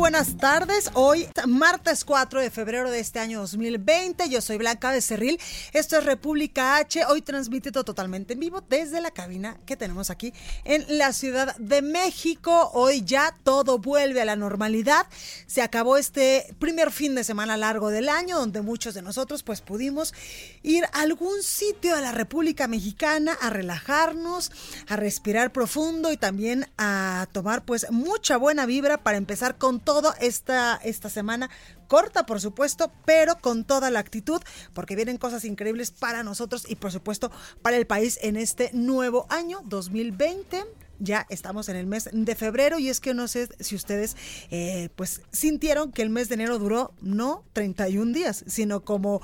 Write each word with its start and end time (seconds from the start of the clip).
Buenas 0.00 0.38
tardes. 0.38 0.90
Hoy, 0.94 1.28
martes 1.46 2.06
4 2.06 2.40
de 2.40 2.48
febrero 2.50 2.90
de 2.90 3.00
este 3.00 3.18
año 3.18 3.40
2020. 3.40 4.30
Yo 4.30 4.40
soy 4.40 4.56
Blanca 4.56 4.92
Becerril. 4.92 5.38
Esto 5.74 5.98
es 5.98 6.04
República 6.06 6.76
H. 6.76 7.04
Hoy 7.04 7.20
transmitido 7.20 7.84
totalmente 7.84 8.32
en 8.32 8.40
vivo 8.40 8.62
desde 8.66 9.02
la 9.02 9.10
cabina 9.10 9.58
que 9.66 9.76
tenemos 9.76 10.08
aquí 10.08 10.32
en 10.64 10.86
la 10.96 11.12
Ciudad 11.12 11.54
de 11.58 11.82
México. 11.82 12.70
Hoy 12.72 13.02
ya 13.04 13.36
todo 13.44 13.78
vuelve 13.78 14.22
a 14.22 14.24
la 14.24 14.36
normalidad. 14.36 15.06
Se 15.46 15.60
acabó 15.60 15.98
este 15.98 16.54
primer 16.58 16.92
fin 16.92 17.14
de 17.14 17.22
semana 17.22 17.58
largo 17.58 17.90
del 17.90 18.08
año 18.08 18.38
donde 18.38 18.62
muchos 18.62 18.94
de 18.94 19.02
nosotros 19.02 19.42
pues 19.42 19.60
pudimos 19.60 20.14
ir 20.62 20.86
a 20.86 21.02
algún 21.02 21.42
sitio 21.42 21.94
de 21.94 22.00
la 22.00 22.12
República 22.12 22.68
Mexicana 22.68 23.36
a 23.38 23.50
relajarnos, 23.50 24.50
a 24.88 24.96
respirar 24.96 25.52
profundo 25.52 26.10
y 26.10 26.16
también 26.16 26.66
a 26.78 27.26
tomar 27.32 27.66
pues 27.66 27.90
mucha 27.90 28.38
buena 28.38 28.64
vibra 28.64 28.96
para 28.96 29.18
empezar 29.18 29.58
con 29.58 29.78
toda 29.92 30.14
esta, 30.20 30.80
esta 30.84 31.10
semana. 31.10 31.50
Corta, 31.88 32.24
por 32.24 32.40
supuesto, 32.40 32.92
pero 33.04 33.40
con 33.40 33.64
toda 33.64 33.90
la 33.90 33.98
actitud, 33.98 34.40
porque 34.72 34.94
vienen 34.94 35.18
cosas 35.18 35.44
increíbles 35.44 35.90
para 35.90 36.22
nosotros 36.22 36.64
y, 36.68 36.76
por 36.76 36.92
supuesto, 36.92 37.32
para 37.60 37.76
el 37.76 37.88
país 37.88 38.16
en 38.22 38.36
este 38.36 38.70
nuevo 38.72 39.26
año 39.30 39.62
2020 39.64 40.64
ya 41.00 41.26
estamos 41.28 41.68
en 41.70 41.76
el 41.76 41.86
mes 41.86 42.08
de 42.12 42.34
febrero 42.36 42.78
y 42.78 42.90
es 42.90 43.00
que 43.00 43.14
no 43.14 43.26
sé 43.26 43.48
si 43.58 43.74
ustedes 43.74 44.18
eh, 44.50 44.90
pues 44.96 45.22
sintieron 45.32 45.92
que 45.92 46.02
el 46.02 46.10
mes 46.10 46.28
de 46.28 46.34
enero 46.34 46.58
duró 46.58 46.92
no 47.00 47.42
31 47.54 48.12
días, 48.12 48.44
sino 48.46 48.84
como 48.84 49.22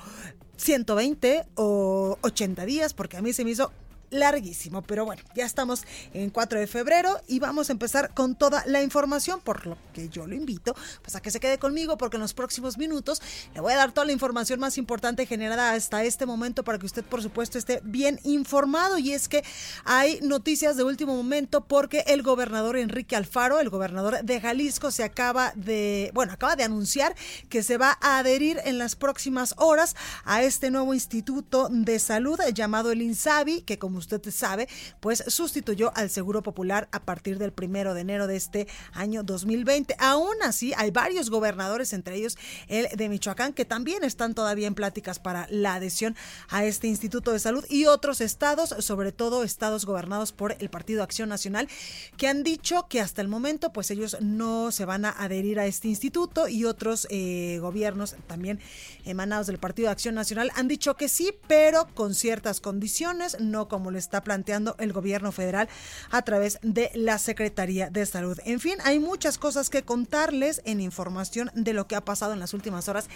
120 0.57 1.45
o 1.55 2.19
80 2.23 2.65
días, 2.65 2.95
porque 2.95 3.19
a 3.19 3.23
mí 3.23 3.35
se 3.35 3.45
me 3.45 3.51
hizo 3.51 3.73
larguísimo, 4.11 4.83
pero 4.83 5.05
bueno, 5.05 5.23
ya 5.35 5.45
estamos 5.45 5.85
en 6.15 6.31
4 6.31 6.61
de 6.61 6.67
febrero 6.67 7.21
y 7.27 7.39
vamos 7.39 7.69
a 7.69 7.73
empezar 7.73 8.15
con 8.15 8.35
toda 8.35 8.65
la 8.67 8.83
información, 8.83 9.41
por 9.41 9.67
lo 9.67 9.79
que 9.93 10.09
yo 10.09 10.27
lo 10.27 10.35
invito 10.35 10.75
pues 11.03 11.17
a 11.17 11.21
que 11.21 11.31
se 11.31 11.41
quede 11.41 11.59
conmigo 11.59 11.97
porque 11.97 12.17
en 12.17 12.23
los 12.23 12.35
próximos 12.35 12.79
minutos 12.79 13.21
le 13.55 13.61
voy 13.61 13.73
a 13.73 13.77
dar 13.77 13.93
toda 13.93 14.07
la 14.07 14.13
información 14.13 14.61
más 14.61 14.79
importante 14.79 15.27
generada 15.27 15.73
hasta 15.73 16.05
este 16.05 16.27
momento 16.27 16.65
para 16.65 16.79
que 16.79 16.87
usted 16.87 17.05
por 17.05 17.23
supuesto 17.23 17.59
esté 17.59 17.81
bien 17.85 18.21
informado. 18.25 18.99
Y 18.99 19.13
es 19.13 19.29
que 19.29 19.45
hay 19.85 20.21
noticias 20.23 20.77
de 20.77 20.85
último 20.85 21.17
momento 21.17 21.65
porque 21.65 22.05
el 22.07 22.23
gobernador 22.23 22.77
Enrique 22.77 23.17
Alfaro, 23.17 23.61
el 23.61 23.71
gobernador 23.71 24.23
de 24.23 24.41
Jalisco 24.41 24.91
se 24.91 25.05
acaba 25.05 25.53
de, 25.55 26.11
bueno, 26.15 26.33
acaba 26.33 26.57
de 26.57 26.65
anunciar 26.65 27.15
que 27.49 27.63
se 27.63 27.79
va 27.79 27.99
a 28.01 28.19
adherir 28.19 28.61
en 28.65 28.79
las 28.79 28.97
próximas 28.97 29.55
horas 29.57 29.97
a 30.25 30.43
este 30.43 30.71
nuevo 30.71 30.95
instituto 30.95 31.69
de 31.71 31.99
salud 31.99 32.39
llamado 32.53 32.93
el 32.93 33.03
INSABI, 33.03 33.63
que 33.63 33.79
como 33.79 33.96
usted 33.97 34.23
sabe, 34.31 34.69
pues 35.01 35.25
sustituyó 35.29 35.93
al 35.97 36.11
Seguro 36.11 36.43
Popular 36.43 36.89
a 36.93 37.05
partir 37.05 37.39
del 37.39 37.53
primero 37.53 37.95
de 37.95 38.01
enero 38.01 38.27
de 38.27 38.37
este 38.37 38.67
año 38.93 39.23
2020. 39.23 39.97
Aún 39.99 40.37
así, 40.43 40.73
hay 40.77 40.91
varios 40.91 41.31
gobernadores, 41.31 41.93
entre 41.93 42.17
ellos 42.17 42.37
el 42.69 42.89
de 42.97 43.09
Michoacán, 43.09 43.53
que 43.53 43.65
también 43.65 44.05
están 44.05 44.35
todavía 44.35 44.67
en 44.67 44.75
pláticas 44.75 45.19
para 45.19 45.47
la 45.51 45.75
adhesión 45.75 46.17
a 46.49 46.65
este 46.65 46.89
Instituto 46.89 47.33
de 47.33 47.39
Salud 47.39 47.65
y 47.69 47.87
otros 47.87 48.21
estados, 48.21 48.75
sobre 48.81 49.13
todo 49.13 49.43
estados 49.43 49.87
gobernados 49.87 50.33
por 50.33 50.57
el 50.59 50.71
Partido 50.71 51.03
Acción 51.03 51.29
Nacional, 51.29 51.69
que 52.17 52.29
han 52.29 52.43
dicho 52.43 52.87
que 52.89 53.01
hasta 53.01 53.23
el 53.23 53.29
momento, 53.29 53.73
pues 53.73 53.91
ellos 53.91 54.17
no 54.21 54.71
se 54.71 54.85
van 54.85 55.05
a 55.05 55.11
adherir 55.11 55.59
a 55.59 55.67
este 55.67 55.89
instituto 55.89 56.49
y 56.49 56.65
otros 56.65 57.07
eh, 57.11 57.59
gobiernos 57.61 58.17
también 58.27 58.61
emanados 59.05 59.47
del 59.47 59.59
Partido 59.59 59.91
Acción 59.91 60.15
Nacional 60.15 60.51
han 60.55 60.69
dicho 60.69 60.97
que 60.97 61.09
sí, 61.09 61.33
pero 61.47 61.87
con 61.95 62.15
ciertas 62.15 62.61
condiciones, 62.61 63.39
no 63.41 63.69
como 63.69 63.86
lo 63.91 63.99
está 63.99 64.23
planteando 64.23 64.77
el 64.79 64.93
gobierno 64.93 65.33
federal 65.33 65.69
a 66.11 66.23
través 66.23 66.59
de 66.63 66.91
la 66.95 67.19
Secretaría 67.19 67.91
de 67.91 68.07
Salud. 68.07 68.39
En 68.45 68.61
fin, 68.61 68.77
hay 68.85 68.99
muchas 68.99 69.39
cosas 69.39 69.71
que 69.71 69.83
contarles 69.83 70.63
en 70.65 70.81
información 70.81 71.51
de 71.55 71.73
lo 71.73 71.87
que 71.87 71.97
ha 71.97 72.05
pasado 72.05 72.33
en 72.33 72.41
las 72.41 72.55
últimas 72.55 72.89
horas 72.89 73.09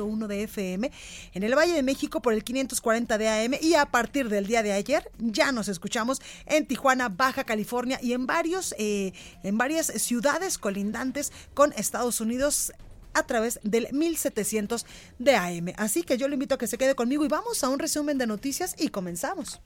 92.1 0.01 0.27
de 0.27 0.43
FM, 0.45 0.93
en 1.35 1.43
el 1.43 1.57
Valle 1.57 1.75
de 1.75 1.83
México 1.83 2.21
por 2.23 2.33
el 2.33 2.45
540 2.45 3.19
de 3.19 3.29
AM 3.29 3.55
y 3.61 3.75
a 3.75 3.87
partir 3.87 4.29
del 4.29 4.47
día 4.47 4.63
de 4.63 4.73
ayer 4.73 5.11
ya 5.19 5.53
nos 5.53 5.69
escuchamos 5.69 6.21
en 6.47 6.67
Tijuana, 6.67 7.09
Baja 7.09 7.45
California 7.45 7.99
y 8.03 8.13
en 8.13 8.27
varios 8.27 8.75
eh, 8.79 9.13
en 9.43 9.59
varias 9.59 9.87
ciudades 9.87 10.59
colindantes 10.59 11.33
con 11.55 11.73
Estados 11.75 12.21
Unidos 12.21 12.73
a 13.15 13.25
través 13.25 13.61
del 13.63 13.89
1700 13.93 14.87
de 15.19 15.37
AM. 15.37 15.73
Así 15.77 16.03
que 16.03 16.17
yo 16.17 16.29
le 16.29 16.35
invito 16.35 16.55
a 16.55 16.59
que 16.59 16.67
se 16.67 16.79
quede 16.79 16.95
conmigo 16.95 17.25
y 17.25 17.29
vamos 17.29 17.63
a 17.65 17.69
un 17.69 17.79
resumen 17.79 18.19
de 18.19 18.27
noticias 18.27 18.75
y 18.79 18.89
comenzamos. 18.89 19.61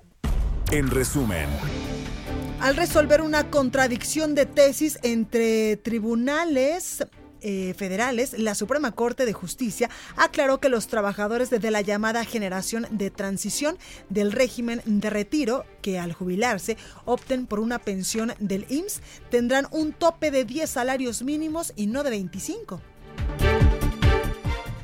En 0.70 0.90
resumen. 0.90 1.48
Al 2.60 2.76
resolver 2.76 3.20
una 3.20 3.50
contradicción 3.50 4.34
de 4.34 4.46
tesis 4.46 4.98
entre 5.02 5.76
tribunales 5.76 7.04
eh, 7.44 7.74
federales, 7.76 8.38
la 8.38 8.54
Suprema 8.54 8.92
Corte 8.92 9.26
de 9.26 9.34
Justicia 9.34 9.90
aclaró 10.16 10.60
que 10.60 10.70
los 10.70 10.88
trabajadores 10.88 11.50
de 11.50 11.70
la 11.70 11.82
llamada 11.82 12.24
generación 12.24 12.86
de 12.90 13.10
transición 13.10 13.76
del 14.08 14.32
régimen 14.32 14.80
de 14.86 15.10
retiro, 15.10 15.66
que 15.82 15.98
al 15.98 16.14
jubilarse 16.14 16.78
opten 17.04 17.46
por 17.46 17.60
una 17.60 17.78
pensión 17.78 18.32
del 18.38 18.64
IMSS, 18.70 19.02
tendrán 19.30 19.68
un 19.70 19.92
tope 19.92 20.30
de 20.30 20.44
10 20.44 20.70
salarios 20.70 21.22
mínimos 21.22 21.74
y 21.76 21.86
no 21.86 22.02
de 22.02 22.10
25. 22.10 22.80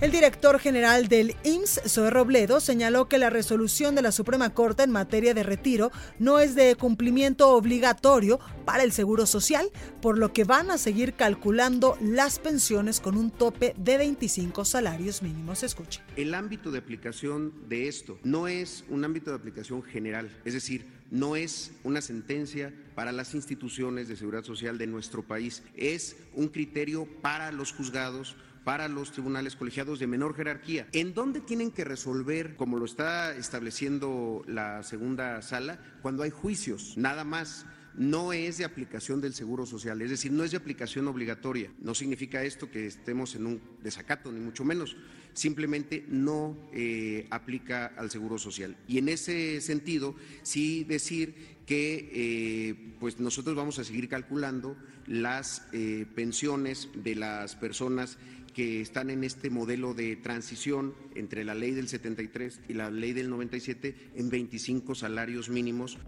El 0.00 0.12
director 0.12 0.58
general 0.58 1.08
del 1.08 1.36
IMSS, 1.44 1.82
Zoe 1.86 2.08
Robledo, 2.08 2.60
señaló 2.60 3.06
que 3.06 3.18
la 3.18 3.28
resolución 3.28 3.94
de 3.94 4.00
la 4.00 4.12
Suprema 4.12 4.54
Corte 4.54 4.82
en 4.82 4.90
materia 4.90 5.34
de 5.34 5.42
retiro 5.42 5.92
no 6.18 6.38
es 6.38 6.54
de 6.54 6.74
cumplimiento 6.74 7.50
obligatorio 7.50 8.40
para 8.64 8.82
el 8.82 8.92
Seguro 8.92 9.26
Social, 9.26 9.68
por 10.00 10.16
lo 10.16 10.32
que 10.32 10.44
van 10.44 10.70
a 10.70 10.78
seguir 10.78 11.12
calculando 11.12 11.98
las 12.00 12.38
pensiones 12.38 12.98
con 12.98 13.18
un 13.18 13.30
tope 13.30 13.74
de 13.76 13.98
25 13.98 14.64
salarios 14.64 15.20
mínimos. 15.20 15.62
Escuche. 15.62 16.00
El 16.16 16.32
ámbito 16.32 16.70
de 16.70 16.78
aplicación 16.78 17.52
de 17.68 17.86
esto 17.86 18.18
no 18.24 18.48
es 18.48 18.84
un 18.88 19.04
ámbito 19.04 19.28
de 19.28 19.36
aplicación 19.36 19.82
general, 19.82 20.30
es 20.46 20.54
decir, 20.54 20.86
no 21.10 21.36
es 21.36 21.72
una 21.82 22.00
sentencia 22.00 22.72
para 22.94 23.12
las 23.12 23.34
instituciones 23.34 24.08
de 24.08 24.16
seguridad 24.16 24.44
social 24.44 24.78
de 24.78 24.86
nuestro 24.86 25.22
país, 25.22 25.62
es 25.76 26.16
un 26.34 26.48
criterio 26.48 27.06
para 27.20 27.52
los 27.52 27.72
juzgados 27.72 28.36
para 28.64 28.88
los 28.88 29.12
tribunales 29.12 29.56
colegiados 29.56 29.98
de 29.98 30.06
menor 30.06 30.34
jerarquía. 30.34 30.86
¿En 30.92 31.14
dónde 31.14 31.40
tienen 31.40 31.70
que 31.70 31.84
resolver, 31.84 32.56
como 32.56 32.78
lo 32.78 32.84
está 32.84 33.34
estableciendo 33.34 34.42
la 34.46 34.82
segunda 34.82 35.42
sala, 35.42 35.78
cuando 36.02 36.22
hay 36.22 36.30
juicios? 36.30 36.94
Nada 36.96 37.24
más 37.24 37.66
no 37.94 38.32
es 38.32 38.58
de 38.58 38.64
aplicación 38.64 39.20
del 39.20 39.34
Seguro 39.34 39.66
Social, 39.66 40.00
es 40.02 40.10
decir, 40.10 40.32
no 40.32 40.44
es 40.44 40.52
de 40.52 40.56
aplicación 40.56 41.08
obligatoria. 41.08 41.72
No 41.80 41.94
significa 41.94 42.44
esto 42.44 42.70
que 42.70 42.86
estemos 42.86 43.34
en 43.34 43.46
un 43.46 43.60
desacato, 43.82 44.30
ni 44.30 44.40
mucho 44.40 44.64
menos. 44.64 44.96
Simplemente 45.32 46.04
no 46.08 46.56
eh, 46.72 47.26
aplica 47.30 47.86
al 47.96 48.10
Seguro 48.10 48.38
Social. 48.38 48.76
Y 48.86 48.98
en 48.98 49.08
ese 49.08 49.60
sentido, 49.60 50.14
sí 50.42 50.84
decir 50.84 51.60
que 51.66 52.10
eh, 52.12 52.94
pues 52.98 53.20
nosotros 53.20 53.54
vamos 53.54 53.78
a 53.78 53.84
seguir 53.84 54.08
calculando 54.08 54.76
las 55.06 55.66
eh, 55.72 56.06
pensiones 56.14 56.88
de 56.94 57.14
las 57.14 57.54
personas 57.54 58.18
que 58.54 58.80
están 58.80 59.10
en 59.10 59.24
este 59.24 59.50
modelo 59.50 59.94
de 59.94 60.16
transición 60.16 60.94
entre 61.14 61.44
la 61.44 61.54
ley 61.54 61.72
del 61.72 61.88
73 61.88 62.60
y 62.68 62.74
la 62.74 62.90
ley 62.90 63.12
del 63.12 63.30
97 63.30 64.12
en 64.14 64.30
25 64.30 64.94
salarios 64.94 65.48
mínimos. 65.48 65.98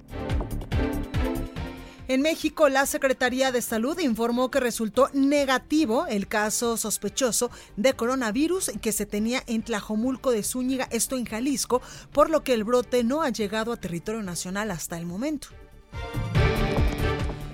En 2.09 2.21
México, 2.21 2.69
la 2.69 2.85
Secretaría 2.85 3.53
de 3.53 3.63
Salud 3.63 3.99
informó 4.01 4.51
que 4.51 4.61
resultó 4.61 5.09
negativo 5.15 6.07
el 6.07 6.27
caso 6.27 6.77
sospechoso 6.77 7.51
de 7.77 7.95
coronavirus 7.95 8.73
que 8.83 8.93
se 8.93 9.07
tenía 9.07 9.43
en 9.47 9.63
Tlajomulco 9.63 10.31
de 10.33 10.43
Zúñiga, 10.43 10.89
esto 10.91 11.17
en 11.17 11.25
Jalisco, 11.25 11.81
por 12.13 12.29
lo 12.29 12.43
que 12.43 12.55
el 12.55 12.65
brote 12.65 13.05
no 13.05 13.23
ha 13.23 13.31
llegado 13.31 13.73
a 13.73 13.77
territorio 13.77 14.23
nacional 14.23 14.73
hasta 14.73 14.99
el 14.99 15.07
momento. 15.07 15.49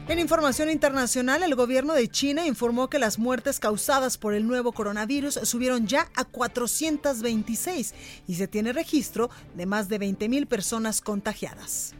En 0.08 0.18
información 0.18 0.70
internacional, 0.70 1.42
el 1.42 1.54
gobierno 1.54 1.92
de 1.92 2.08
China 2.08 2.46
informó 2.46 2.88
que 2.88 2.98
las 2.98 3.18
muertes 3.18 3.60
causadas 3.60 4.16
por 4.16 4.32
el 4.32 4.46
nuevo 4.46 4.72
coronavirus 4.72 5.34
subieron 5.42 5.86
ya 5.86 6.08
a 6.16 6.24
426 6.24 7.94
y 8.26 8.34
se 8.36 8.48
tiene 8.48 8.72
registro 8.72 9.28
de 9.54 9.66
más 9.66 9.90
de 9.90 10.00
20.000 10.00 10.46
personas 10.46 11.02
contagiadas. 11.02 11.92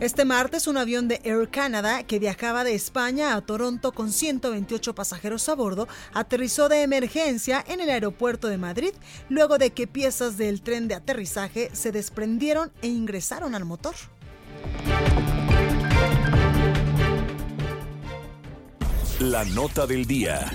Este 0.00 0.24
martes, 0.24 0.66
un 0.66 0.76
avión 0.76 1.06
de 1.06 1.20
Air 1.22 1.50
Canada 1.50 2.02
que 2.02 2.18
viajaba 2.18 2.64
de 2.64 2.74
España 2.74 3.36
a 3.36 3.40
Toronto 3.40 3.92
con 3.92 4.10
128 4.12 4.96
pasajeros 4.96 5.48
a 5.48 5.54
bordo 5.54 5.86
aterrizó 6.12 6.68
de 6.68 6.82
emergencia 6.82 7.64
en 7.68 7.78
el 7.78 7.90
aeropuerto 7.90 8.48
de 8.48 8.58
Madrid 8.58 8.92
luego 9.28 9.56
de 9.56 9.70
que 9.70 9.86
piezas 9.86 10.36
del 10.36 10.62
tren 10.62 10.88
de 10.88 10.96
aterrizaje 10.96 11.70
se 11.74 11.92
desprendieron 11.92 12.72
e 12.82 12.88
ingresaron 12.88 13.54
al 13.54 13.64
motor. 13.64 13.94
La 19.20 19.44
nota 19.44 19.84
del 19.84 20.06
día. 20.06 20.54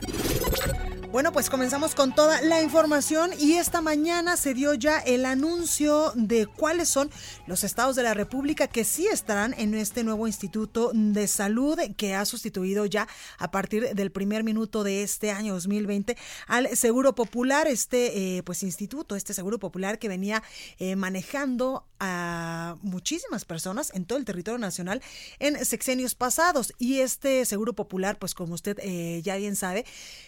Bueno, 1.13 1.31
pues 1.31 1.51
comenzamos 1.51 1.93
con 1.93 2.15
toda 2.15 2.41
la 2.41 2.63
información 2.63 3.29
y 3.37 3.53
esta 3.53 3.81
mañana 3.81 4.35
se 4.35 4.55
dio 4.55 4.73
ya 4.73 4.97
el 4.97 5.25
anuncio 5.27 6.11
de 6.15 6.47
cuáles 6.47 6.89
son 6.89 7.11
los 7.45 7.63
estados 7.63 7.95
de 7.95 8.01
la 8.01 8.15
República 8.15 8.65
que 8.65 8.83
sí 8.83 9.05
estarán 9.05 9.53
en 9.59 9.75
este 9.75 10.03
nuevo 10.03 10.25
Instituto 10.25 10.89
de 10.91 11.27
Salud 11.27 11.77
que 11.97 12.15
ha 12.15 12.25
sustituido 12.25 12.87
ya 12.87 13.07
a 13.37 13.51
partir 13.51 13.93
del 13.93 14.11
primer 14.11 14.43
minuto 14.43 14.83
de 14.83 15.03
este 15.03 15.29
año 15.29 15.53
2020 15.53 16.17
al 16.47 16.75
Seguro 16.75 17.13
Popular, 17.13 17.67
este 17.67 18.37
eh, 18.37 18.41
pues 18.41 18.63
instituto, 18.63 19.15
este 19.15 19.35
Seguro 19.35 19.59
Popular 19.59 19.99
que 19.99 20.07
venía 20.07 20.41
eh, 20.79 20.95
manejando 20.95 21.85
a 21.99 22.77
muchísimas 22.81 23.45
personas 23.45 23.91
en 23.93 24.05
todo 24.05 24.17
el 24.17 24.25
territorio 24.25 24.57
nacional 24.57 25.03
en 25.37 25.63
sexenios 25.63 26.15
pasados. 26.15 26.73
Y 26.79 27.01
este 27.01 27.45
Seguro 27.45 27.73
Popular, 27.73 28.17
pues 28.17 28.33
como 28.33 28.55
usted 28.55 28.79
eh, 28.81 29.21
ya 29.23 29.37
bien 29.37 29.55
sabe, 29.55 29.85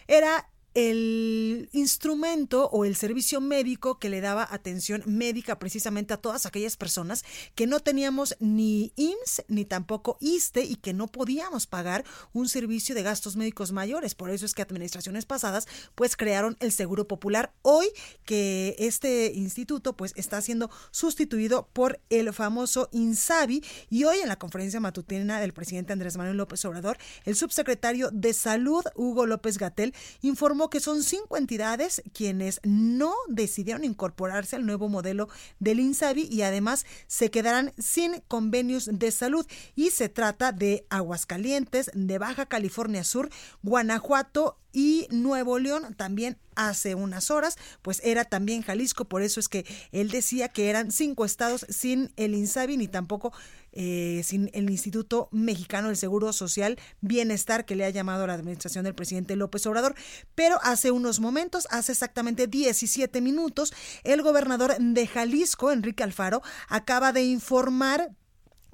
era 0.07 0.47
el 0.75 1.69
instrumento 1.71 2.69
o 2.69 2.83
el 2.83 2.97
servicio 2.97 3.39
médico 3.39 3.97
que 3.97 4.09
le 4.09 4.19
daba 4.19 4.45
atención 4.51 5.01
médica 5.05 5.57
precisamente 5.57 6.13
a 6.13 6.17
todas 6.17 6.45
aquellas 6.45 6.75
personas 6.75 7.23
que 7.55 7.65
no 7.65 7.79
teníamos 7.79 8.35
ni 8.41 8.91
IMSS 8.97 9.45
ni 9.47 9.63
tampoco 9.63 10.17
ISTE 10.19 10.65
y 10.65 10.75
que 10.75 10.93
no 10.93 11.07
podíamos 11.07 11.65
pagar 11.65 12.03
un 12.33 12.49
servicio 12.49 12.93
de 12.93 13.03
gastos 13.03 13.37
médicos 13.37 13.71
mayores. 13.71 14.15
Por 14.15 14.29
eso 14.29 14.45
es 14.45 14.53
que 14.53 14.61
administraciones 14.61 15.25
pasadas 15.25 15.65
pues 15.95 16.17
crearon 16.17 16.57
el 16.59 16.73
Seguro 16.73 17.07
Popular. 17.07 17.53
Hoy 17.61 17.87
que 18.25 18.75
este 18.77 19.31
instituto 19.33 19.95
pues 19.95 20.11
está 20.17 20.41
siendo 20.41 20.69
sustituido 20.91 21.69
por 21.71 22.01
el 22.09 22.33
famoso 22.33 22.89
INSABI 22.91 23.63
y 23.89 24.03
hoy 24.03 24.17
en 24.17 24.27
la 24.27 24.37
conferencia 24.37 24.81
matutina 24.81 25.39
del 25.39 25.53
presidente 25.53 25.93
Andrés 25.93 26.17
Manuel 26.17 26.35
López 26.35 26.65
Obrador, 26.65 26.97
el 27.23 27.37
subsecretario 27.37 28.09
de 28.11 28.33
Salud 28.33 28.83
Hugo 28.95 29.25
López 29.25 29.57
Gatel 29.57 29.93
informó 30.21 30.64
que 30.69 30.79
son 30.79 31.03
cinco 31.03 31.37
entidades 31.37 32.01
quienes 32.13 32.59
no 32.63 33.13
decidieron 33.27 33.83
incorporarse 33.83 34.55
al 34.55 34.65
nuevo 34.65 34.89
modelo 34.89 35.29
del 35.59 35.79
INSABI 35.79 36.27
y 36.31 36.41
además 36.41 36.85
se 37.07 37.31
quedarán 37.31 37.73
sin 37.77 38.21
convenios 38.27 38.89
de 38.91 39.11
salud. 39.11 39.45
Y 39.75 39.91
se 39.91 40.09
trata 40.09 40.51
de 40.51 40.85
Aguascalientes, 40.89 41.91
de 41.93 42.17
Baja 42.17 42.45
California 42.45 43.03
Sur, 43.03 43.29
Guanajuato 43.63 44.57
y 44.75 45.07
Nuevo 45.09 45.57
León 45.57 45.95
también 45.95 46.37
hace 46.55 46.95
unas 46.95 47.31
horas, 47.31 47.57
pues 47.81 48.01
era 48.03 48.25
también 48.25 48.61
Jalisco, 48.61 49.05
por 49.05 49.21
eso 49.21 49.39
es 49.39 49.47
que 49.47 49.65
él 49.93 50.09
decía 50.09 50.49
que 50.49 50.69
eran 50.69 50.91
cinco 50.91 51.23
estados 51.23 51.65
sin 51.69 52.11
el 52.17 52.35
INSABI 52.35 52.75
ni 52.75 52.89
tampoco 52.89 53.31
eh, 53.71 54.21
sin 54.25 54.49
el 54.53 54.69
Instituto 54.69 55.29
Mexicano 55.31 55.87
del 55.87 55.95
Seguro 55.95 56.33
Social 56.33 56.77
Bienestar 56.99 57.65
que 57.65 57.75
le 57.75 57.85
ha 57.85 57.89
llamado 57.89 58.25
a 58.25 58.27
la 58.27 58.33
administración 58.33 58.83
del 58.83 58.95
presidente 58.95 59.37
López 59.37 59.65
Obrador. 59.65 59.95
Pero 60.33 60.59
hace 60.61 60.91
unos 60.91 61.21
momentos, 61.21 61.67
hace 61.71 61.93
exactamente 61.93 62.47
17 62.47 63.21
minutos, 63.21 63.73
el 64.03 64.21
gobernador 64.21 64.77
de 64.77 65.07
Jalisco, 65.07 65.71
Enrique 65.71 66.03
Alfaro, 66.03 66.41
acaba 66.67 67.13
de 67.13 67.23
informar 67.23 68.11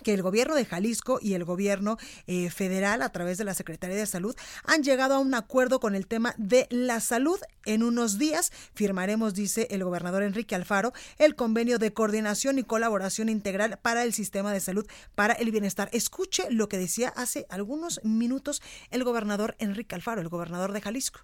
que 0.01 0.13
el 0.13 0.21
gobierno 0.21 0.55
de 0.55 0.65
Jalisco 0.65 1.19
y 1.21 1.33
el 1.33 1.45
gobierno 1.45 1.97
eh, 2.27 2.49
federal 2.49 3.01
a 3.01 3.11
través 3.11 3.37
de 3.37 3.43
la 3.43 3.53
Secretaría 3.53 3.97
de 3.97 4.05
Salud 4.05 4.35
han 4.65 4.83
llegado 4.83 5.15
a 5.15 5.19
un 5.19 5.33
acuerdo 5.33 5.79
con 5.79 5.95
el 5.95 6.07
tema 6.07 6.33
de 6.37 6.67
la 6.69 6.99
salud. 6.99 7.39
En 7.65 7.83
unos 7.83 8.17
días 8.17 8.51
firmaremos, 8.73 9.33
dice 9.33 9.67
el 9.71 9.83
gobernador 9.83 10.23
Enrique 10.23 10.55
Alfaro, 10.55 10.93
el 11.17 11.35
convenio 11.35 11.77
de 11.77 11.93
coordinación 11.93 12.59
y 12.59 12.63
colaboración 12.63 13.29
integral 13.29 13.79
para 13.81 14.03
el 14.03 14.13
sistema 14.13 14.51
de 14.51 14.59
salud 14.59 14.87
para 15.15 15.33
el 15.33 15.51
bienestar. 15.51 15.89
Escuche 15.93 16.49
lo 16.49 16.67
que 16.67 16.77
decía 16.77 17.09
hace 17.15 17.45
algunos 17.49 18.01
minutos 18.03 18.61
el 18.89 19.03
gobernador 19.03 19.55
Enrique 19.59 19.95
Alfaro, 19.95 20.21
el 20.21 20.29
gobernador 20.29 20.71
de 20.71 20.81
Jalisco. 20.81 21.21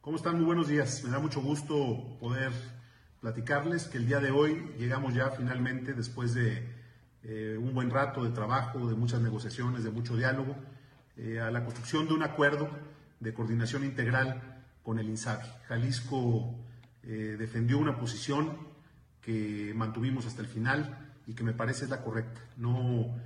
¿Cómo 0.00 0.16
están? 0.18 0.36
Muy 0.36 0.44
buenos 0.44 0.68
días. 0.68 1.02
Me 1.02 1.10
da 1.10 1.18
mucho 1.18 1.40
gusto 1.40 2.16
poder 2.20 2.52
platicarles 3.20 3.88
que 3.88 3.98
el 3.98 4.06
día 4.06 4.20
de 4.20 4.30
hoy 4.30 4.72
llegamos 4.78 5.14
ya 5.14 5.30
finalmente 5.30 5.94
después 5.94 6.32
de 6.34 6.75
eh, 7.28 7.58
un 7.58 7.74
buen 7.74 7.90
rato 7.90 8.22
de 8.22 8.30
trabajo, 8.30 8.88
de 8.88 8.94
muchas 8.94 9.20
negociaciones, 9.20 9.82
de 9.82 9.90
mucho 9.90 10.16
diálogo, 10.16 10.54
eh, 11.16 11.40
a 11.40 11.50
la 11.50 11.64
construcción 11.64 12.06
de 12.06 12.14
un 12.14 12.22
acuerdo 12.22 12.70
de 13.18 13.34
coordinación 13.34 13.84
integral 13.84 14.62
con 14.84 15.00
el 15.00 15.08
INSABI. 15.08 15.48
Jalisco 15.66 16.54
eh, 17.02 17.34
defendió 17.36 17.78
una 17.78 17.98
posición 17.98 18.56
que 19.20 19.72
mantuvimos 19.74 20.24
hasta 20.26 20.40
el 20.40 20.46
final 20.46 21.14
y 21.26 21.34
que 21.34 21.42
me 21.42 21.52
parece 21.52 21.86
es 21.86 21.90
la 21.90 22.02
correcta. 22.02 22.40
No 22.56 23.16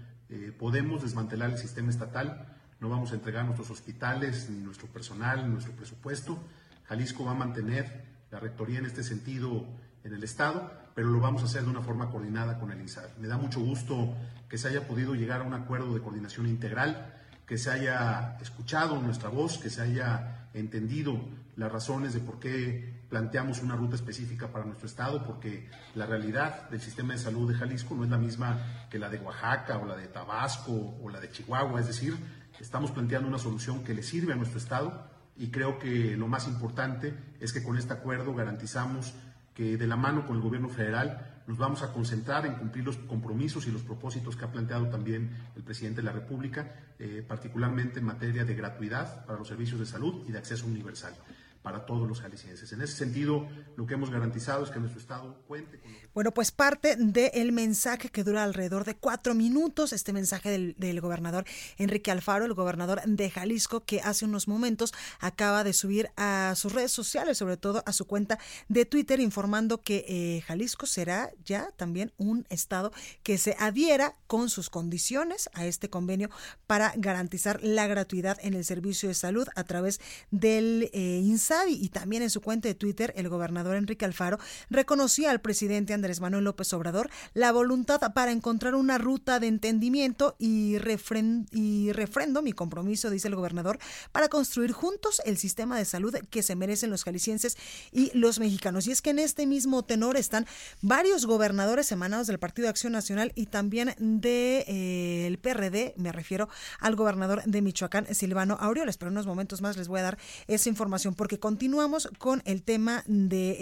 podemos 0.59 1.03
desmantelar 1.03 1.51
el 1.51 1.59
sistema 1.59 1.91
estatal, 1.91 2.57
no 2.79 2.89
vamos 2.89 3.13
a 3.13 3.17
entregar 3.17 3.45
nuestros 3.45 3.69
hospitales, 3.71 4.49
ni 4.49 4.63
nuestro 4.63 4.87
personal, 4.87 5.43
ni 5.45 5.53
nuestro 5.53 5.75
presupuesto. 5.75 6.39
Jalisco 6.85 7.25
va 7.25 7.33
a 7.33 7.35
mantener 7.35 8.05
la 8.31 8.41
rectoría 8.41 8.79
en 8.79 8.87
este 8.87 9.03
sentido 9.03 9.67
en 10.05 10.15
el 10.15 10.23
Estado 10.23 10.81
pero 10.95 11.09
lo 11.09 11.21
vamos 11.21 11.43
a 11.43 11.47
hacer 11.47 11.63
de 11.63 11.71
una 11.71 11.83
forma 11.83 12.11
coordinada 12.11 12.59
con 12.59 12.73
el 12.73 12.81
INSABI. 12.81 13.21
Me 13.21 13.29
da 13.29 13.37
mucho 13.37 13.61
gusto 13.61 14.15
que 14.49 14.59
se 14.59 14.69
haya 14.69 14.87
podido 14.87 15.15
llegar 15.15 15.41
a 15.41 15.45
un 15.45 15.55
acuerdo 15.55 15.95
de 15.95 16.01
coordinación 16.01 16.47
integral 16.47 17.15
que 17.47 17.59
se 17.59 17.71
haya 17.71 18.37
escuchado 18.41 19.01
nuestra 19.01 19.29
voz, 19.29 19.59
que 19.59 19.71
se 19.71 19.83
haya 19.83 20.49
entendido 20.55 21.19
las 21.57 21.71
razones 21.71 22.15
de 22.15 22.21
por 22.21 22.39
qué 22.39 23.01
planteamos 23.09 23.63
una 23.63 23.77
ruta 23.77 23.97
específica 23.97 24.49
para 24.49 24.65
nuestro 24.65 24.87
estado, 24.87 25.25
porque 25.25 25.69
la 25.95 26.07
realidad 26.07 26.69
del 26.71 26.81
sistema 26.81 27.15
de 27.15 27.19
salud 27.19 27.51
de 27.51 27.59
Jalisco 27.59 27.95
no 27.95 28.05
es 28.05 28.11
la 28.11 28.19
misma 28.19 28.87
que 28.89 28.99
la 28.99 29.09
de 29.09 29.19
Oaxaca 29.19 29.79
o 29.79 29.85
la 29.85 29.97
de 29.97 30.07
Tabasco 30.07 30.99
o 31.03 31.09
la 31.09 31.19
de 31.19 31.31
Chihuahua, 31.31 31.81
es 31.81 31.89
decir, 31.89 32.17
estamos 32.61 32.93
planteando 32.93 33.27
una 33.27 33.39
solución 33.39 33.83
que 33.83 33.95
le 33.95 34.03
sirve 34.03 34.33
a 34.33 34.37
nuestro 34.37 34.59
estado 34.59 35.09
y 35.37 35.51
creo 35.51 35.79
que 35.79 36.17
lo 36.17 36.29
más 36.29 36.47
importante 36.47 37.15
es 37.41 37.53
que 37.53 37.63
con 37.63 37.79
este 37.79 37.95
acuerdo 37.95 38.35
garantizamos 38.35 39.15
que 39.55 39.77
de 39.77 39.87
la 39.87 39.97
mano 39.97 40.27
con 40.27 40.37
el 40.37 40.43
gobierno 40.43 40.69
federal 40.69 41.43
nos 41.47 41.59
vamos 41.59 41.83
a 41.83 41.93
concentrar 41.93 42.47
en 42.47 42.55
cumplir 42.55 42.85
los 42.85 42.97
compromisos 42.97 43.67
y 43.67 43.73
los 43.73 43.83
propósitos 43.83 44.37
que 44.37 44.45
ha 44.45 44.53
planteado 44.53 44.89
también 44.89 45.31
el 45.57 45.63
presidente 45.63 46.01
de 46.01 46.07
la 46.07 46.13
República, 46.13 46.75
eh, 46.99 47.25
particularmente 47.27 47.99
en 47.99 48.07
materia 48.07 48.45
de 48.45 48.55
gratuidad 48.55 49.27
para 49.27 49.39
los 49.39 49.49
servicios 49.49 49.81
de 49.81 49.87
salud 49.87 50.25
y 50.29 50.33
de 50.33 50.39
acceso 50.39 50.67
universal 50.67 51.15
para 51.63 51.85
todos 51.85 52.09
los 52.09 52.21
jaliscienses. 52.21 52.73
En 52.73 52.81
ese 52.81 52.97
sentido, 52.97 53.47
lo 53.77 53.87
que 53.87 53.95
hemos 53.95 54.11
garantizado 54.11 54.65
es 54.65 54.71
que 54.71 54.81
nuestro 54.81 55.01
Estado 55.01 55.43
cuente 55.47 55.79
con... 55.79 55.93
Bueno, 56.15 56.33
pues 56.33 56.51
parte 56.51 56.97
del 56.97 57.53
mensaje 57.53 58.09
que 58.09 58.25
dura 58.25 58.45
alrededor 58.45 58.85
de 58.85 58.97
cuatro 58.97 59.35
minutos, 59.35 59.93
este 59.93 60.13
mensaje 60.13 60.51
del, 60.51 60.75
del, 60.79 61.01
gobernador 61.01 61.45
Enrique 61.77 62.11
Alfaro, 62.11 62.47
el 62.47 62.55
gobernador 62.55 63.03
de 63.05 63.31
Jalisco, 63.31 63.85
que 63.85 64.01
hace 64.01 64.25
unos 64.25 64.49
momentos 64.49 64.93
acaba 65.21 65.63
de 65.63 65.73
subir 65.73 66.11
a 66.17 66.55
sus 66.57 66.73
redes 66.73 66.93
sociales, 66.93 67.39
sobre 67.39 67.57
todo 67.57 67.83
a 67.85 67.93
su 67.93 68.07
cuenta 68.07 68.39
de 68.69 68.87
Twitter, 68.87 69.21
informando 69.21 69.83
que 69.83 70.05
eh, 70.09 70.43
Jalisco 70.47 70.87
será 70.87 71.31
ya 71.45 71.71
también 71.77 72.13
un 72.17 72.47
Estado 72.49 72.91
que 73.23 73.39
se 73.39 73.55
adhiera 73.59 74.17
con 74.27 74.49
sus 74.49 74.71
condiciones 74.71 75.51
a 75.53 75.67
este 75.67 75.91
convenio 75.91 76.31
para 76.67 76.93
garantizar 76.97 77.63
la 77.63 77.87
gratuidad 77.87 78.39
en 78.43 78.55
el 78.55 78.65
servicio 78.65 79.09
de 79.09 79.15
salud 79.15 79.47
a 79.55 79.65
través 79.65 80.01
del 80.31 80.91
eh, 80.93 81.21
y 81.69 81.89
también 81.89 82.23
en 82.23 82.31
su 82.31 82.41
cuenta 82.41 82.69
de 82.69 82.75
Twitter, 82.75 83.13
el 83.17 83.29
gobernador 83.29 83.77
Enrique 83.77 84.05
Alfaro 84.05 84.39
reconocía 84.69 85.31
al 85.31 85.41
presidente 85.41 85.95
Andrés 85.95 86.21
Manuel 86.21 86.45
López 86.45 86.73
Obrador 86.73 87.11
la 87.35 87.51
voluntad 87.51 88.01
para 88.15 88.31
encontrar 88.31 88.75
una 88.75 88.99
ruta 88.99 89.41
de 89.41 89.49
entendimiento 89.49 90.37
y, 90.39 90.79
refrendo 90.79 92.43
mi 92.43 92.53
compromiso, 92.53 93.11
dice 93.11 93.29
el 93.29 93.35
gobernador, 93.35 93.79
para 94.13 94.29
construir 94.29 94.73
juntos 94.73 95.21
el 95.25 95.39
sistema 95.39 95.77
de 95.77 95.85
salud 95.85 96.15
que 96.31 96.43
se 96.43 96.55
merecen 96.55 96.91
los 96.91 97.05
jaliscienses 97.05 97.57
y 97.91 98.17
los 98.17 98.39
mexicanos. 98.39 98.87
Y 98.87 98.93
es 98.93 99.03
que 99.03 99.11
en 99.11 99.19
este 99.19 99.47
mismo 99.47 99.85
tenor 99.85 100.17
están 100.17 100.47
varios 100.83 101.27
gobernadores 101.27 101.91
emanados 101.91 102.29
del 102.29 102.39
Partido 102.39 102.67
de 102.67 102.71
Acción 102.71 102.93
Nacional 102.93 103.33
y 103.35 103.47
también 103.47 103.95
del 103.99 104.21
de, 104.21 104.65
eh, 104.69 105.39
PRD, 105.43 105.95
me 105.97 106.13
refiero 106.13 106.49
al 106.79 106.95
gobernador 106.95 107.43
de 107.45 107.63
Michoacán, 107.63 108.07
Silvano 108.15 108.57
Aureoles. 108.61 108.97
Pero 108.99 109.09
en 109.09 109.15
unos 109.15 109.27
momentos 109.27 109.63
más 109.63 109.77
les 109.77 109.89
voy 109.89 110.01
a 110.01 110.05
dar 110.05 110.19
esa 110.47 110.69
información 110.69 111.15
porque 111.15 111.40
continuamos 111.41 112.09
con 112.19 112.43
el 112.45 112.63
tema 112.63 113.03
de 113.07 113.57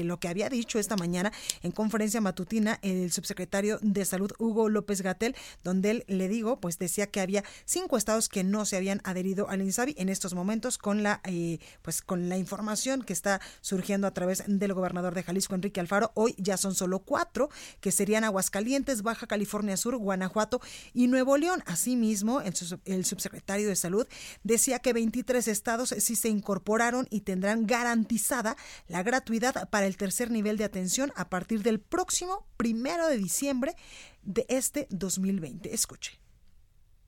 eh, 0.00 0.04
lo 0.04 0.18
que 0.18 0.28
había 0.28 0.48
dicho 0.48 0.78
esta 0.78 0.96
mañana 0.96 1.32
en 1.62 1.72
conferencia 1.72 2.20
matutina 2.20 2.78
el 2.82 3.12
subsecretario 3.12 3.78
de 3.82 4.04
Salud 4.04 4.32
Hugo 4.38 4.68
López 4.68 5.02
Gatel, 5.02 5.36
donde 5.62 5.90
él 5.90 6.04
le 6.06 6.28
digo, 6.28 6.60
pues 6.60 6.78
decía 6.78 7.08
que 7.08 7.20
había 7.20 7.44
cinco 7.64 7.96
estados 7.96 8.28
que 8.28 8.44
no 8.44 8.64
se 8.64 8.76
habían 8.76 9.00
adherido 9.04 9.48
al 9.48 9.62
INSABI 9.62 9.94
en 9.98 10.08
estos 10.08 10.34
momentos 10.34 10.78
con 10.78 11.02
la 11.02 11.20
eh, 11.24 11.58
pues 11.82 12.00
con 12.00 12.28
la 12.28 12.38
información 12.38 13.02
que 13.02 13.12
está 13.12 13.40
surgiendo 13.60 14.06
a 14.06 14.12
través 14.12 14.44
del 14.46 14.72
gobernador 14.72 15.14
de 15.14 15.22
Jalisco 15.22 15.54
Enrique 15.54 15.80
Alfaro. 15.80 16.12
Hoy 16.14 16.34
ya 16.38 16.56
son 16.56 16.74
solo 16.74 17.00
cuatro 17.00 17.50
que 17.80 17.92
serían 17.92 18.24
Aguascalientes, 18.24 19.02
Baja 19.02 19.26
California 19.26 19.76
Sur, 19.76 19.96
Guanajuato 19.96 20.60
y 20.92 21.08
Nuevo 21.08 21.36
León. 21.36 21.62
Asimismo, 21.66 22.40
el, 22.40 23.04
subsecretario 23.04 23.68
de 23.68 23.76
Salud 23.76 24.06
decía 24.42 24.78
que 24.78 24.92
23 24.92 25.48
estados 25.48 25.94
sí 25.98 26.16
se 26.16 26.28
incorporaron 26.28 27.06
y 27.10 27.20
tendrán 27.24 27.66
garantizada 27.66 28.56
la 28.86 29.02
gratuidad 29.02 29.68
para 29.70 29.86
el 29.86 29.96
tercer 29.96 30.30
nivel 30.30 30.56
de 30.56 30.64
atención 30.64 31.12
a 31.16 31.28
partir 31.28 31.62
del 31.62 31.80
próximo 31.80 32.46
primero 32.56 33.08
de 33.08 33.16
diciembre 33.16 33.74
de 34.22 34.46
este 34.48 34.86
2020. 34.90 35.74
Escuche. 35.74 36.20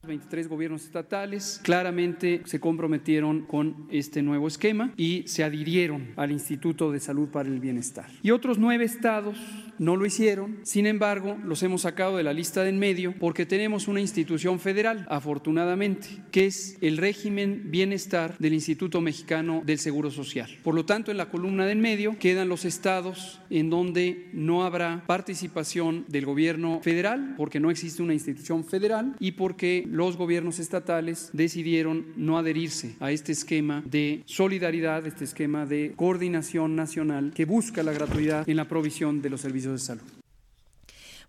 23 0.06 0.48
gobiernos 0.48 0.84
estatales 0.84 1.60
claramente 1.62 2.42
se 2.44 2.60
comprometieron 2.60 3.44
con 3.44 3.88
este 3.90 4.22
nuevo 4.22 4.46
esquema 4.46 4.92
y 4.96 5.24
se 5.26 5.44
adhirieron 5.44 6.12
al 6.16 6.30
Instituto 6.30 6.92
de 6.92 7.00
Salud 7.00 7.28
para 7.28 7.48
el 7.48 7.60
Bienestar. 7.60 8.06
Y 8.22 8.30
otros 8.30 8.58
nueve 8.58 8.84
estados 8.84 9.36
no 9.78 9.96
lo 9.96 10.06
hicieron, 10.06 10.58
sin 10.62 10.86
embargo, 10.86 11.36
los 11.44 11.62
hemos 11.62 11.82
sacado 11.82 12.16
de 12.16 12.22
la 12.22 12.32
lista 12.32 12.62
de 12.62 12.66
en 12.68 12.78
medio 12.78 13.14
porque 13.18 13.46
tenemos 13.46 13.88
una 13.88 14.00
institución 14.00 14.58
federal, 14.60 15.06
afortunadamente, 15.08 16.08
que 16.30 16.46
es 16.46 16.76
el 16.80 16.96
régimen 16.96 17.70
bienestar 17.70 18.36
del 18.38 18.54
Instituto 18.54 19.00
Mexicano 19.00 19.62
del 19.64 19.78
Seguro 19.78 20.10
Social. 20.10 20.50
Por 20.62 20.74
lo 20.74 20.84
tanto, 20.84 21.10
en 21.10 21.16
la 21.16 21.28
columna 21.28 21.66
de 21.66 21.72
en 21.72 21.80
medio 21.80 22.18
quedan 22.18 22.48
los 22.48 22.64
estados 22.64 23.40
en 23.50 23.70
donde 23.70 24.28
no 24.32 24.64
habrá 24.64 25.04
participación 25.06 26.04
del 26.08 26.24
gobierno 26.24 26.80
federal, 26.82 27.34
porque 27.36 27.60
no 27.60 27.70
existe 27.70 28.02
una 28.02 28.14
institución 28.14 28.64
federal 28.64 29.14
y 29.18 29.32
porque 29.32 29.84
los 29.88 30.16
gobiernos 30.16 30.58
estatales 30.58 31.30
decidieron 31.32 32.06
no 32.16 32.38
adherirse 32.38 32.96
a 33.00 33.12
este 33.12 33.32
esquema 33.32 33.82
de 33.86 34.22
solidaridad, 34.26 35.06
este 35.06 35.24
esquema 35.24 35.66
de 35.66 35.92
coordinación 35.96 36.76
nacional 36.76 37.32
que 37.34 37.44
busca 37.44 37.82
la 37.82 37.92
gratuidad 37.92 38.48
en 38.48 38.56
la 38.56 38.68
provisión 38.68 39.22
de 39.22 39.30
los 39.30 39.40
servicios 39.40 39.65
de 39.72 39.78
salud. 39.78 40.15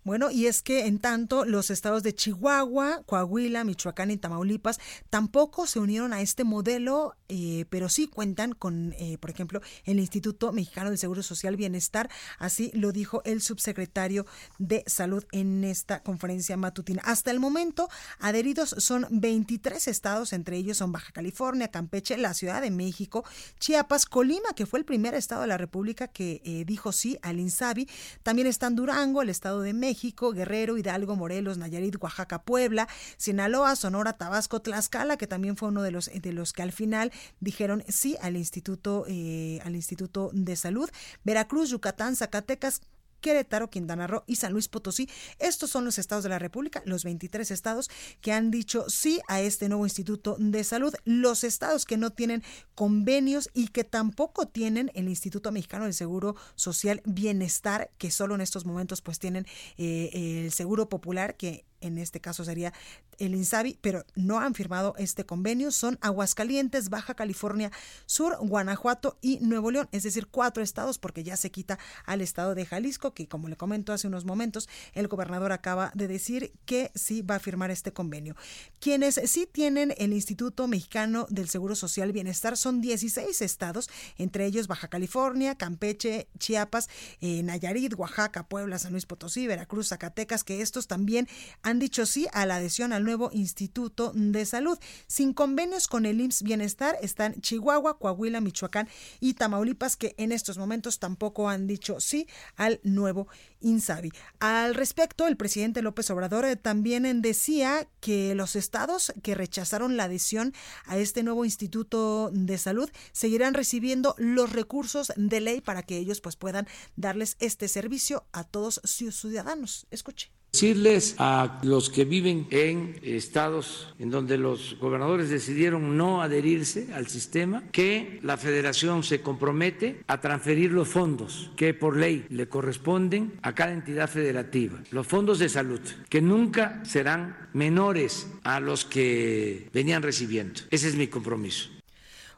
Bueno, 0.08 0.30
y 0.30 0.46
es 0.46 0.62
que 0.62 0.86
en 0.86 1.00
tanto 1.00 1.44
los 1.44 1.68
estados 1.68 2.02
de 2.02 2.14
Chihuahua, 2.14 3.02
Coahuila, 3.04 3.62
Michoacán 3.64 4.10
y 4.10 4.16
Tamaulipas 4.16 4.80
tampoco 5.10 5.66
se 5.66 5.80
unieron 5.80 6.14
a 6.14 6.22
este 6.22 6.44
modelo, 6.44 7.14
eh, 7.28 7.66
pero 7.68 7.90
sí 7.90 8.06
cuentan 8.06 8.54
con, 8.54 8.94
eh, 8.98 9.18
por 9.20 9.28
ejemplo, 9.28 9.60
el 9.84 9.98
Instituto 9.98 10.50
Mexicano 10.50 10.88
del 10.88 10.98
Seguro 10.98 11.22
Social 11.22 11.56
Bienestar. 11.56 12.08
Así 12.38 12.70
lo 12.72 12.90
dijo 12.90 13.20
el 13.26 13.42
subsecretario 13.42 14.24
de 14.56 14.82
Salud 14.86 15.26
en 15.30 15.62
esta 15.62 16.02
conferencia 16.02 16.56
matutina. 16.56 17.02
Hasta 17.04 17.30
el 17.30 17.38
momento, 17.38 17.90
adheridos 18.18 18.76
son 18.78 19.06
23 19.10 19.88
estados, 19.88 20.32
entre 20.32 20.56
ellos 20.56 20.78
son 20.78 20.90
Baja 20.90 21.12
California, 21.12 21.68
Campeche, 21.68 22.16
la 22.16 22.32
Ciudad 22.32 22.62
de 22.62 22.70
México, 22.70 23.26
Chiapas, 23.60 24.06
Colima, 24.06 24.54
que 24.56 24.64
fue 24.64 24.78
el 24.78 24.86
primer 24.86 25.12
estado 25.12 25.42
de 25.42 25.48
la 25.48 25.58
República 25.58 26.08
que 26.08 26.40
eh, 26.46 26.64
dijo 26.64 26.92
sí 26.92 27.18
al 27.20 27.40
INSABI. 27.40 27.86
También 28.22 28.48
están 28.48 28.74
Durango, 28.74 29.20
el 29.20 29.28
Estado 29.28 29.60
de 29.60 29.74
México, 29.74 29.97
México, 29.98 30.30
Guerrero, 30.30 30.78
Hidalgo, 30.78 31.16
Morelos, 31.16 31.58
Nayarit, 31.58 31.96
Oaxaca, 32.00 32.42
Puebla, 32.42 32.86
Sinaloa, 33.16 33.74
Sonora, 33.74 34.12
Tabasco, 34.12 34.62
Tlaxcala, 34.62 35.16
que 35.16 35.26
también 35.26 35.56
fue 35.56 35.70
uno 35.70 35.82
de 35.82 35.90
los 35.90 36.08
de 36.14 36.32
los 36.32 36.52
que 36.52 36.62
al 36.62 36.70
final 36.70 37.10
dijeron 37.40 37.82
sí 37.88 38.16
al 38.22 38.36
Instituto 38.36 39.06
eh, 39.08 39.58
al 39.64 39.74
Instituto 39.74 40.30
de 40.32 40.54
Salud, 40.54 40.88
Veracruz, 41.24 41.70
Yucatán, 41.70 42.14
Zacatecas, 42.14 42.80
Querétaro, 43.20 43.70
Quintana 43.70 44.06
Roo 44.06 44.24
y 44.26 44.36
San 44.36 44.52
Luis 44.52 44.68
Potosí. 44.68 45.08
Estos 45.38 45.70
son 45.70 45.84
los 45.84 45.98
estados 45.98 46.24
de 46.24 46.30
la 46.30 46.38
República, 46.38 46.82
los 46.84 47.04
23 47.04 47.50
estados 47.50 47.90
que 48.20 48.32
han 48.32 48.50
dicho 48.50 48.84
sí 48.88 49.20
a 49.28 49.40
este 49.40 49.68
nuevo 49.68 49.86
Instituto 49.86 50.36
de 50.38 50.64
Salud. 50.64 50.94
Los 51.04 51.44
estados 51.44 51.84
que 51.84 51.96
no 51.96 52.10
tienen 52.10 52.42
convenios 52.74 53.50
y 53.54 53.68
que 53.68 53.84
tampoco 53.84 54.46
tienen 54.46 54.90
el 54.94 55.08
Instituto 55.08 55.52
Mexicano 55.52 55.84
del 55.84 55.94
Seguro 55.94 56.36
Social 56.54 57.02
Bienestar, 57.04 57.90
que 57.98 58.10
solo 58.10 58.34
en 58.34 58.40
estos 58.40 58.64
momentos 58.64 59.02
pues 59.02 59.18
tienen 59.18 59.46
eh, 59.76 60.44
el 60.44 60.52
Seguro 60.52 60.88
Popular, 60.88 61.36
que 61.36 61.64
en 61.80 61.98
este 61.98 62.20
caso 62.20 62.44
sería 62.44 62.72
el 63.18 63.34
INSABI, 63.34 63.78
pero 63.80 64.04
no 64.14 64.38
han 64.40 64.54
firmado 64.54 64.94
este 64.98 65.24
convenio. 65.24 65.70
Son 65.70 65.98
Aguascalientes, 66.00 66.88
Baja 66.88 67.14
California 67.14 67.70
Sur, 68.06 68.36
Guanajuato 68.40 69.18
y 69.20 69.38
Nuevo 69.40 69.70
León, 69.70 69.88
es 69.92 70.02
decir, 70.02 70.26
cuatro 70.28 70.62
estados, 70.62 70.98
porque 70.98 71.24
ya 71.24 71.36
se 71.36 71.50
quita 71.50 71.78
al 72.04 72.20
estado 72.20 72.54
de 72.54 72.66
Jalisco, 72.66 73.14
que 73.14 73.28
como 73.28 73.48
le 73.48 73.56
comento 73.56 73.92
hace 73.92 74.06
unos 74.06 74.24
momentos, 74.24 74.68
el 74.94 75.08
gobernador 75.08 75.52
acaba 75.52 75.90
de 75.94 76.08
decir 76.08 76.52
que 76.64 76.90
sí 76.94 77.22
va 77.22 77.36
a 77.36 77.40
firmar 77.40 77.70
este 77.70 77.92
convenio. 77.92 78.36
Quienes 78.80 79.20
sí 79.26 79.48
tienen 79.50 79.94
el 79.98 80.12
Instituto 80.12 80.68
Mexicano 80.68 81.26
del 81.30 81.48
Seguro 81.48 81.74
Social 81.74 82.12
Bienestar 82.12 82.56
son 82.56 82.80
16 82.80 83.42
estados, 83.42 83.90
entre 84.16 84.46
ellos 84.46 84.66
Baja 84.66 84.88
California, 84.88 85.56
Campeche, 85.56 86.28
Chiapas, 86.38 86.88
eh, 87.20 87.42
Nayarit, 87.42 87.94
Oaxaca, 87.94 88.46
Puebla, 88.48 88.78
San 88.78 88.92
Luis 88.92 89.06
Potosí, 89.06 89.46
Veracruz, 89.46 89.88
Zacatecas, 89.88 90.44
que 90.44 90.62
estos 90.62 90.86
también 90.86 91.28
han 91.62 91.78
dicho 91.78 92.06
sí 92.06 92.26
a 92.32 92.46
la 92.46 92.56
adhesión 92.56 92.92
al 92.92 93.07
nuevo 93.08 93.30
Instituto 93.32 94.12
de 94.14 94.44
Salud. 94.44 94.78
Sin 95.06 95.32
convenios 95.32 95.88
con 95.88 96.04
el 96.04 96.20
IMSS 96.20 96.42
Bienestar 96.42 96.96
están 97.00 97.40
Chihuahua, 97.40 97.98
Coahuila, 97.98 98.42
Michoacán 98.42 98.86
y 99.18 99.32
Tamaulipas, 99.32 99.96
que 99.96 100.14
en 100.18 100.30
estos 100.30 100.58
momentos 100.58 100.98
tampoco 100.98 101.48
han 101.48 101.66
dicho 101.66 102.00
sí 102.00 102.28
al 102.56 102.80
nuevo 102.82 103.28
INSABI. 103.60 104.12
Al 104.40 104.74
respecto, 104.74 105.26
el 105.26 105.38
presidente 105.38 105.80
López 105.80 106.10
Obrador 106.10 106.44
eh, 106.44 106.56
también 106.56 107.22
decía 107.22 107.88
que 108.00 108.34
los 108.34 108.56
estados 108.56 109.14
que 109.22 109.34
rechazaron 109.34 109.96
la 109.96 110.04
adhesión 110.04 110.52
a 110.84 110.98
este 110.98 111.22
nuevo 111.22 111.46
Instituto 111.46 112.30
de 112.32 112.58
Salud 112.58 112.90
seguirán 113.12 113.54
recibiendo 113.54 114.14
los 114.18 114.52
recursos 114.52 115.12
de 115.16 115.40
ley 115.40 115.62
para 115.62 115.82
que 115.82 115.96
ellos 115.96 116.20
pues 116.20 116.36
puedan 116.36 116.68
darles 116.96 117.36
este 117.40 117.68
servicio 117.68 118.26
a 118.32 118.44
todos 118.44 118.82
sus 118.84 119.18
ciudadanos. 119.18 119.86
Escuche. 119.90 120.37
Decirles 120.52 121.14
a 121.18 121.60
los 121.62 121.90
que 121.90 122.04
viven 122.04 122.46
en 122.50 122.98
estados 123.02 123.94
en 123.98 124.10
donde 124.10 124.38
los 124.38 124.76
gobernadores 124.80 125.28
decidieron 125.28 125.96
no 125.96 126.22
adherirse 126.22 126.88
al 126.94 127.06
sistema 127.06 127.62
que 127.70 128.18
la 128.22 128.36
federación 128.38 129.02
se 129.02 129.20
compromete 129.20 130.02
a 130.06 130.20
transferir 130.20 130.72
los 130.72 130.88
fondos 130.88 131.50
que 131.54 131.74
por 131.74 131.96
ley 131.96 132.24
le 132.30 132.48
corresponden 132.48 133.34
a 133.42 133.54
cada 133.54 133.72
entidad 133.72 134.08
federativa, 134.08 134.82
los 134.90 135.06
fondos 135.06 135.38
de 135.38 135.48
salud, 135.48 135.80
que 136.08 136.22
nunca 136.22 136.82
serán 136.84 137.36
menores 137.52 138.28
a 138.42 138.58
los 138.58 138.84
que 138.84 139.68
venían 139.72 140.02
recibiendo. 140.02 140.62
Ese 140.70 140.88
es 140.88 140.96
mi 140.96 141.08
compromiso. 141.08 141.77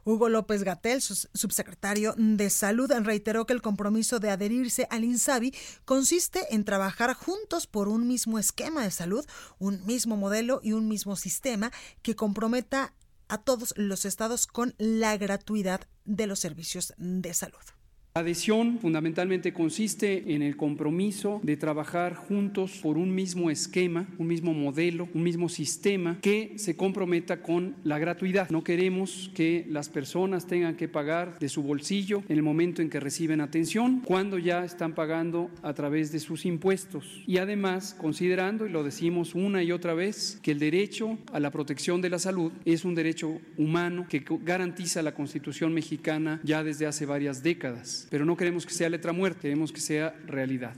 Hugo 0.05 0.29
López 0.29 0.63
Gatel, 0.63 1.01
subsecretario 1.01 2.15
de 2.17 2.51
Salud, 2.51 2.91
reiteró 3.03 3.47
que 3.47 3.53
el 3.53 3.63
compromiso 3.63 4.21
de 4.21 4.31
adherirse 4.31 4.87
al 4.91 5.05
INSABI 5.05 5.55
consiste 5.85 6.55
en 6.55 6.65
trabajar 6.65 7.15
juntos 7.15 7.67
por 7.67 7.89
un 7.89 8.07
mismo 8.07 8.39
esquema 8.39 8.83
de 8.83 8.91
salud, 8.91 9.25
un 9.59 9.85
mismo 9.87 10.17
modelo 10.17 10.61
y 10.63 10.73
un 10.73 10.89
mismo 10.89 11.17
sistema 11.17 11.71
que 12.03 12.17
comprometa 12.17 12.95
a 13.29 13.39
todos 13.39 13.73
los 13.77 14.05
estados 14.05 14.47
con 14.47 14.75
la 14.79 15.17
gratuidad 15.17 15.83
de 16.05 16.27
los 16.27 16.41
servicios 16.41 16.93
de 16.99 17.33
salud. 17.33 17.80
Adhesión 18.13 18.81
fundamentalmente 18.81 19.53
consiste 19.53 20.35
en 20.35 20.43
el 20.43 20.57
compromiso 20.57 21.41
de 21.45 21.57
trabajar 21.57 22.17
juntos 22.17 22.81
por 22.83 22.99
un 22.99 23.15
mismo 23.15 23.53
esquema, 23.53 24.09
un 24.19 24.27
mismo 24.27 24.53
modelo, 24.53 25.09
un 25.15 25.23
mismo 25.23 25.49
sistema 25.49 26.19
que 26.21 26.55
se 26.57 26.75
comprometa 26.75 27.41
con 27.41 27.77
la 27.85 28.01
gratuidad. 28.01 28.51
No 28.51 28.65
queremos 28.65 29.31
que 29.33 29.65
las 29.69 29.89
personas 29.89 30.49
tengan 30.49 30.75
que 30.75 30.89
pagar 30.89 31.39
de 31.39 31.49
su 31.49 31.63
bolsillo 31.63 32.25
en 32.29 32.37
el 32.37 32.43
momento 32.43 32.83
en 32.83 32.91
que 32.91 32.99
reciben 32.99 33.41
atención, 33.41 34.01
cuando 34.05 34.39
ya 34.39 34.65
están 34.65 34.97
pagando 34.97 35.49
a 35.63 35.73
través 35.75 36.11
de 36.11 36.19
sus 36.19 36.47
impuestos. 36.47 37.23
Y 37.29 37.39
además, 37.39 37.95
considerando, 37.97 38.67
y 38.67 38.71
lo 38.71 38.83
decimos 38.83 39.37
una 39.37 39.63
y 39.63 39.71
otra 39.71 39.95
vez, 39.95 40.41
que 40.43 40.51
el 40.51 40.59
derecho 40.59 41.17
a 41.33 41.39
la 41.39 41.53
protección 41.53 42.01
de 42.01 42.11
la 42.11 42.19
salud 42.19 42.51
es 42.65 42.85
un 42.85 42.97
derecho 42.97 43.41
humano 43.57 44.07
que 44.09 44.25
garantiza 44.43 45.01
la 45.01 45.15
Constitución 45.15 45.73
mexicana 45.73 46.41
ya 46.43 46.65
desde 46.65 46.87
hace 46.87 47.07
varias 47.07 47.45
décadas 47.45 48.01
pero 48.11 48.27
no 48.27 48.37
queremos 48.37 48.67
que 48.67 48.75
sea 48.75 48.91
letra 48.91 49.13
muerta, 49.13 49.41
queremos 49.41 49.73
que 49.73 49.81
sea 49.81 50.11
realidad. 50.27 50.77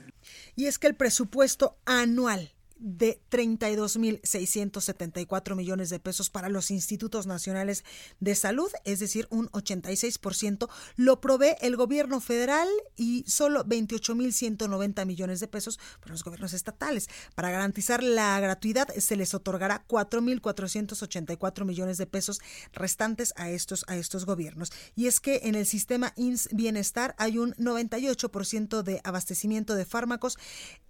Y 0.54 0.66
es 0.66 0.78
que 0.78 0.86
el 0.86 0.94
presupuesto 0.94 1.76
anual 1.84 2.51
de 2.82 3.22
32.674 3.30 5.54
millones 5.54 5.88
de 5.88 6.00
pesos 6.00 6.28
para 6.30 6.48
los 6.48 6.72
institutos 6.72 7.26
nacionales 7.26 7.84
de 8.20 8.34
salud, 8.34 8.70
es 8.84 8.98
decir, 8.98 9.28
un 9.30 9.48
86%, 9.50 10.68
lo 10.96 11.20
provee 11.20 11.54
el 11.60 11.76
gobierno 11.76 12.20
federal 12.20 12.66
y 12.96 13.24
solo 13.28 13.64
28.190 13.64 15.06
millones 15.06 15.38
de 15.40 15.46
pesos 15.46 15.78
para 16.00 16.10
los 16.12 16.24
gobiernos 16.24 16.52
estatales. 16.52 17.08
Para 17.34 17.50
garantizar 17.50 18.02
la 18.02 18.38
gratuidad 18.40 18.88
se 18.96 19.16
les 19.16 19.34
otorgará 19.34 19.84
4.484 19.86 21.64
millones 21.64 21.98
de 21.98 22.06
pesos 22.06 22.40
restantes 22.72 23.34
a 23.36 23.50
estos, 23.50 23.84
a 23.86 23.96
estos 23.96 24.24
gobiernos. 24.26 24.72
Y 24.96 25.06
es 25.06 25.20
que 25.20 25.42
en 25.44 25.54
el 25.54 25.66
sistema 25.66 26.12
IMSS 26.16 26.48
Bienestar 26.52 27.14
hay 27.18 27.38
un 27.38 27.54
98% 27.54 28.82
de 28.82 29.00
abastecimiento 29.04 29.76
de 29.76 29.84
fármacos 29.84 30.36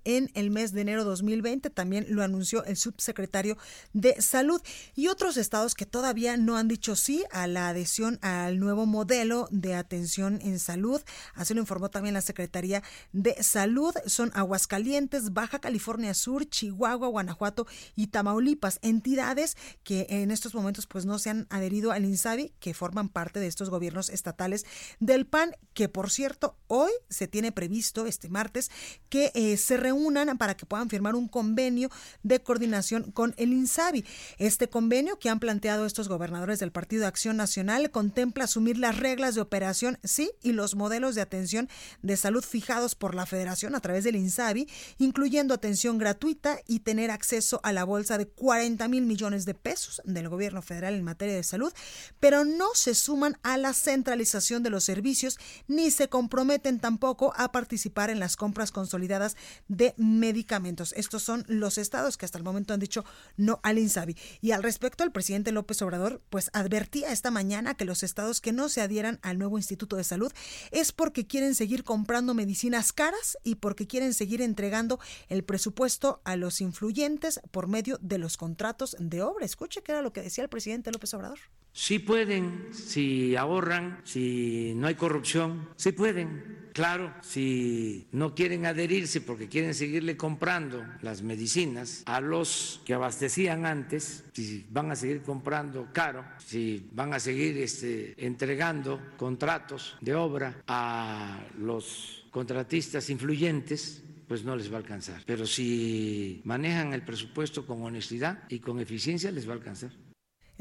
en 0.04 0.30
el 0.34 0.50
mes 0.50 0.72
de 0.72 0.80
enero 0.80 1.04
2020 1.04 1.70
también 1.82 2.06
lo 2.10 2.22
anunció 2.22 2.64
el 2.64 2.76
subsecretario 2.76 3.58
de 3.92 4.22
Salud. 4.22 4.62
Y 4.94 5.08
otros 5.08 5.36
estados 5.36 5.74
que 5.74 5.84
todavía 5.84 6.36
no 6.36 6.56
han 6.56 6.68
dicho 6.68 6.94
sí 6.94 7.24
a 7.32 7.48
la 7.48 7.70
adhesión 7.70 8.20
al 8.22 8.60
nuevo 8.60 8.86
modelo 8.86 9.48
de 9.50 9.74
atención 9.74 10.38
en 10.42 10.60
salud. 10.60 11.02
Así 11.34 11.54
lo 11.54 11.60
informó 11.60 11.90
también 11.90 12.14
la 12.14 12.20
Secretaría 12.20 12.84
de 13.12 13.42
Salud. 13.42 13.92
Son 14.06 14.30
Aguascalientes, 14.32 15.32
Baja 15.32 15.58
California 15.58 16.14
Sur, 16.14 16.48
Chihuahua, 16.48 17.08
Guanajuato 17.08 17.66
y 17.96 18.06
Tamaulipas. 18.06 18.78
Entidades 18.82 19.56
que 19.82 20.06
en 20.08 20.30
estos 20.30 20.54
momentos 20.54 20.86
pues 20.86 21.04
no 21.04 21.18
se 21.18 21.30
han 21.30 21.48
adherido 21.50 21.90
al 21.90 22.04
INSABI, 22.04 22.52
que 22.60 22.74
forman 22.74 23.08
parte 23.08 23.40
de 23.40 23.48
estos 23.48 23.70
gobiernos 23.70 24.08
estatales 24.08 24.66
del 25.00 25.26
PAN, 25.26 25.56
que 25.74 25.88
por 25.88 26.12
cierto 26.12 26.56
hoy 26.68 26.92
se 27.08 27.26
tiene 27.26 27.50
previsto 27.50 28.06
este 28.06 28.28
martes 28.28 28.70
que 29.08 29.32
eh, 29.34 29.56
se 29.56 29.76
reúnan 29.76 30.38
para 30.38 30.56
que 30.56 30.64
puedan 30.64 30.88
firmar 30.88 31.16
un 31.16 31.26
convenio 31.26 31.71
de 32.22 32.42
coordinación 32.42 33.10
con 33.12 33.34
el 33.36 33.52
INSABI. 33.52 34.04
Este 34.38 34.68
convenio 34.68 35.18
que 35.18 35.28
han 35.28 35.40
planteado 35.40 35.86
estos 35.86 36.08
gobernadores 36.08 36.58
del 36.58 36.72
Partido 36.72 37.02
de 37.02 37.08
Acción 37.08 37.36
Nacional 37.36 37.90
contempla 37.90 38.44
asumir 38.44 38.78
las 38.78 38.98
reglas 38.98 39.34
de 39.34 39.40
operación, 39.40 39.98
sí, 40.04 40.30
y 40.42 40.52
los 40.52 40.74
modelos 40.74 41.14
de 41.14 41.22
atención 41.22 41.68
de 42.02 42.16
salud 42.16 42.44
fijados 42.44 42.94
por 42.94 43.14
la 43.14 43.26
Federación 43.26 43.74
a 43.74 43.80
través 43.80 44.04
del 44.04 44.16
INSABI, 44.16 44.68
incluyendo 44.98 45.54
atención 45.54 45.98
gratuita 45.98 46.58
y 46.66 46.80
tener 46.80 47.10
acceso 47.10 47.60
a 47.62 47.72
la 47.72 47.84
bolsa 47.84 48.18
de 48.18 48.26
40 48.26 48.86
mil 48.88 49.06
millones 49.06 49.44
de 49.44 49.54
pesos 49.54 50.02
del 50.04 50.28
gobierno 50.28 50.62
federal 50.62 50.94
en 50.94 51.04
materia 51.04 51.34
de 51.34 51.42
salud, 51.42 51.72
pero 52.20 52.44
no 52.44 52.68
se 52.74 52.94
suman 52.94 53.38
a 53.42 53.56
la 53.56 53.72
centralización 53.72 54.62
de 54.62 54.70
los 54.70 54.84
servicios 54.84 55.38
ni 55.68 55.90
se 55.90 56.08
comprometen 56.08 56.80
tampoco 56.80 57.32
a 57.36 57.52
participar 57.52 58.10
en 58.10 58.20
las 58.20 58.36
compras 58.36 58.72
consolidadas 58.72 59.36
de 59.68 59.94
medicamentos. 59.96 60.92
Estos 60.96 61.22
son 61.22 61.44
los 61.48 61.61
estados 61.78 62.16
que 62.16 62.24
hasta 62.24 62.38
el 62.38 62.44
momento 62.44 62.74
han 62.74 62.80
dicho 62.80 63.04
no 63.36 63.60
al 63.62 63.78
INSABI. 63.78 64.16
Y 64.40 64.52
al 64.52 64.62
respecto, 64.62 65.04
el 65.04 65.12
presidente 65.12 65.52
López 65.52 65.80
Obrador 65.82 66.22
pues 66.30 66.50
advertía 66.52 67.12
esta 67.12 67.30
mañana 67.30 67.74
que 67.74 67.84
los 67.84 68.02
estados 68.02 68.40
que 68.40 68.52
no 68.52 68.68
se 68.68 68.80
adhieran 68.80 69.18
al 69.22 69.38
nuevo 69.38 69.58
Instituto 69.58 69.96
de 69.96 70.04
Salud 70.04 70.32
es 70.70 70.92
porque 70.92 71.26
quieren 71.26 71.54
seguir 71.54 71.84
comprando 71.84 72.34
medicinas 72.34 72.92
caras 72.92 73.38
y 73.44 73.56
porque 73.56 73.86
quieren 73.86 74.14
seguir 74.14 74.42
entregando 74.42 74.98
el 75.28 75.44
presupuesto 75.44 76.20
a 76.24 76.36
los 76.36 76.60
influyentes 76.60 77.40
por 77.50 77.68
medio 77.68 77.98
de 78.00 78.18
los 78.18 78.36
contratos 78.36 78.96
de 78.98 79.22
obra. 79.22 79.44
Escuche 79.44 79.82
qué 79.82 79.92
era 79.92 80.02
lo 80.02 80.12
que 80.12 80.22
decía 80.22 80.44
el 80.44 80.50
presidente 80.50 80.90
López 80.90 81.14
Obrador. 81.14 81.38
Sí 81.72 81.98
pueden, 81.98 82.68
si 82.72 83.34
ahorran, 83.34 84.00
si 84.04 84.74
no 84.76 84.88
hay 84.88 84.94
corrupción, 84.94 85.68
sí 85.76 85.92
pueden. 85.92 86.62
Claro, 86.72 87.12
si 87.22 88.06
no 88.12 88.34
quieren 88.34 88.64
adherirse 88.64 89.20
porque 89.20 89.48
quieren 89.48 89.74
seguirle 89.74 90.16
comprando 90.16 90.82
las 91.02 91.22
medicinas 91.22 92.02
a 92.06 92.20
los 92.20 92.80
que 92.86 92.94
abastecían 92.94 93.66
antes, 93.66 94.24
si 94.32 94.64
van 94.70 94.90
a 94.90 94.96
seguir 94.96 95.22
comprando 95.22 95.88
caro, 95.92 96.24
si 96.38 96.88
van 96.92 97.12
a 97.12 97.20
seguir 97.20 97.58
este, 97.58 98.14
entregando 98.24 99.00
contratos 99.18 99.96
de 100.00 100.14
obra 100.14 100.62
a 100.66 101.40
los 101.58 102.24
contratistas 102.30 103.10
influyentes, 103.10 104.02
pues 104.26 104.44
no 104.44 104.56
les 104.56 104.70
va 104.70 104.76
a 104.76 104.80
alcanzar. 104.80 105.22
Pero 105.26 105.46
si 105.46 106.40
manejan 106.44 106.94
el 106.94 107.02
presupuesto 107.02 107.66
con 107.66 107.82
honestidad 107.82 108.44
y 108.48 108.60
con 108.60 108.80
eficiencia, 108.80 109.30
les 109.30 109.46
va 109.46 109.52
a 109.52 109.56
alcanzar. 109.56 109.90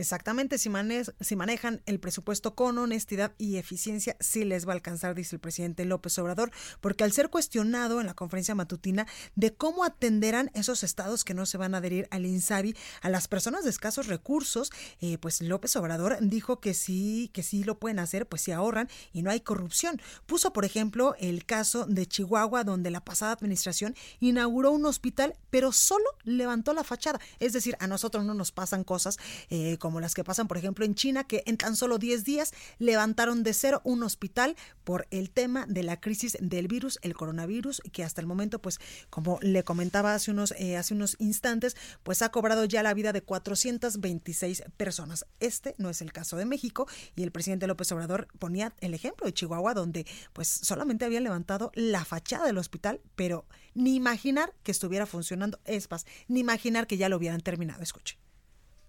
Exactamente, 0.01 0.57
si, 0.57 0.71
si, 1.19 1.35
manejan 1.35 1.81
el 1.85 1.99
presupuesto 1.99 2.55
con 2.55 2.79
honestidad 2.79 3.33
y 3.37 3.57
eficiencia, 3.57 4.17
sí 4.19 4.43
les 4.43 4.67
va 4.67 4.71
a 4.71 4.75
alcanzar, 4.75 5.13
dice 5.13 5.35
el 5.35 5.39
presidente 5.39 5.85
López 5.85 6.17
Obrador, 6.17 6.51
porque 6.81 7.03
al 7.03 7.11
ser 7.11 7.29
cuestionado 7.29 8.01
en 8.01 8.07
la 8.07 8.15
conferencia 8.15 8.55
matutina 8.55 9.05
de 9.35 9.53
cómo 9.53 9.83
atenderán 9.83 10.49
esos 10.55 10.81
estados 10.83 11.23
que 11.23 11.35
no 11.35 11.45
se 11.45 11.57
van 11.57 11.75
a 11.75 11.77
adherir 11.77 12.07
al 12.09 12.25
INSABI 12.25 12.75
a 13.01 13.09
las 13.09 13.27
personas 13.27 13.63
de 13.63 13.69
escasos 13.69 14.07
recursos, 14.07 14.71
eh, 15.01 15.19
pues 15.19 15.39
López 15.41 15.75
Obrador 15.75 16.17
dijo 16.19 16.59
que 16.59 16.73
sí, 16.73 17.29
que 17.31 17.43
sí 17.43 17.63
lo 17.63 17.77
pueden 17.77 17.99
hacer, 17.99 18.27
pues 18.27 18.41
si 18.41 18.51
ahorran 18.51 18.89
y 19.13 19.21
no 19.21 19.29
hay 19.29 19.41
corrupción. 19.41 20.01
Puso, 20.25 20.51
por 20.51 20.65
ejemplo, 20.65 21.15
el 21.19 21.45
caso 21.45 21.85
de 21.85 22.07
Chihuahua, 22.07 22.63
donde 22.63 22.89
la 22.89 23.05
pasada 23.05 23.33
administración 23.33 23.95
inauguró 24.19 24.71
un 24.71 24.85
hospital, 24.87 25.35
pero 25.51 25.71
solo 25.71 26.05
levantó 26.23 26.73
la 26.73 26.83
fachada. 26.83 27.19
Es 27.39 27.53
decir, 27.53 27.77
a 27.79 27.85
nosotros 27.85 28.25
no 28.25 28.33
nos 28.33 28.51
pasan 28.51 28.83
cosas 28.83 29.19
eh, 29.51 29.77
como 29.77 29.90
las 29.99 30.13
que 30.13 30.23
pasan, 30.23 30.47
por 30.47 30.57
ejemplo, 30.57 30.85
en 30.85 30.95
China, 30.95 31.23
que 31.25 31.43
en 31.45 31.57
tan 31.57 31.75
solo 31.75 31.97
10 31.97 32.23
días 32.23 32.53
levantaron 32.79 33.43
de 33.43 33.53
cero 33.53 33.81
un 33.83 34.03
hospital 34.03 34.55
por 34.83 35.07
el 35.11 35.31
tema 35.31 35.65
de 35.67 35.83
la 35.83 35.99
crisis 35.99 36.37
del 36.39 36.67
virus, 36.67 36.99
el 37.01 37.13
coronavirus, 37.13 37.81
que 37.91 38.03
hasta 38.03 38.21
el 38.21 38.27
momento, 38.27 38.61
pues, 38.61 38.79
como 39.09 39.39
le 39.41 39.63
comentaba 39.63 40.13
hace 40.13 40.31
unos, 40.31 40.53
eh, 40.57 40.77
hace 40.77 40.93
unos 40.93 41.15
instantes, 41.19 41.75
pues 42.03 42.21
ha 42.21 42.29
cobrado 42.29 42.65
ya 42.65 42.83
la 42.83 42.93
vida 42.93 43.13
de 43.13 43.21
426 43.21 44.63
personas. 44.77 45.25
Este 45.39 45.75
no 45.77 45.89
es 45.89 46.01
el 46.01 46.11
caso 46.11 46.37
de 46.37 46.45
México 46.45 46.87
y 47.15 47.23
el 47.23 47.31
presidente 47.31 47.67
López 47.67 47.91
Obrador 47.91 48.27
ponía 48.39 48.73
el 48.79 48.93
ejemplo 48.93 49.25
de 49.25 49.33
Chihuahua, 49.33 49.73
donde 49.73 50.05
pues 50.33 50.47
solamente 50.47 51.05
habían 51.05 51.23
levantado 51.23 51.71
la 51.75 52.05
fachada 52.05 52.45
del 52.45 52.57
hospital, 52.57 53.01
pero 53.15 53.45
ni 53.73 53.95
imaginar 53.95 54.53
que 54.63 54.71
estuviera 54.71 55.05
funcionando 55.05 55.59
ESPAS, 55.65 56.05
ni 56.27 56.39
imaginar 56.41 56.87
que 56.87 56.97
ya 56.97 57.09
lo 57.09 57.17
hubieran 57.17 57.41
terminado. 57.41 57.83
Escuche. 57.83 58.17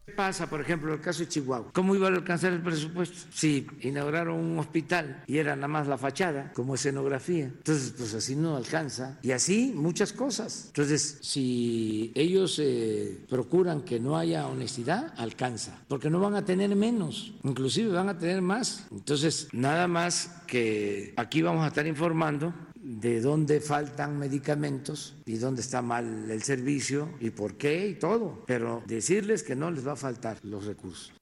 ¿Qué 0.05 0.11
pasa, 0.11 0.51
por 0.51 0.61
ejemplo, 0.61 0.93
el 0.93 1.01
caso 1.01 1.21
de 1.21 1.29
Chihuahua? 1.29 1.71
¿Cómo 1.73 1.95
iba 1.95 2.09
a 2.09 2.11
alcanzar 2.11 2.53
el 2.53 2.61
presupuesto? 2.61 3.19
Si 3.33 3.65
inauguraron 3.83 4.37
un 4.37 4.59
hospital 4.59 5.23
y 5.29 5.39
era 5.39 5.55
nada 5.55 5.69
más 5.69 5.87
la 5.87 5.97
fachada 5.97 6.53
como 6.55 6.75
escenografía. 6.75 7.45
Entonces, 7.45 7.95
pues 7.97 8.13
así 8.13 8.35
no 8.35 8.57
alcanza. 8.57 9.21
Y 9.23 9.31
así 9.31 9.73
muchas 9.73 10.13
cosas. 10.13 10.65
Entonces, 10.67 11.19
si 11.23 12.11
ellos 12.17 12.59
eh, 12.61 13.25
procuran 13.29 13.83
que 13.83 14.01
no 14.01 14.19
haya 14.19 14.49
honestidad, 14.49 15.15
alcanza. 15.19 15.79
Porque 15.87 16.11
no 16.11 16.19
van 16.19 16.35
a 16.35 16.45
tener 16.45 16.75
menos, 16.75 17.35
inclusive 17.45 17.93
van 17.93 18.09
a 18.09 18.19
tener 18.19 18.43
más. 18.43 18.89
Entonces, 18.91 19.51
nada 19.53 19.87
más 19.87 20.43
que 20.49 21.15
aquí 21.17 21.43
vamos 21.43 21.65
a 21.65 21.69
estar 21.69 21.87
informando 21.87 22.53
de 22.83 23.21
dónde 23.21 23.61
faltan 23.61 24.19
medicamentos 24.19 25.15
y 25.25 25.37
dónde 25.37 25.61
está 25.61 25.83
mal 25.83 26.31
el 26.31 26.43
servicio 26.43 27.11
y 27.21 27.31
por 27.31 27.55
qué 27.55 27.87
y 27.87 27.95
todo, 27.95 28.43
pero 28.47 28.83
decirles 28.87 29.43
que 29.43 29.55
no 29.55 29.71
les 29.71 29.87
va 29.87 29.93
a 29.93 29.97
faltar 29.97 30.39
los 30.43 30.67
recursos. 30.67 31.13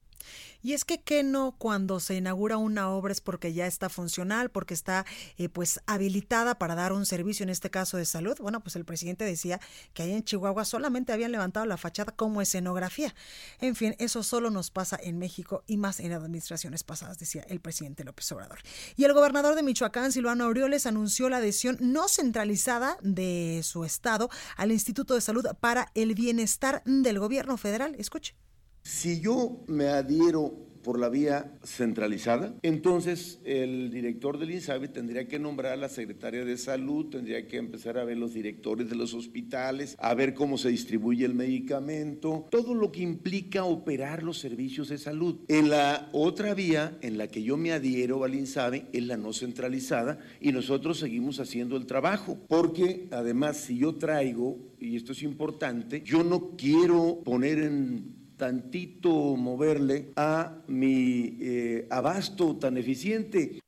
Y 0.63 0.75
es 0.75 0.85
que 0.85 1.01
qué 1.03 1.23
no 1.23 1.53
cuando 1.59 2.01
se 2.01 2.17
inaugura 2.17 2.57
una 2.57 2.91
obra 2.91 3.13
es 3.13 3.21
porque 3.21 3.53
ya 3.53 3.67
está 3.67 3.89
funcional, 3.89 4.51
porque 4.51 4.75
está 4.75 5.07
eh, 5.39 5.49
pues 5.49 5.81
habilitada 5.87 6.59
para 6.59 6.75
dar 6.75 6.93
un 6.93 7.07
servicio, 7.07 7.45
en 7.45 7.51
este 7.51 7.71
caso 7.71 7.97
de 7.97 8.05
salud. 8.05 8.37
Bueno, 8.41 8.61
pues 8.61 8.77
el 8.77 8.85
presidente 8.85 9.25
decía 9.25 9.61
que 9.95 10.03
ahí 10.03 10.13
en 10.13 10.25
Chihuahua 10.25 10.65
solamente 10.65 11.13
habían 11.13 11.33
levantado 11.33 11.67
la 11.67 11.77
fachada 11.77 12.13
como 12.13 12.43
escenografía. 12.43 13.15
En 13.61 13.77
fin, 13.77 13.95
eso 13.99 14.23
solo 14.23 14.51
nos 14.51 14.71
pasa 14.71 14.99
en 15.03 15.19
México 15.19 15.65
y 15.67 15.77
más 15.77 16.01
en 16.01 16.13
administraciones 16.13 16.85
pasadas, 16.85 17.19
decía 17.19 17.45
el 17.49 17.61
presidente 17.61 18.05
López 18.05 18.31
Obrador. 18.33 18.59
Y 18.97 19.05
el 19.05 19.13
gobernador 19.13 19.55
de 19.55 19.63
Michoacán, 19.63 20.13
Silvano 20.13 20.45
Aureoles, 20.45 20.87
anunció 20.87 21.29
la 21.29 21.39
adhesión 21.39 21.77
no 21.81 22.09
centralizada 22.09 22.97
de 23.03 23.61
su 23.65 23.85
estado 23.85 24.31
al 24.57 24.73
Instituto 24.73 25.15
de 25.15 25.21
Salud 25.21 25.47
para 25.61 25.91
el 25.95 26.15
Bienestar 26.15 26.83
del 26.85 27.19
gobierno 27.19 27.57
federal. 27.57 27.95
Escuche. 27.99 28.35
Si 28.83 29.21
yo 29.21 29.63
me 29.67 29.89
adhiero 29.89 30.71
por 30.83 30.99
la 30.99 31.09
vía 31.09 31.53
centralizada, 31.63 32.55
entonces 32.63 33.41
el 33.45 33.91
director 33.91 34.39
del 34.39 34.53
INSABI 34.53 34.89
tendría 34.89 35.29
que 35.29 35.39
nombrar 35.39 35.75
a 35.75 35.77
la 35.77 35.89
secretaria 35.89 36.45
de 36.45 36.57
salud, 36.57 37.11
tendría 37.11 37.47
que 37.47 37.59
empezar 37.59 37.99
a 37.99 38.05
ver 38.05 38.17
los 38.17 38.33
directores 38.33 38.89
de 38.89 38.97
los 38.97 39.13
hospitales, 39.13 39.95
a 39.99 40.15
ver 40.15 40.33
cómo 40.33 40.57
se 40.57 40.71
distribuye 40.71 41.27
el 41.27 41.35
medicamento, 41.35 42.47
todo 42.51 42.75
lo 42.75 42.91
que 42.93 43.03
implica 43.03 43.65
operar 43.65 44.23
los 44.23 44.39
servicios 44.39 44.89
de 44.89 44.99
salud. 44.99 45.41
En 45.49 45.69
la 45.69 46.09
otra 46.13 46.55
vía 46.55 46.97
en 47.03 47.19
la 47.19 47.29
que 47.29 47.43
yo 47.43 47.57
me 47.57 47.73
adhiero 47.73 48.25
al 48.25 48.35
INSABI 48.35 48.87
es 48.93 49.05
la 49.05 49.17
no 49.17 49.33
centralizada 49.33 50.19
y 50.41 50.53
nosotros 50.53 50.99
seguimos 50.99 51.41
haciendo 51.41 51.77
el 51.77 51.87
trabajo, 51.87 52.39
porque 52.49 53.09
además 53.11 53.59
si 53.59 53.79
yo 53.79 53.97
traigo, 53.97 54.59
y 54.79 54.97
esto 54.97 55.13
es 55.13 55.23
importante, 55.23 56.03
yo 56.03 56.25
no 56.25 56.57
quiero 56.57 57.21
poner 57.23 57.59
en 57.59 58.20
tantito 58.41 59.37
moverle 59.37 60.13
a 60.15 60.63
mi 60.69 61.37
eh, 61.37 61.85
abasto 61.91 62.57
tan 62.57 62.79
eficiente. 62.79 63.61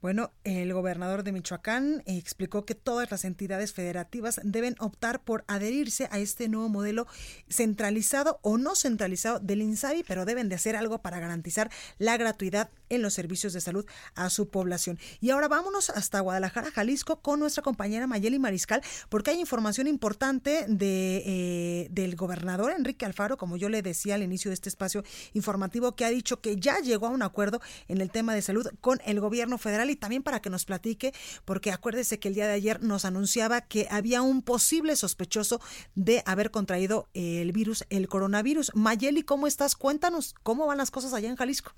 Bueno, 0.00 0.30
el 0.44 0.72
gobernador 0.72 1.24
de 1.24 1.32
Michoacán 1.32 2.04
explicó 2.06 2.64
que 2.64 2.76
todas 2.76 3.10
las 3.10 3.24
entidades 3.24 3.72
federativas 3.72 4.40
deben 4.44 4.76
optar 4.78 5.24
por 5.24 5.44
adherirse 5.48 6.06
a 6.12 6.20
este 6.20 6.48
nuevo 6.48 6.68
modelo 6.68 7.08
centralizado 7.50 8.38
o 8.42 8.58
no 8.58 8.76
centralizado 8.76 9.40
del 9.40 9.60
INSABI, 9.60 10.04
pero 10.04 10.24
deben 10.24 10.48
de 10.48 10.54
hacer 10.54 10.76
algo 10.76 11.02
para 11.02 11.18
garantizar 11.18 11.68
la 11.98 12.16
gratuidad 12.16 12.70
en 12.90 13.02
los 13.02 13.12
servicios 13.12 13.52
de 13.52 13.60
salud 13.60 13.86
a 14.14 14.30
su 14.30 14.48
población. 14.48 15.00
Y 15.20 15.30
ahora 15.30 15.48
vámonos 15.48 15.90
hasta 15.90 16.20
Guadalajara, 16.20 16.70
Jalisco, 16.70 17.20
con 17.20 17.40
nuestra 17.40 17.64
compañera 17.64 18.06
Mayeli 18.06 18.38
Mariscal, 18.38 18.82
porque 19.08 19.32
hay 19.32 19.40
información 19.40 19.88
importante 19.88 20.64
de, 20.68 21.22
eh, 21.26 21.88
del 21.90 22.14
gobernador 22.14 22.70
Enrique 22.70 23.04
Alfaro, 23.04 23.36
como 23.36 23.56
yo 23.56 23.68
le 23.68 23.82
decía 23.82 24.14
al 24.14 24.22
inicio 24.22 24.50
de 24.50 24.54
este 24.54 24.68
espacio 24.68 25.02
informativo, 25.34 25.96
que 25.96 26.04
ha 26.04 26.10
dicho 26.10 26.40
que 26.40 26.56
ya 26.56 26.78
llegó 26.78 27.08
a 27.08 27.10
un 27.10 27.22
acuerdo 27.22 27.60
en 27.88 28.00
el 28.00 28.12
tema 28.12 28.32
de 28.32 28.42
salud 28.42 28.68
con 28.80 29.00
el 29.04 29.18
gobierno 29.18 29.58
federal 29.58 29.87
y 29.90 29.96
también 29.96 30.22
para 30.22 30.40
que 30.40 30.50
nos 30.50 30.64
platique, 30.64 31.12
porque 31.44 31.72
acuérdese 31.72 32.18
que 32.18 32.28
el 32.28 32.34
día 32.34 32.46
de 32.46 32.54
ayer 32.54 32.82
nos 32.82 33.04
anunciaba 33.04 33.60
que 33.60 33.86
había 33.90 34.22
un 34.22 34.42
posible 34.42 34.96
sospechoso 34.96 35.60
de 35.94 36.22
haber 36.26 36.50
contraído 36.50 37.08
el 37.14 37.52
virus, 37.52 37.84
el 37.90 38.08
coronavirus. 38.08 38.72
Mayeli, 38.74 39.22
¿cómo 39.22 39.46
estás? 39.46 39.76
Cuéntanos 39.76 40.34
cómo 40.42 40.66
van 40.66 40.78
las 40.78 40.90
cosas 40.90 41.12
allá 41.12 41.28
en 41.28 41.36
Jalisco. 41.36 41.72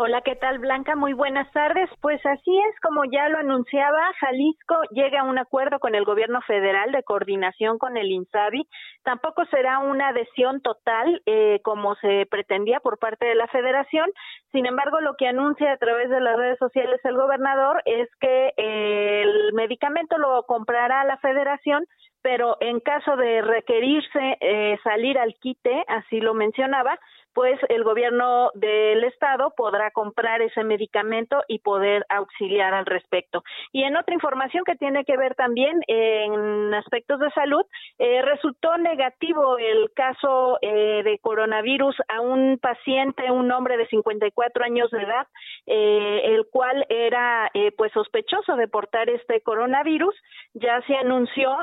Hola, 0.00 0.20
¿qué 0.20 0.36
tal 0.36 0.60
Blanca? 0.60 0.94
Muy 0.94 1.12
buenas 1.12 1.50
tardes. 1.50 1.90
Pues 2.00 2.24
así 2.24 2.56
es, 2.56 2.80
como 2.82 3.02
ya 3.10 3.28
lo 3.30 3.38
anunciaba, 3.38 3.98
Jalisco 4.20 4.76
llega 4.92 5.22
a 5.22 5.24
un 5.24 5.38
acuerdo 5.38 5.80
con 5.80 5.96
el 5.96 6.04
gobierno 6.04 6.40
federal 6.42 6.92
de 6.92 7.02
coordinación 7.02 7.78
con 7.78 7.96
el 7.96 8.12
INSABI. 8.12 8.68
Tampoco 9.02 9.44
será 9.46 9.80
una 9.80 10.10
adhesión 10.10 10.60
total 10.60 11.20
eh, 11.26 11.58
como 11.64 11.96
se 11.96 12.26
pretendía 12.30 12.78
por 12.78 13.00
parte 13.00 13.26
de 13.26 13.34
la 13.34 13.48
federación. 13.48 14.08
Sin 14.52 14.66
embargo, 14.66 15.00
lo 15.00 15.16
que 15.16 15.26
anuncia 15.26 15.72
a 15.72 15.78
través 15.78 16.08
de 16.10 16.20
las 16.20 16.36
redes 16.36 16.60
sociales 16.60 17.00
el 17.02 17.16
gobernador 17.16 17.82
es 17.84 18.08
que 18.20 18.52
eh, 18.56 19.22
el 19.22 19.52
medicamento 19.54 20.16
lo 20.16 20.44
comprará 20.44 21.02
la 21.06 21.16
federación 21.16 21.84
pero 22.22 22.56
en 22.60 22.80
caso 22.80 23.16
de 23.16 23.42
requerirse 23.42 24.36
eh, 24.40 24.78
salir 24.82 25.18
al 25.18 25.34
quite, 25.36 25.84
así 25.88 26.20
lo 26.20 26.34
mencionaba, 26.34 26.98
pues 27.38 27.60
el 27.68 27.84
gobierno 27.84 28.50
del 28.54 29.04
estado 29.04 29.52
podrá 29.56 29.92
comprar 29.92 30.42
ese 30.42 30.64
medicamento 30.64 31.40
y 31.46 31.60
poder 31.60 32.04
auxiliar 32.08 32.74
al 32.74 32.84
respecto. 32.84 33.44
Y 33.70 33.84
en 33.84 33.96
otra 33.96 34.12
información 34.12 34.64
que 34.64 34.74
tiene 34.74 35.04
que 35.04 35.16
ver 35.16 35.36
también 35.36 35.80
en 35.86 36.74
aspectos 36.74 37.20
de 37.20 37.30
salud, 37.30 37.64
eh, 38.00 38.22
resultó 38.22 38.76
negativo 38.78 39.56
el 39.56 39.92
caso 39.94 40.58
eh, 40.62 41.02
de 41.04 41.20
coronavirus 41.20 41.94
a 42.08 42.20
un 42.20 42.58
paciente, 42.58 43.30
un 43.30 43.52
hombre 43.52 43.76
de 43.76 43.86
54 43.86 44.64
años 44.64 44.90
de 44.90 45.02
edad, 45.02 45.28
eh, 45.66 46.22
el 46.24 46.46
cual 46.50 46.86
era 46.88 47.52
pues 47.76 47.92
sospechoso 47.92 48.56
de 48.56 48.66
portar 48.66 49.08
este 49.10 49.42
coronavirus. 49.42 50.14
Ya 50.54 50.80
se 50.88 50.96
anunció 50.96 51.56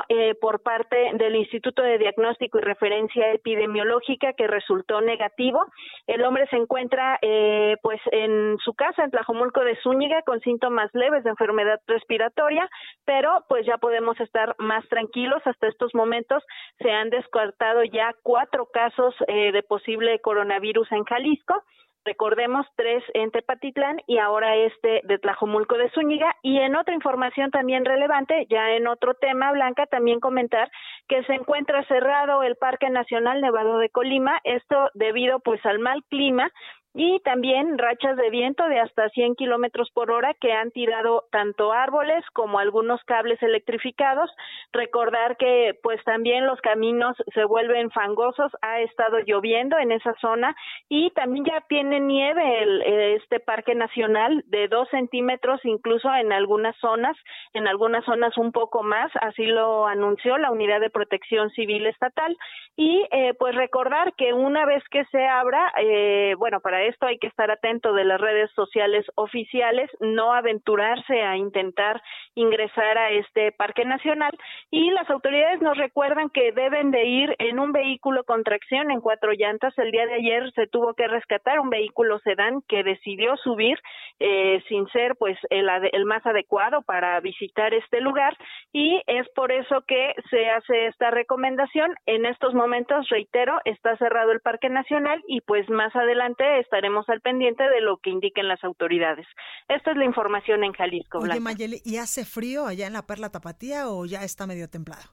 por 0.46 0.62
parte 0.62 1.10
del 1.14 1.34
Instituto 1.34 1.82
de 1.82 1.98
Diagnóstico 1.98 2.60
y 2.60 2.62
Referencia 2.62 3.32
Epidemiológica 3.32 4.32
que 4.34 4.46
resultó 4.46 5.00
negativo 5.00 5.66
el 6.06 6.22
hombre 6.22 6.46
se 6.48 6.56
encuentra 6.56 7.18
eh, 7.20 7.76
pues 7.82 8.00
en 8.12 8.58
su 8.64 8.74
casa 8.74 9.02
en 9.02 9.10
Tlajomulco 9.10 9.64
de 9.64 9.76
Zúñiga 9.82 10.22
con 10.22 10.40
síntomas 10.40 10.88
leves 10.94 11.24
de 11.24 11.30
enfermedad 11.30 11.80
respiratoria, 11.88 12.68
pero 13.04 13.44
pues 13.48 13.66
ya 13.66 13.78
podemos 13.78 14.18
estar 14.20 14.54
más 14.58 14.86
tranquilos. 14.88 15.42
Hasta 15.44 15.66
estos 15.66 15.94
momentos 15.94 16.44
se 16.78 16.92
han 16.92 17.10
descartado 17.10 17.82
ya 17.82 18.14
cuatro 18.22 18.66
casos 18.66 19.14
eh, 19.26 19.50
de 19.50 19.62
posible 19.64 20.20
coronavirus 20.20 20.90
en 20.92 21.04
Jalisco 21.04 21.64
recordemos 22.06 22.66
tres 22.76 23.02
en 23.12 23.30
Tepatitlán 23.30 24.00
y 24.06 24.18
ahora 24.18 24.56
este 24.56 25.02
de 25.04 25.18
Tlajomulco 25.18 25.76
de 25.76 25.90
Zúñiga. 25.90 26.34
Y 26.42 26.58
en 26.58 26.76
otra 26.76 26.94
información 26.94 27.50
también 27.50 27.84
relevante, 27.84 28.46
ya 28.48 28.70
en 28.70 28.86
otro 28.86 29.14
tema, 29.14 29.52
Blanca, 29.52 29.86
también 29.86 30.20
comentar 30.20 30.70
que 31.08 31.22
se 31.24 31.34
encuentra 31.34 31.84
cerrado 31.86 32.42
el 32.42 32.56
Parque 32.56 32.88
Nacional 32.88 33.40
Nevado 33.40 33.78
de 33.78 33.90
Colima, 33.90 34.38
esto 34.44 34.90
debido 34.94 35.40
pues 35.40 35.64
al 35.66 35.80
mal 35.80 36.02
clima 36.08 36.50
y 36.98 37.20
también 37.20 37.76
rachas 37.76 38.16
de 38.16 38.30
viento 38.30 38.66
de 38.68 38.80
hasta 38.80 39.10
100 39.10 39.34
kilómetros 39.34 39.90
por 39.90 40.10
hora 40.10 40.32
que 40.32 40.52
han 40.52 40.70
tirado 40.70 41.24
tanto 41.30 41.70
árboles 41.70 42.24
como 42.32 42.58
algunos 42.58 43.04
cables 43.04 43.42
electrificados. 43.42 44.30
Recordar 44.72 45.36
que 45.36 45.78
pues 45.82 46.02
también 46.04 46.46
los 46.46 46.58
caminos 46.62 47.14
se 47.34 47.44
vuelven 47.44 47.90
fangosos, 47.90 48.50
ha 48.62 48.80
estado 48.80 49.18
lloviendo 49.18 49.78
en 49.78 49.92
esa 49.92 50.14
zona 50.22 50.56
y 50.88 51.10
también 51.10 51.44
ya 51.44 51.60
tiene 51.68 52.00
nieve 52.00 52.62
el, 52.62 52.82
este 53.16 53.40
parque 53.40 53.74
nacional 53.74 54.42
de 54.46 54.66
dos 54.68 54.88
centímetros 54.88 55.60
incluso 55.64 56.08
en 56.14 56.32
algunas 56.32 56.74
zonas, 56.76 57.14
en 57.52 57.68
algunas 57.68 58.06
zonas 58.06 58.38
un 58.38 58.52
poco 58.52 58.82
más, 58.82 59.12
así 59.20 59.44
lo 59.44 59.86
anunció 59.86 60.38
la 60.38 60.50
Unidad 60.50 60.80
de 60.80 60.88
Protección 60.88 61.50
Civil 61.50 61.84
Estatal 61.86 62.38
y 62.74 63.06
eh, 63.10 63.34
pues 63.38 63.54
recordar 63.54 64.14
que 64.14 64.32
una 64.32 64.64
vez 64.64 64.82
que 64.90 65.04
se 65.06 65.26
abra, 65.26 65.74
eh, 65.76 66.34
bueno, 66.38 66.60
para 66.60 66.85
esto 66.88 67.06
hay 67.06 67.18
que 67.18 67.26
estar 67.26 67.50
atento 67.50 67.92
de 67.92 68.04
las 68.04 68.20
redes 68.20 68.50
sociales 68.52 69.04
oficiales, 69.14 69.90
no 70.00 70.32
aventurarse 70.32 71.22
a 71.22 71.36
intentar 71.36 72.02
ingresar 72.34 72.98
a 72.98 73.10
este 73.10 73.52
parque 73.52 73.84
nacional 73.84 74.36
y 74.70 74.90
las 74.90 75.08
autoridades 75.10 75.60
nos 75.60 75.76
recuerdan 75.76 76.30
que 76.30 76.52
deben 76.52 76.90
de 76.90 77.04
ir 77.04 77.34
en 77.38 77.58
un 77.58 77.72
vehículo 77.72 78.24
con 78.24 78.44
tracción 78.44 78.90
en 78.90 79.00
cuatro 79.00 79.32
llantas. 79.32 79.76
El 79.78 79.90
día 79.90 80.06
de 80.06 80.14
ayer 80.14 80.52
se 80.52 80.66
tuvo 80.66 80.94
que 80.94 81.08
rescatar 81.08 81.60
un 81.60 81.70
vehículo 81.70 82.18
sedán 82.20 82.62
que 82.68 82.82
decidió 82.82 83.36
subir 83.36 83.78
eh, 84.18 84.62
sin 84.68 84.86
ser 84.88 85.16
pues 85.18 85.38
el, 85.50 85.68
el 85.92 86.04
más 86.04 86.24
adecuado 86.26 86.82
para 86.82 87.18
visitar 87.20 87.74
este 87.74 88.00
lugar 88.00 88.36
y 88.72 89.02
es 89.06 89.28
por 89.30 89.52
eso 89.52 89.82
que 89.86 90.14
se 90.30 90.48
hace 90.50 90.86
esta 90.86 91.10
recomendación. 91.10 91.94
En 92.06 92.26
estos 92.26 92.54
momentos, 92.54 93.08
reitero, 93.08 93.58
está 93.64 93.96
cerrado 93.96 94.32
el 94.32 94.40
Parque 94.40 94.68
Nacional 94.68 95.22
y 95.26 95.40
pues 95.40 95.68
más 95.68 95.94
adelante 95.94 96.60
está 96.60 96.75
estaremos 96.76 97.08
al 97.08 97.20
pendiente 97.20 97.62
de 97.62 97.80
lo 97.80 97.96
que 97.98 98.10
indiquen 98.10 98.48
las 98.48 98.62
autoridades. 98.62 99.26
Esta 99.68 99.92
es 99.92 99.96
la 99.96 100.04
información 100.04 100.62
en 100.62 100.72
Jalisco. 100.72 101.18
Oye, 101.18 101.40
Mayeli, 101.40 101.80
¿y 101.84 101.96
hace 101.96 102.24
frío 102.24 102.66
allá 102.66 102.86
en 102.86 102.92
la 102.92 103.06
Perla 103.06 103.30
Tapatía 103.30 103.88
o 103.88 104.04
ya 104.04 104.22
está 104.22 104.46
medio 104.46 104.68
templado? 104.68 105.04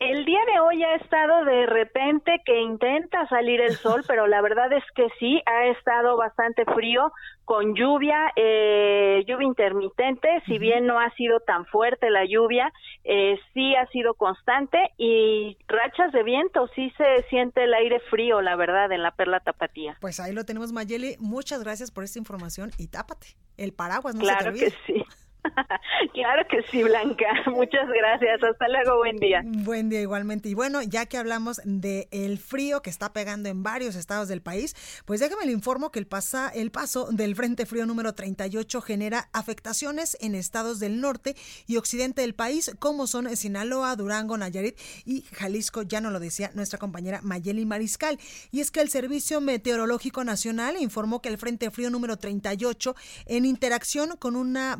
El 0.00 0.24
día 0.24 0.38
de 0.52 0.60
hoy 0.60 0.84
ha 0.84 0.94
estado 0.94 1.44
de 1.44 1.66
repente 1.66 2.40
que 2.44 2.60
intenta 2.60 3.26
salir 3.28 3.60
el 3.60 3.74
sol, 3.74 4.04
pero 4.06 4.28
la 4.28 4.40
verdad 4.40 4.72
es 4.72 4.84
que 4.94 5.08
sí, 5.18 5.42
ha 5.44 5.66
estado 5.66 6.16
bastante 6.16 6.64
frío, 6.66 7.12
con 7.44 7.74
lluvia, 7.74 8.30
eh, 8.36 9.24
lluvia 9.26 9.48
intermitente, 9.48 10.28
si 10.46 10.58
bien 10.58 10.86
no 10.86 11.00
ha 11.00 11.10
sido 11.16 11.40
tan 11.40 11.66
fuerte 11.66 12.10
la 12.10 12.24
lluvia, 12.24 12.72
eh, 13.02 13.40
sí 13.52 13.74
ha 13.74 13.86
sido 13.86 14.14
constante 14.14 14.78
y 14.98 15.56
rachas 15.66 16.12
de 16.12 16.22
viento, 16.22 16.68
sí 16.76 16.92
se 16.96 17.24
siente 17.28 17.64
el 17.64 17.74
aire 17.74 17.98
frío, 18.08 18.40
la 18.40 18.54
verdad, 18.54 18.92
en 18.92 19.02
la 19.02 19.10
Perla 19.10 19.40
Tapatía. 19.40 19.96
Pues 20.00 20.20
ahí 20.20 20.32
lo 20.32 20.44
tenemos, 20.44 20.70
Mayeli, 20.70 21.16
muchas 21.18 21.64
gracias 21.64 21.90
por 21.90 22.04
esta 22.04 22.20
información 22.20 22.70
y 22.78 22.86
tápate, 22.86 23.28
el 23.56 23.72
paraguas, 23.72 24.14
no 24.14 24.20
claro 24.20 24.54
se 24.54 24.66
te 24.66 24.70
que 24.70 24.76
sí. 24.86 25.04
claro 26.14 26.46
que 26.48 26.62
sí, 26.70 26.82
Blanca. 26.82 27.26
Muchas 27.46 27.88
gracias. 27.88 28.42
Hasta 28.42 28.68
luego. 28.68 28.98
Buen 28.98 29.16
día. 29.16 29.42
Buen 29.44 29.88
día 29.88 30.00
igualmente. 30.00 30.48
Y 30.48 30.54
bueno, 30.54 30.82
ya 30.82 31.06
que 31.06 31.18
hablamos 31.18 31.60
de 31.64 32.08
el 32.10 32.38
frío 32.38 32.82
que 32.82 32.90
está 32.90 33.12
pegando 33.12 33.48
en 33.48 33.62
varios 33.62 33.96
estados 33.96 34.28
del 34.28 34.42
país, 34.42 34.74
pues 35.04 35.20
déjame 35.20 35.46
le 35.46 35.52
informo 35.52 35.90
que 35.90 35.98
el, 35.98 36.06
pasa, 36.06 36.48
el 36.48 36.70
paso 36.70 37.08
del 37.10 37.34
Frente 37.36 37.66
Frío 37.66 37.86
número 37.86 38.14
38 38.14 38.80
genera 38.80 39.28
afectaciones 39.32 40.16
en 40.20 40.34
estados 40.34 40.80
del 40.80 41.00
norte 41.00 41.34
y 41.66 41.76
occidente 41.76 42.22
del 42.22 42.34
país, 42.34 42.74
como 42.78 43.06
son 43.06 43.34
Sinaloa, 43.36 43.96
Durango, 43.96 44.36
Nayarit 44.36 44.78
y 45.04 45.22
Jalisco. 45.32 45.82
Ya 45.82 46.00
no 46.00 46.10
lo 46.10 46.20
decía 46.20 46.50
nuestra 46.54 46.78
compañera 46.78 47.20
Mayeli 47.22 47.66
Mariscal. 47.66 48.18
Y 48.50 48.60
es 48.60 48.70
que 48.70 48.80
el 48.80 48.88
Servicio 48.88 49.40
Meteorológico 49.40 50.24
Nacional 50.24 50.76
informó 50.78 51.20
que 51.20 51.28
el 51.28 51.38
Frente 51.38 51.70
Frío 51.70 51.90
número 51.90 52.16
38, 52.16 52.94
en 53.26 53.44
interacción 53.44 54.16
con 54.16 54.36
una 54.36 54.76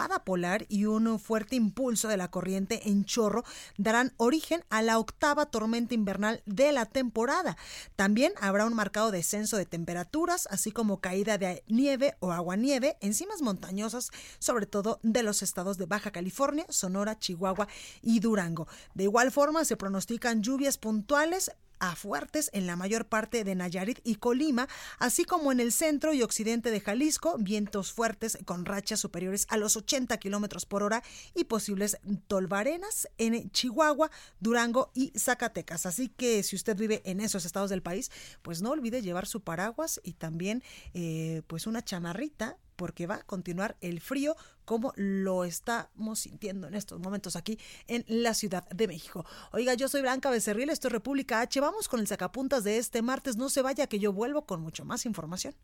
vaguada 0.00 0.24
polar 0.24 0.64
y 0.70 0.86
un 0.86 1.18
fuerte 1.18 1.56
impulso 1.56 2.08
de 2.08 2.16
la 2.16 2.30
corriente 2.30 2.88
en 2.88 3.04
chorro 3.04 3.44
darán 3.76 4.14
origen 4.16 4.64
a 4.70 4.80
la 4.80 4.98
octava 4.98 5.46
tormenta 5.46 5.94
invernal 5.94 6.42
de 6.46 6.72
la 6.72 6.86
temporada. 6.86 7.58
También 7.96 8.32
habrá 8.40 8.64
un 8.64 8.74
marcado 8.74 9.10
descenso 9.10 9.58
de 9.58 9.66
temperaturas, 9.66 10.48
así 10.50 10.72
como 10.72 11.00
caída 11.00 11.36
de 11.36 11.62
nieve 11.68 12.14
o 12.20 12.32
aguanieve 12.32 12.96
en 13.02 13.12
cimas 13.12 13.42
montañosas, 13.42 14.10
sobre 14.38 14.64
todo 14.64 15.00
de 15.02 15.22
los 15.22 15.42
estados 15.42 15.76
de 15.76 15.84
Baja 15.84 16.12
California, 16.12 16.64
Sonora, 16.70 17.18
Chihuahua 17.18 17.68
y 18.00 18.20
Durango. 18.20 18.68
De 18.94 19.04
igual 19.04 19.30
forma, 19.30 19.66
se 19.66 19.76
pronostican 19.76 20.42
lluvias 20.42 20.78
puntuales 20.78 21.52
a 21.80 21.96
fuertes 21.96 22.50
en 22.52 22.66
la 22.66 22.76
mayor 22.76 23.06
parte 23.06 23.42
de 23.44 23.54
Nayarit 23.54 23.98
y 24.04 24.16
Colima, 24.16 24.68
así 24.98 25.24
como 25.24 25.50
en 25.50 25.60
el 25.60 25.72
centro 25.72 26.14
y 26.14 26.22
occidente 26.22 26.70
de 26.70 26.80
Jalisco, 26.80 27.36
vientos 27.38 27.92
fuertes 27.92 28.38
con 28.44 28.64
rachas 28.64 29.00
superiores 29.00 29.46
a 29.48 29.56
los 29.56 29.76
80 29.76 30.16
kilómetros 30.18 30.66
por 30.66 30.82
hora 30.82 31.02
y 31.34 31.44
posibles 31.44 31.98
tolvarenas 32.28 33.08
en 33.18 33.50
Chihuahua, 33.50 34.10
Durango 34.38 34.90
y 34.94 35.12
Zacatecas. 35.18 35.86
Así 35.86 36.08
que 36.08 36.42
si 36.42 36.56
usted 36.56 36.76
vive 36.76 37.02
en 37.04 37.20
esos 37.20 37.44
estados 37.44 37.70
del 37.70 37.82
país, 37.82 38.10
pues 38.42 38.62
no 38.62 38.70
olvide 38.70 39.02
llevar 39.02 39.26
su 39.26 39.40
paraguas 39.40 40.00
y 40.04 40.12
también 40.12 40.62
eh, 40.94 41.42
pues 41.46 41.66
una 41.66 41.84
chamarrita 41.84 42.56
porque 42.80 43.06
va 43.06 43.16
a 43.16 43.22
continuar 43.24 43.76
el 43.82 44.00
frío 44.00 44.34
como 44.64 44.94
lo 44.96 45.44
estamos 45.44 46.20
sintiendo 46.20 46.66
en 46.66 46.74
estos 46.74 46.98
momentos 46.98 47.36
aquí 47.36 47.58
en 47.88 48.06
la 48.08 48.32
Ciudad 48.32 48.66
de 48.70 48.88
México. 48.88 49.26
Oiga, 49.52 49.74
yo 49.74 49.86
soy 49.86 50.00
Blanca 50.00 50.30
Becerril, 50.30 50.70
esto 50.70 50.88
es 50.88 50.92
República 50.92 51.42
H. 51.42 51.60
Vamos 51.60 51.88
con 51.88 52.00
el 52.00 52.06
sacapuntas 52.06 52.64
de 52.64 52.78
este 52.78 53.02
martes. 53.02 53.36
No 53.36 53.50
se 53.50 53.60
vaya 53.60 53.86
que 53.86 53.98
yo 53.98 54.14
vuelvo 54.14 54.46
con 54.46 54.62
mucho 54.62 54.86
más 54.86 55.04
información. 55.04 55.54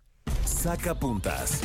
Sacapuntas 0.45 1.63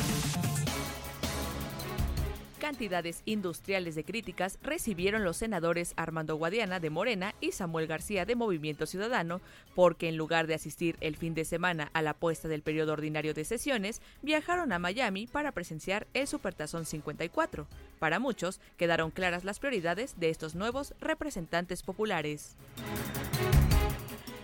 cantidades 2.72 3.22
industriales 3.26 3.96
de 3.96 4.06
críticas 4.06 4.58
recibieron 4.64 5.26
los 5.26 5.36
senadores 5.36 5.94
Armando 5.98 6.38
Guadiana 6.38 6.80
de 6.80 6.90
Morena 6.90 7.36
y 7.42 7.52
Samuel 7.52 7.86
García 7.86 8.24
de 8.24 8.38
Movimiento 8.38 8.86
Ciudadano 8.86 9.42
porque 9.76 10.08
en 10.08 10.16
lugar 10.16 10.48
de 10.48 10.54
asistir 10.54 10.96
el 11.02 11.18
fin 11.18 11.34
de 11.34 11.44
semana 11.44 11.90
a 11.92 12.02
la 12.02 12.14
puesta 12.14 12.48
del 12.48 12.62
periodo 12.62 12.94
ordinario 12.94 13.34
de 13.34 13.44
sesiones, 13.44 14.02
viajaron 14.22 14.72
a 14.72 14.80
Miami 14.80 15.28
para 15.28 15.52
presenciar 15.52 16.08
el 16.14 16.28
Supertazón 16.28 16.86
54. 16.86 17.68
Para 18.00 18.20
muchos 18.20 18.62
quedaron 18.78 19.12
claras 19.12 19.44
las 19.44 19.60
prioridades 19.60 20.18
de 20.18 20.30
estos 20.30 20.56
nuevos 20.56 20.94
representantes 21.02 21.84
populares. 21.84 22.56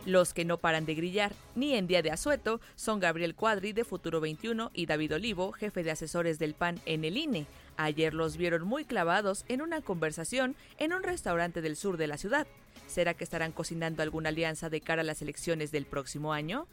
Los 0.08 0.34
que 0.34 0.46
no 0.46 0.58
paran 0.58 0.86
de 0.86 0.96
grillar 0.96 1.34
ni 1.54 1.76
en 1.76 1.86
día 1.86 2.02
de 2.02 2.12
asueto 2.12 2.62
son 2.78 3.02
Gabriel 3.02 3.36
Cuadri 3.36 3.74
de 3.74 3.84
Futuro 3.84 4.22
21 4.22 4.72
y 4.74 4.86
David 4.86 5.16
Olivo, 5.16 5.52
jefe 5.52 5.84
de 5.84 5.92
asesores 5.92 6.40
del 6.40 6.54
PAN 6.54 6.80
en 6.86 7.04
el 7.04 7.18
INE. 7.18 7.46
Ayer 7.78 8.14
los 8.14 8.38
vieron 8.38 8.68
muy 8.68 8.86
clavados 8.86 9.46
en 9.48 9.62
una 9.62 9.82
conversación 9.82 10.56
en 10.80 10.94
un 10.94 11.04
restaurante 11.04 11.62
del 11.62 11.76
sur 11.76 11.98
de 11.98 12.08
la 12.08 12.18
ciudad. 12.18 12.48
¿Será 12.88 13.14
que 13.14 13.24
estarán 13.24 13.52
cocinando 13.52 14.02
alguna 14.02 14.30
alianza 14.30 14.70
de 14.70 14.82
cara 14.82 15.02
a 15.02 15.06
las 15.06 15.22
elecciones 15.22 15.72
del 15.72 15.86
próximo 15.86 16.34
año? 16.34 16.68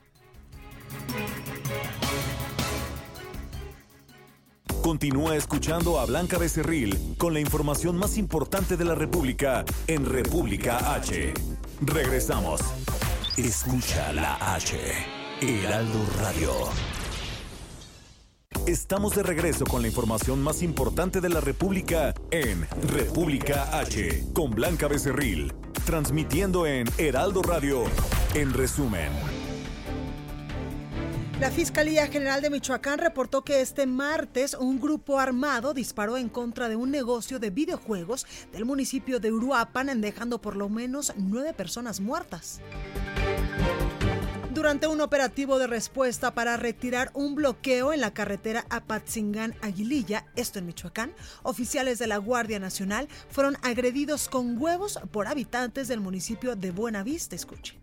Continúa 4.83 5.35
escuchando 5.35 5.99
a 5.99 6.05
Blanca 6.05 6.37
Becerril 6.37 7.17
con 7.17 7.33
la 7.33 7.41
información 7.41 7.97
más 7.97 8.19
importante 8.19 8.77
de 8.77 8.85
la 8.85 8.95
República 8.95 9.65
en 9.87 10.05
República 10.05 10.95
H. 10.95 11.33
Regresamos. 11.81 12.61
Escucha 13.37 14.13
la 14.13 14.55
H. 14.55 14.79
Heraldo 15.41 16.07
Radio. 16.21 16.94
Estamos 18.67 19.15
de 19.15 19.23
regreso 19.23 19.67
con 19.67 19.83
la 19.83 19.89
información 19.89 20.43
más 20.43 20.63
importante 20.63 21.21
de 21.21 21.29
la 21.29 21.41
República 21.41 22.15
en 22.31 22.67
República 22.89 23.79
H, 23.79 24.25
con 24.33 24.53
Blanca 24.53 24.89
Becerril, 24.89 25.53
transmitiendo 25.85 26.67
en 26.67 26.87
Heraldo 26.97 27.43
Radio, 27.43 27.85
en 28.35 28.55
resumen. 28.55 29.11
La 31.41 31.51
Fiscalía 31.51 32.07
General 32.07 32.41
de 32.41 32.49
Michoacán 32.49 32.99
reportó 32.99 33.43
que 33.43 33.61
este 33.61 33.87
martes 33.87 34.55
un 34.55 34.81
grupo 34.81 35.19
armado 35.19 35.75
disparó 35.75 36.17
en 36.17 36.31
contra 36.31 36.71
de 36.71 36.77
un 36.77 36.91
negocio 36.91 37.39
de 37.39 37.51
videojuegos 37.51 38.27
del 38.51 38.65
municipio 38.65 39.21
de 39.21 39.31
Uruapan, 39.31 40.01
dejando 40.01 40.41
por 40.41 40.57
lo 40.57 40.71
menos 40.71 41.13
nueve 41.17 41.53
personas 41.53 42.01
muertas. 42.01 42.61
Durante 44.65 44.87
un 44.87 45.03
operativo 45.03 45.59
de 45.59 45.67
respuesta 45.67 46.33
para 46.33 46.57
retirar 46.57 47.11
un 47.13 47.35
bloqueo 47.35 47.93
en 47.93 48.01
la 48.01 48.15
carretera 48.15 48.65
Apatzingán-Aguililla, 48.71 50.25
esto 50.37 50.59
en 50.59 50.65
Michoacán, 50.65 51.13
oficiales 51.43 51.99
de 51.99 52.07
la 52.07 52.17
Guardia 52.17 52.59
Nacional 52.59 53.07
fueron 53.29 53.59
agredidos 53.61 54.27
con 54.27 54.57
huevos 54.57 54.99
por 55.13 55.27
habitantes 55.27 55.87
del 55.87 56.01
municipio 56.01 56.57
de 56.57 56.71
Buenavista. 56.71 57.37
Escuche. 57.37 57.79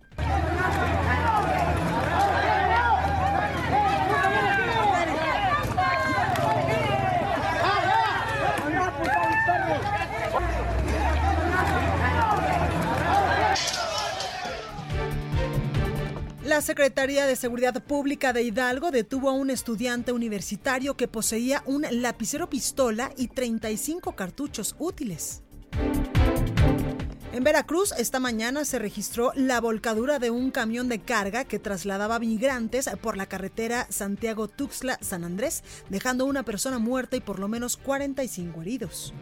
La 16.52 16.60
Secretaría 16.60 17.26
de 17.28 17.38
Seguridad 17.38 17.82
Pública 17.82 18.34
de 18.34 18.44
Hidalgo 18.44 18.92
detuvo 18.92 19.30
a 19.30 19.34
un 19.34 19.50
estudiante 19.50 20.12
universitario 20.12 20.98
que 20.98 21.08
poseía 21.08 21.64
un 21.66 21.86
lapicero 21.90 22.50
pistola 22.50 23.14
y 23.16 23.30
35 23.30 24.18
cartuchos 24.18 24.76
útiles. 24.78 25.44
En 27.32 27.46
Veracruz, 27.46 27.94
esta 27.98 28.20
mañana 28.20 28.66
se 28.66 28.80
registró 28.80 29.32
la 29.34 29.62
volcadura 29.62 30.20
de 30.20 30.30
un 30.30 30.52
camión 30.52 30.90
de 30.90 31.00
carga 31.00 31.46
que 31.46 31.58
trasladaba 31.58 32.20
migrantes 32.20 32.90
por 33.02 33.16
la 33.16 33.28
carretera 33.28 33.88
Santiago-Tuxtla-San 33.90 35.24
Andrés, 35.24 35.64
dejando 35.88 36.26
una 36.26 36.44
persona 36.44 36.80
muerta 36.80 37.16
y 37.16 37.22
por 37.22 37.40
lo 37.40 37.48
menos 37.48 37.78
45 37.78 38.62
heridos. 38.62 39.14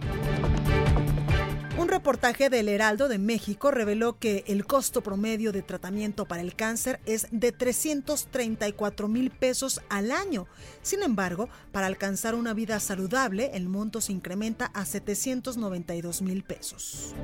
Un 1.80 1.88
reportaje 1.88 2.50
del 2.50 2.68
Heraldo 2.68 3.08
de 3.08 3.20
México 3.20 3.72
reveló 3.72 4.20
que 4.20 4.44
el 4.48 4.66
costo 4.66 5.00
promedio 5.00 5.54
de 5.54 5.62
tratamiento 5.62 6.26
para 6.26 6.42
el 6.42 6.54
cáncer 6.54 7.00
es 7.06 7.28
de 7.32 7.54
334 7.54 9.08
mil 9.08 9.32
pesos 9.32 9.80
al 9.88 10.12
año. 10.12 10.46
Sin 10.82 11.04
embargo, 11.04 11.48
para 11.72 11.88
alcanzar 11.88 12.36
una 12.36 12.54
vida 12.54 12.82
saludable, 12.82 13.52
el 13.54 13.70
monto 13.70 14.02
se 14.02 14.12
incrementa 14.12 14.66
a 14.66 14.84
792 14.84 16.22
mil 16.22 16.44
pesos. 16.44 17.16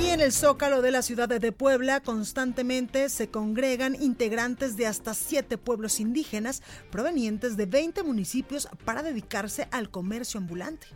Y 0.00 0.06
en 0.10 0.20
el 0.20 0.30
zócalo 0.30 0.80
de 0.80 0.92
la 0.92 1.02
ciudad 1.02 1.28
de 1.28 1.50
Puebla 1.50 1.98
constantemente 1.98 3.08
se 3.08 3.28
congregan 3.28 4.00
integrantes 4.00 4.76
de 4.76 4.86
hasta 4.86 5.14
siete 5.14 5.58
pueblos 5.58 5.98
indígenas 5.98 6.62
provenientes 6.92 7.56
de 7.56 7.66
20 7.66 8.04
municipios 8.04 8.68
para 8.84 9.02
dedicarse 9.02 9.66
al 9.72 9.90
comercio 9.90 10.38
ambulante. 10.38 10.86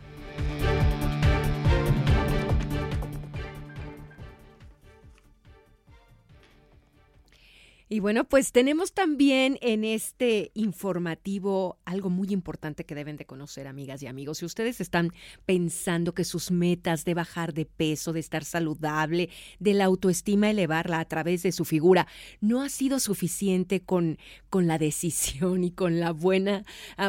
Y 7.87 7.99
bueno, 7.99 8.23
pues 8.23 8.51
tenemos 8.51 8.93
también 8.93 9.59
en 9.61 9.83
este 9.83 10.49
informativo 10.55 11.77
algo 11.85 12.09
muy 12.09 12.29
importante 12.29 12.83
que 12.83 12.95
deben 12.95 13.15
de 13.15 13.25
conocer, 13.25 13.67
amigas 13.67 14.01
y 14.01 14.07
amigos. 14.07 14.39
Si 14.39 14.45
ustedes 14.45 14.81
están 14.81 15.11
pensando 15.45 16.15
que 16.15 16.23
sus 16.23 16.49
metas 16.49 17.05
de 17.05 17.13
bajar 17.13 17.53
de 17.53 17.65
peso, 17.65 18.11
de 18.11 18.21
estar 18.21 18.43
saludable, 18.43 19.29
de 19.59 19.75
la 19.75 19.85
autoestima 19.85 20.49
elevarla 20.49 20.99
a 20.99 21.05
través 21.05 21.43
de 21.43 21.51
su 21.51 21.63
figura, 21.63 22.07
no 22.41 22.63
ha 22.63 22.69
sido 22.69 22.99
suficiente 22.99 23.81
con, 23.81 24.17
con 24.49 24.65
la 24.65 24.79
decisión 24.79 25.63
y 25.63 25.69
con 25.69 25.99
la 25.99 26.11
buena 26.11 26.65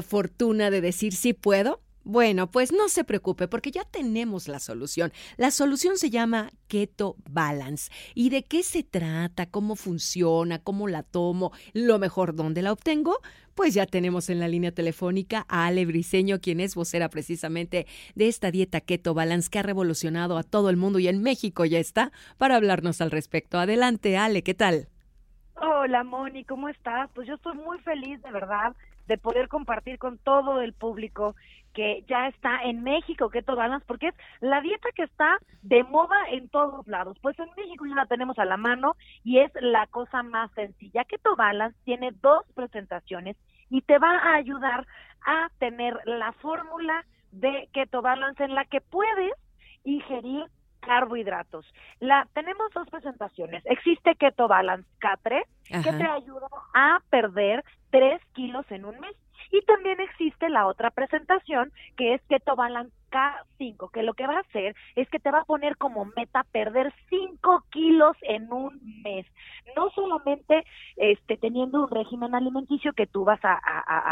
fortuna 0.06 0.70
de 0.70 0.82
decir 0.82 1.14
sí 1.14 1.32
puedo, 1.32 1.80
Bueno, 2.08 2.52
pues 2.52 2.70
no 2.70 2.88
se 2.88 3.02
preocupe 3.02 3.48
porque 3.48 3.72
ya 3.72 3.82
tenemos 3.82 4.46
la 4.46 4.60
solución. 4.60 5.12
La 5.36 5.50
solución 5.50 5.98
se 5.98 6.08
llama 6.08 6.52
Keto 6.68 7.16
Balance. 7.28 7.90
¿Y 8.14 8.30
de 8.30 8.44
qué 8.44 8.62
se 8.62 8.84
trata? 8.84 9.46
¿Cómo 9.46 9.74
funciona? 9.74 10.60
¿Cómo 10.60 10.86
la 10.86 11.02
tomo? 11.02 11.50
Lo 11.72 11.98
mejor, 11.98 12.36
¿dónde 12.36 12.62
la 12.62 12.70
obtengo? 12.70 13.18
Pues 13.56 13.74
ya 13.74 13.86
tenemos 13.86 14.30
en 14.30 14.38
la 14.38 14.46
línea 14.46 14.70
telefónica 14.70 15.46
a 15.48 15.66
Ale 15.66 15.84
Briseño, 15.84 16.38
quien 16.38 16.60
es 16.60 16.76
vocera 16.76 17.08
precisamente 17.08 17.88
de 18.14 18.28
esta 18.28 18.52
dieta 18.52 18.80
Keto 18.80 19.12
Balance 19.12 19.50
que 19.50 19.58
ha 19.58 19.64
revolucionado 19.64 20.38
a 20.38 20.44
todo 20.44 20.70
el 20.70 20.76
mundo 20.76 21.00
y 21.00 21.08
en 21.08 21.20
México 21.20 21.64
ya 21.64 21.80
está 21.80 22.12
para 22.38 22.54
hablarnos 22.54 23.00
al 23.00 23.10
respecto. 23.10 23.58
Adelante, 23.58 24.16
Ale, 24.16 24.44
¿qué 24.44 24.54
tal? 24.54 24.86
Hola, 25.56 26.04
Moni, 26.04 26.44
¿cómo 26.44 26.68
estás? 26.68 27.10
Pues 27.16 27.26
yo 27.26 27.34
estoy 27.34 27.56
muy 27.56 27.80
feliz, 27.80 28.22
de 28.22 28.30
verdad, 28.30 28.76
de 29.06 29.18
poder 29.18 29.48
compartir 29.48 29.98
con 29.98 30.18
todo 30.18 30.60
el 30.60 30.72
público 30.72 31.34
que 31.72 32.04
ya 32.08 32.28
está 32.28 32.62
en 32.62 32.82
México, 32.82 33.28
Keto 33.28 33.54
Balance, 33.54 33.84
porque 33.86 34.08
es 34.08 34.14
la 34.40 34.62
dieta 34.62 34.88
que 34.94 35.02
está 35.02 35.36
de 35.60 35.84
moda 35.84 36.16
en 36.30 36.48
todos 36.48 36.86
lados. 36.86 37.18
Pues 37.20 37.38
en 37.38 37.50
México 37.54 37.84
ya 37.84 37.94
la 37.94 38.06
tenemos 38.06 38.38
a 38.38 38.46
la 38.46 38.56
mano 38.56 38.96
y 39.22 39.40
es 39.40 39.52
la 39.60 39.86
cosa 39.88 40.22
más 40.22 40.50
sencilla. 40.52 41.04
Keto 41.04 41.36
Balance 41.36 41.78
tiene 41.84 42.12
dos 42.22 42.44
presentaciones 42.54 43.36
y 43.68 43.82
te 43.82 43.98
va 43.98 44.10
a 44.10 44.36
ayudar 44.36 44.86
a 45.26 45.50
tener 45.58 46.00
la 46.06 46.32
fórmula 46.32 47.04
de 47.32 47.68
Keto 47.72 48.00
Balance 48.00 48.42
en 48.42 48.54
la 48.54 48.64
que 48.64 48.80
puedes 48.80 49.32
ingerir 49.84 50.46
carbohidratos. 50.86 51.66
La 51.98 52.28
tenemos 52.32 52.72
dos 52.72 52.88
presentaciones. 52.88 53.62
Existe 53.66 54.14
Keto 54.14 54.46
Balance 54.46 54.88
K3 55.00 55.42
que 55.82 55.92
te 55.92 56.06
ayuda 56.06 56.46
a 56.74 57.00
perder 57.10 57.64
3 57.90 58.22
kilos 58.34 58.64
en 58.70 58.84
un 58.84 58.98
mes 59.00 59.16
y 59.50 59.60
también 59.62 60.00
existe 60.00 60.48
la 60.48 60.66
otra 60.66 60.90
presentación 60.90 61.72
que 61.96 62.14
es 62.14 62.22
Keto 62.28 62.54
Balance 62.54 62.94
K5, 63.10 63.90
que 63.90 64.02
lo 64.02 64.14
que 64.14 64.26
va 64.26 64.36
a 64.36 64.40
hacer 64.40 64.74
es 64.94 65.08
que 65.08 65.18
te 65.18 65.30
va 65.30 65.40
a 65.40 65.44
poner 65.44 65.76
como 65.76 66.04
meta 66.16 66.44
perder 66.52 66.92
5 67.08 67.64
kilos 67.70 68.16
en 68.22 68.52
un 68.52 68.80
mes. 69.02 69.26
No 69.76 69.90
solamente 69.90 70.64
este, 70.96 71.36
teniendo 71.36 71.82
un 71.82 71.90
régimen 71.90 72.34
alimenticio 72.34 72.92
que 72.92 73.06
tú 73.06 73.24
vas 73.24 73.40
a, 73.44 73.58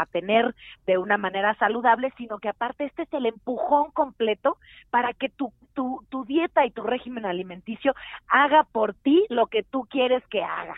a, 0.01 0.05
tener 0.07 0.55
de 0.85 0.97
una 0.97 1.17
manera 1.17 1.55
saludable, 1.55 2.13
sino 2.17 2.39
que 2.39 2.49
aparte 2.49 2.85
este 2.85 3.03
es 3.03 3.13
el 3.13 3.25
empujón 3.25 3.91
completo 3.91 4.57
para 4.89 5.13
que 5.13 5.29
tu, 5.29 5.51
tu, 5.73 6.05
tu 6.09 6.25
dieta 6.25 6.65
y 6.65 6.71
tu 6.71 6.83
régimen 6.83 7.25
alimenticio 7.25 7.93
haga 8.27 8.63
por 8.63 8.93
ti 8.93 9.25
lo 9.29 9.47
que 9.47 9.63
tú 9.63 9.87
quieres 9.89 10.25
que 10.27 10.43
haga. 10.43 10.75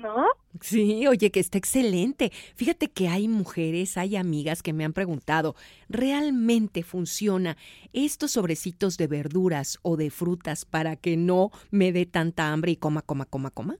¿No? 0.00 0.26
Sí, 0.60 1.06
oye, 1.06 1.30
que 1.30 1.40
está 1.40 1.58
excelente. 1.58 2.30
Fíjate 2.56 2.88
que 2.88 3.08
hay 3.08 3.28
mujeres, 3.28 3.96
hay 3.96 4.16
amigas 4.16 4.62
que 4.62 4.72
me 4.72 4.84
han 4.84 4.92
preguntado, 4.92 5.54
¿realmente 5.88 6.82
funciona 6.82 7.56
estos 7.92 8.32
sobrecitos 8.32 8.96
de 8.96 9.06
verduras 9.06 9.78
o 9.82 9.96
de 9.96 10.10
frutas 10.10 10.64
para 10.64 10.96
que 10.96 11.16
no 11.16 11.50
me 11.70 11.92
dé 11.92 12.06
tanta 12.06 12.52
hambre 12.52 12.72
y 12.72 12.76
coma, 12.76 13.02
coma, 13.02 13.24
coma, 13.24 13.50
coma? 13.50 13.76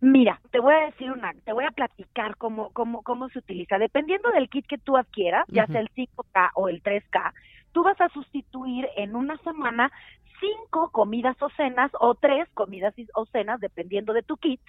Mira, 0.00 0.40
te 0.52 0.60
voy 0.60 0.74
a 0.74 0.86
decir 0.86 1.10
una, 1.10 1.32
te 1.44 1.52
voy 1.52 1.64
a 1.64 1.72
platicar 1.72 2.36
cómo, 2.36 2.70
cómo, 2.70 3.02
cómo 3.02 3.28
se 3.30 3.40
utiliza. 3.40 3.78
Dependiendo 3.78 4.30
del 4.30 4.48
kit 4.48 4.64
que 4.66 4.78
tú 4.78 4.96
adquieras, 4.96 5.44
ya 5.48 5.66
sea 5.66 5.80
el 5.80 5.90
5K 5.90 6.50
o 6.54 6.68
el 6.68 6.82
3K, 6.84 7.32
tú 7.78 7.84
vas 7.84 8.00
a 8.00 8.08
sustituir 8.08 8.88
en 8.96 9.14
una 9.14 9.36
semana 9.36 9.92
cinco 10.40 10.90
comidas 10.90 11.40
o 11.40 11.48
cenas 11.50 11.92
o 12.00 12.16
tres 12.16 12.48
comidas 12.52 12.92
o 13.14 13.24
cenas, 13.26 13.60
dependiendo 13.60 14.12
de 14.12 14.24
tu 14.24 14.36
kit. 14.36 14.60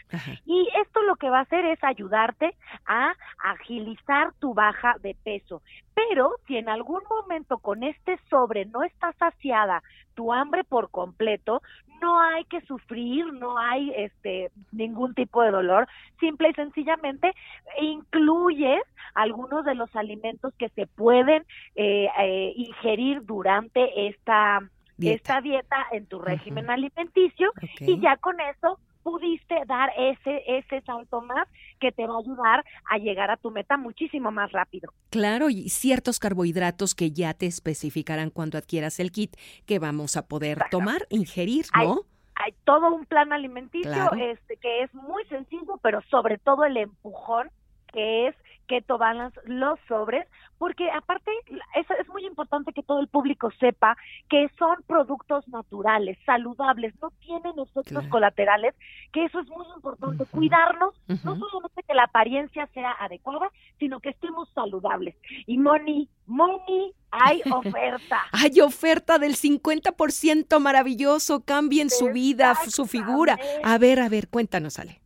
Y 0.45 0.69
esto 0.79 1.01
lo 1.01 1.15
que 1.15 1.31
va 1.31 1.39
a 1.39 1.41
hacer 1.41 1.65
es 1.65 1.83
ayudarte 1.83 2.55
a 2.85 3.15
agilizar 3.43 4.31
tu 4.37 4.53
baja 4.53 4.97
de 5.01 5.15
peso. 5.23 5.63
Pero 5.95 6.35
si 6.45 6.57
en 6.57 6.69
algún 6.69 7.01
momento 7.09 7.57
con 7.57 7.81
este 7.81 8.19
sobre 8.29 8.65
no 8.65 8.83
está 8.83 9.11
saciada 9.13 9.81
tu 10.13 10.31
hambre 10.31 10.63
por 10.63 10.91
completo, 10.91 11.63
no 12.01 12.19
hay 12.19 12.43
que 12.45 12.61
sufrir, 12.61 13.31
no 13.33 13.57
hay 13.57 13.91
este 13.95 14.51
ningún 14.71 15.13
tipo 15.13 15.41
de 15.41 15.51
dolor, 15.51 15.87
simple 16.19 16.49
y 16.49 16.53
sencillamente 16.53 17.33
incluyes 17.81 18.81
algunos 19.13 19.65
de 19.65 19.75
los 19.75 19.95
alimentos 19.95 20.53
que 20.57 20.69
se 20.69 20.87
pueden 20.87 21.45
eh, 21.75 22.07
eh, 22.19 22.53
ingerir 22.55 23.25
durante 23.25 24.07
esta 24.07 24.59
esta 25.01 25.39
dieta 25.39 25.87
en 25.93 26.05
tu 26.07 26.19
régimen 26.19 26.69
alimenticio 26.69 27.53
y 27.79 27.99
ya 28.01 28.17
con 28.17 28.37
eso 28.41 28.77
pudiste 29.09 29.55
dar 29.65 29.89
ese 29.97 30.43
ese 30.45 30.81
salto 30.81 31.21
más 31.21 31.47
que 31.79 31.91
te 31.91 32.05
va 32.05 32.15
a 32.15 32.19
ayudar 32.19 32.65
a 32.89 32.97
llegar 32.97 33.31
a 33.31 33.37
tu 33.37 33.49
meta 33.49 33.77
muchísimo 33.77 34.31
más 34.31 34.51
rápido. 34.51 34.91
Claro, 35.09 35.49
y 35.49 35.69
ciertos 35.69 36.19
carbohidratos 36.19 36.93
que 36.93 37.11
ya 37.11 37.33
te 37.33 37.47
especificarán 37.47 38.29
cuando 38.29 38.57
adquieras 38.57 38.99
el 38.99 39.11
kit 39.11 39.35
que 39.65 39.79
vamos 39.79 40.15
a 40.15 40.27
poder 40.27 40.59
tomar, 40.69 41.07
ingerir, 41.09 41.65
¿no? 41.75 42.01
Hay, 42.35 42.53
todo 42.63 42.93
un 42.93 43.05
plan 43.05 43.33
alimenticio 43.33 44.13
este 44.13 44.57
que 44.57 44.83
es 44.83 44.93
muy 44.93 45.25
sencillo, 45.25 45.77
pero 45.81 46.01
sobre 46.09 46.37
todo 46.37 46.63
el 46.63 46.77
empujón 46.77 47.49
que 47.91 48.27
es 48.27 48.35
Keto 48.69 48.99
Balance, 48.99 49.37
los 49.45 49.79
sobres, 49.87 50.27
porque 50.59 50.89
aparte 50.91 51.31
es, 51.75 51.87
es 51.99 52.07
muy 52.09 52.23
importante 52.25 52.71
que 52.71 52.83
todo 52.83 52.99
el 52.99 53.07
público 53.07 53.49
sepa 53.59 53.97
que 54.29 54.47
son 54.59 54.77
productos 54.85 55.47
naturales, 55.47 56.17
saludables, 56.25 56.93
no 57.01 57.09
tienen 57.19 57.57
efectos 57.57 58.05
colaterales, 58.07 58.75
que 59.11 59.25
eso 59.25 59.39
es 59.39 59.49
muy 59.49 59.65
importante, 59.75 60.23
cuidarnos, 60.25 60.93
no 61.07 61.35
solamente 61.35 61.83
que 61.87 61.93
la 61.95 62.03
apariencia 62.03 62.67
sea 62.67 62.91
adecuada, 62.99 63.49
sino 63.79 63.99
que 63.99 64.09
estemos 64.09 64.47
saludables. 64.53 65.15
Y 65.47 65.57
Moni, 65.57 66.07
Moni, 66.27 66.93
hay 67.09 67.41
oferta. 67.51 68.21
hay 68.31 68.61
oferta 68.61 69.17
del 69.17 69.35
50% 69.35 70.59
maravilloso, 70.59 71.43
cambien 71.43 71.89
su 71.89 72.11
vida, 72.11 72.53
su 72.67 72.85
figura. 72.85 73.39
A 73.63 73.79
ver, 73.79 73.99
a 73.99 74.09
ver, 74.09 74.27
cuéntanos, 74.27 74.77
Ale 74.77 75.01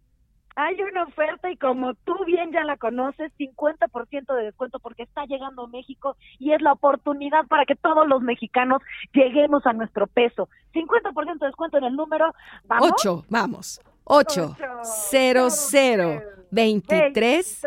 hay 0.55 0.81
una 0.81 1.03
oferta 1.03 1.49
y 1.49 1.57
como 1.57 1.93
tú 1.93 2.15
bien 2.25 2.51
ya 2.51 2.63
la 2.63 2.77
conoces, 2.77 3.31
50% 3.37 4.35
de 4.35 4.43
descuento 4.43 4.79
porque 4.79 5.03
está 5.03 5.25
llegando 5.25 5.63
a 5.63 5.67
México 5.67 6.15
y 6.39 6.53
es 6.53 6.61
la 6.61 6.73
oportunidad 6.73 7.45
para 7.47 7.65
que 7.65 7.75
todos 7.75 8.07
los 8.07 8.21
mexicanos 8.21 8.81
lleguemos 9.13 9.65
a 9.65 9.73
nuestro 9.73 10.07
peso. 10.07 10.49
50% 10.73 11.39
de 11.39 11.47
descuento 11.47 11.77
en 11.77 11.85
el 11.85 11.95
número, 11.95 12.33
vamos. 12.65 12.91
8, 12.93 13.25
vamos. 13.29 13.81
8, 14.05 14.55
0, 14.83 15.47
0, 15.49 16.21
23, 16.51 17.65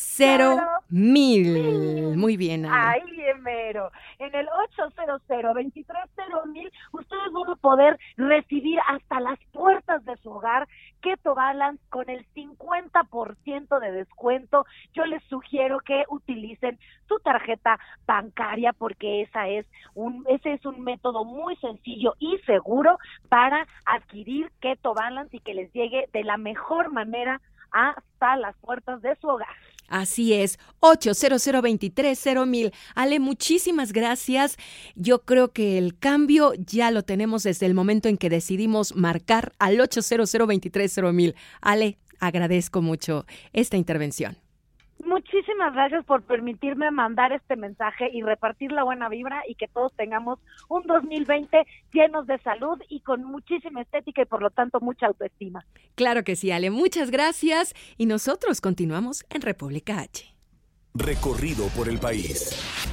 0, 0.00 0.60
mil. 0.90 2.16
Muy 2.16 2.36
bien. 2.36 2.66
Ahí, 2.66 3.02
mero. 3.40 3.90
En 4.20 4.32
el 4.32 4.48
800 4.48 5.22
mil, 6.46 6.70
ustedes 6.92 7.32
van 7.32 7.50
a 7.50 7.56
poder 7.56 7.98
recibir 8.16 8.78
hasta 8.86 9.18
las 9.18 9.38
puertas 9.52 10.04
de 10.04 10.16
su 10.18 10.30
hogar 10.30 10.68
Keto 11.00 11.34
Balance 11.34 11.82
con 11.90 12.08
el 12.08 12.24
50% 12.34 13.80
de 13.80 13.92
descuento. 13.92 14.66
Yo 14.94 15.04
les 15.04 15.22
sugiero 15.24 15.80
que 15.80 16.04
utilicen 16.08 16.78
su 17.08 17.18
tarjeta 17.18 17.80
bancaria 18.06 18.72
porque 18.72 19.22
esa 19.22 19.48
es 19.48 19.66
un, 19.94 20.24
ese 20.28 20.52
es 20.52 20.64
un 20.64 20.80
método 20.82 21.24
muy 21.24 21.56
sencillo 21.56 22.14
y 22.20 22.38
seguro 22.46 22.98
para 23.28 23.66
adquirir 23.84 24.52
Keto 24.60 24.94
Balance 24.94 25.36
y 25.36 25.40
que 25.40 25.54
les 25.54 25.72
llegue 25.72 26.08
de 26.12 26.22
la 26.22 26.36
mejor 26.36 26.92
manera 26.92 27.40
hasta 27.70 28.36
las 28.36 28.56
puertas 28.58 29.02
de 29.02 29.14
su 29.16 29.28
hogar. 29.28 29.48
Así 29.88 30.34
es, 30.34 30.58
800 30.80 32.46
mil. 32.46 32.72
Ale, 32.94 33.20
muchísimas 33.20 33.92
gracias. 33.92 34.56
Yo 34.94 35.24
creo 35.24 35.52
que 35.52 35.78
el 35.78 35.98
cambio 35.98 36.52
ya 36.54 36.90
lo 36.90 37.02
tenemos 37.02 37.42
desde 37.42 37.66
el 37.66 37.74
momento 37.74 38.08
en 38.08 38.18
que 38.18 38.30
decidimos 38.30 38.94
marcar 38.94 39.52
al 39.58 39.80
800 39.80 40.34
mil. 41.12 41.34
Ale, 41.60 41.98
agradezco 42.20 42.82
mucho 42.82 43.26
esta 43.52 43.76
intervención. 43.76 44.36
Muchísimas 45.04 45.72
gracias 45.74 46.04
por 46.04 46.22
permitirme 46.22 46.90
mandar 46.90 47.32
este 47.32 47.56
mensaje 47.56 48.10
y 48.12 48.22
repartir 48.22 48.72
la 48.72 48.82
buena 48.82 49.08
vibra 49.08 49.42
y 49.48 49.54
que 49.54 49.68
todos 49.68 49.92
tengamos 49.94 50.38
un 50.68 50.82
2020 50.84 51.66
llenos 51.92 52.26
de 52.26 52.38
salud 52.38 52.78
y 52.88 53.00
con 53.00 53.24
muchísima 53.24 53.82
estética 53.82 54.22
y 54.22 54.26
por 54.26 54.42
lo 54.42 54.50
tanto 54.50 54.80
mucha 54.80 55.06
autoestima. 55.06 55.64
Claro 55.94 56.24
que 56.24 56.36
sí, 56.36 56.50
Ale. 56.50 56.70
Muchas 56.70 57.10
gracias 57.10 57.74
y 57.96 58.06
nosotros 58.06 58.60
continuamos 58.60 59.24
en 59.30 59.42
República 59.42 60.00
H. 60.00 60.34
Recorrido 60.94 61.68
por 61.76 61.88
el 61.88 61.98
país. 61.98 62.87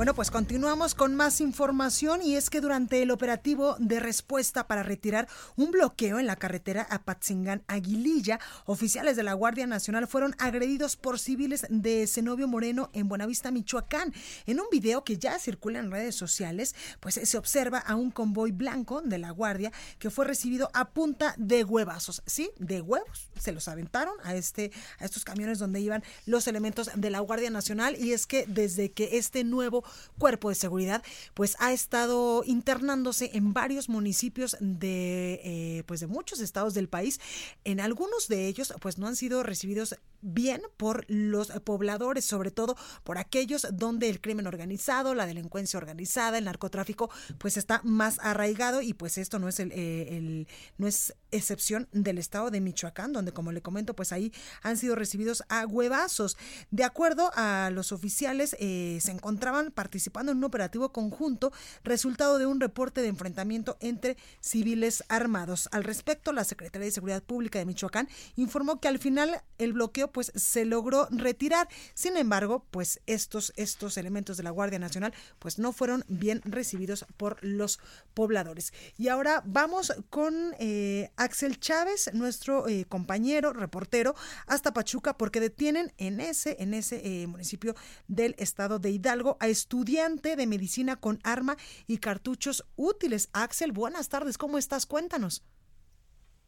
Bueno, 0.00 0.14
pues 0.14 0.30
continuamos 0.30 0.94
con 0.94 1.14
más 1.14 1.42
información 1.42 2.22
y 2.22 2.34
es 2.34 2.48
que 2.48 2.62
durante 2.62 3.02
el 3.02 3.10
operativo 3.10 3.76
de 3.78 4.00
respuesta 4.00 4.66
para 4.66 4.82
retirar 4.82 5.28
un 5.56 5.72
bloqueo 5.72 6.18
en 6.18 6.26
la 6.26 6.36
carretera 6.36 6.86
Apatzingán 6.88 7.62
Aguililla, 7.66 8.40
oficiales 8.64 9.14
de 9.16 9.24
la 9.24 9.34
Guardia 9.34 9.66
Nacional 9.66 10.06
fueron 10.08 10.34
agredidos 10.38 10.96
por 10.96 11.18
civiles 11.18 11.66
de 11.68 12.06
Zenobio 12.06 12.48
Moreno 12.48 12.88
en 12.94 13.10
Buenavista, 13.10 13.50
Michoacán. 13.50 14.14
En 14.46 14.58
un 14.58 14.68
video 14.72 15.04
que 15.04 15.18
ya 15.18 15.38
circula 15.38 15.80
en 15.80 15.90
redes 15.90 16.14
sociales, 16.14 16.74
pues 17.00 17.20
se 17.22 17.36
observa 17.36 17.76
a 17.76 17.94
un 17.94 18.10
convoy 18.10 18.52
blanco 18.52 19.02
de 19.02 19.18
la 19.18 19.32
Guardia 19.32 19.70
que 19.98 20.08
fue 20.08 20.24
recibido 20.24 20.70
a 20.72 20.88
punta 20.88 21.34
de 21.36 21.62
huevazos, 21.62 22.22
¿sí? 22.24 22.50
De 22.56 22.80
huevos. 22.80 23.28
Se 23.38 23.52
los 23.52 23.68
aventaron 23.68 24.14
a 24.22 24.34
este 24.34 24.72
a 24.98 25.04
estos 25.04 25.24
camiones 25.24 25.58
donde 25.58 25.80
iban 25.80 26.02
los 26.24 26.46
elementos 26.46 26.88
de 26.94 27.10
la 27.10 27.20
Guardia 27.20 27.50
Nacional 27.50 28.02
y 28.02 28.14
es 28.14 28.26
que 28.26 28.46
desde 28.48 28.92
que 28.92 29.18
este 29.18 29.44
nuevo 29.44 29.84
cuerpo 30.18 30.48
de 30.48 30.54
seguridad, 30.54 31.02
pues 31.34 31.56
ha 31.58 31.72
estado 31.72 32.42
internándose 32.46 33.30
en 33.34 33.52
varios 33.52 33.88
municipios 33.88 34.56
de, 34.60 35.40
eh, 35.44 35.82
pues 35.86 36.00
de 36.00 36.06
muchos 36.06 36.40
estados 36.40 36.74
del 36.74 36.88
país. 36.88 37.20
En 37.64 37.80
algunos 37.80 38.28
de 38.28 38.46
ellos, 38.46 38.72
pues 38.80 38.98
no 38.98 39.06
han 39.06 39.16
sido 39.16 39.42
recibidos 39.42 39.96
bien 40.22 40.62
por 40.76 41.04
los 41.08 41.48
pobladores, 41.64 42.24
sobre 42.24 42.50
todo 42.50 42.76
por 43.04 43.18
aquellos 43.18 43.66
donde 43.72 44.08
el 44.08 44.20
crimen 44.20 44.46
organizado, 44.46 45.14
la 45.14 45.26
delincuencia 45.26 45.78
organizada, 45.78 46.38
el 46.38 46.44
narcotráfico, 46.44 47.10
pues 47.38 47.56
está 47.56 47.80
más 47.84 48.18
arraigado 48.20 48.82
y 48.82 48.94
pues 48.94 49.18
esto 49.18 49.38
no 49.38 49.48
es 49.48 49.60
el, 49.60 49.72
eh, 49.72 50.16
el, 50.16 50.48
no 50.78 50.86
es 50.86 51.14
excepción 51.30 51.88
del 51.92 52.18
estado 52.18 52.50
de 52.50 52.60
Michoacán, 52.60 53.12
donde 53.12 53.32
como 53.32 53.52
le 53.52 53.62
comento, 53.62 53.94
pues 53.94 54.12
ahí 54.12 54.32
han 54.62 54.76
sido 54.76 54.96
recibidos 54.96 55.44
a 55.48 55.66
huevazos. 55.66 56.36
De 56.70 56.84
acuerdo 56.84 57.30
a 57.34 57.70
los 57.72 57.92
oficiales, 57.92 58.56
eh, 58.58 58.98
se 59.00 59.12
encontraban 59.12 59.70
participando 59.70 60.32
en 60.32 60.38
un 60.38 60.44
operativo 60.44 60.92
conjunto, 60.92 61.52
resultado 61.84 62.38
de 62.38 62.46
un 62.46 62.60
reporte 62.60 63.02
de 63.02 63.08
enfrentamiento 63.08 63.76
entre 63.80 64.16
civiles 64.40 65.04
armados. 65.08 65.68
Al 65.72 65.84
respecto, 65.84 66.32
la 66.32 66.44
Secretaría 66.44 66.86
de 66.86 66.92
Seguridad 66.92 67.22
Pública 67.22 67.58
de 67.58 67.66
Michoacán 67.66 68.08
informó 68.36 68.80
que 68.80 68.88
al 68.88 68.98
final 68.98 69.42
el 69.58 69.72
bloqueo 69.72 70.09
pues 70.12 70.32
se 70.34 70.64
logró 70.64 71.08
retirar. 71.10 71.68
Sin 71.94 72.16
embargo, 72.16 72.64
pues 72.70 73.00
estos, 73.06 73.52
estos 73.56 73.96
elementos 73.96 74.36
de 74.36 74.42
la 74.42 74.50
Guardia 74.50 74.78
Nacional 74.78 75.14
pues 75.38 75.58
no 75.58 75.72
fueron 75.72 76.04
bien 76.08 76.42
recibidos 76.44 77.06
por 77.16 77.42
los 77.42 77.80
pobladores. 78.14 78.72
Y 78.96 79.08
ahora 79.08 79.42
vamos 79.46 79.92
con 80.10 80.54
eh, 80.58 81.10
Axel 81.16 81.58
Chávez, 81.60 82.10
nuestro 82.12 82.68
eh, 82.68 82.84
compañero 82.86 83.52
reportero, 83.52 84.14
hasta 84.46 84.72
Pachuca 84.72 85.16
porque 85.16 85.40
detienen 85.40 85.92
en 85.98 86.20
ese, 86.20 86.56
en 86.60 86.74
ese 86.74 87.00
eh, 87.04 87.26
municipio 87.26 87.74
del 88.08 88.34
estado 88.38 88.78
de 88.78 88.90
Hidalgo 88.90 89.36
a 89.40 89.48
estudiante 89.48 90.36
de 90.36 90.46
medicina 90.46 90.96
con 90.96 91.20
arma 91.22 91.56
y 91.86 91.98
cartuchos 91.98 92.64
útiles. 92.76 93.28
Axel, 93.32 93.72
buenas 93.72 94.08
tardes, 94.08 94.38
¿cómo 94.38 94.58
estás? 94.58 94.86
Cuéntanos. 94.86 95.42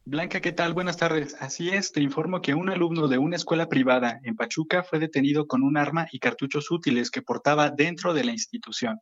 Blanca, 0.05 0.41
¿qué 0.41 0.51
tal? 0.51 0.75
Buenas 0.75 0.97
tardes. 0.97 1.37
Así 1.39 1.69
es, 1.69 1.93
te 1.93 2.01
informo 2.01 2.41
que 2.41 2.55
un 2.55 2.69
alumno 2.69 3.07
de 3.07 3.19
una 3.19 3.37
escuela 3.37 3.69
privada 3.69 4.19
en 4.25 4.35
Pachuca 4.35 4.83
fue 4.83 4.99
detenido 4.99 5.47
con 5.47 5.63
un 5.63 5.77
arma 5.77 6.09
y 6.11 6.19
cartuchos 6.19 6.73
útiles 6.73 7.09
que 7.09 7.23
portaba 7.23 7.71
dentro 7.71 8.13
de 8.13 8.25
la 8.25 8.33
institución. 8.33 8.99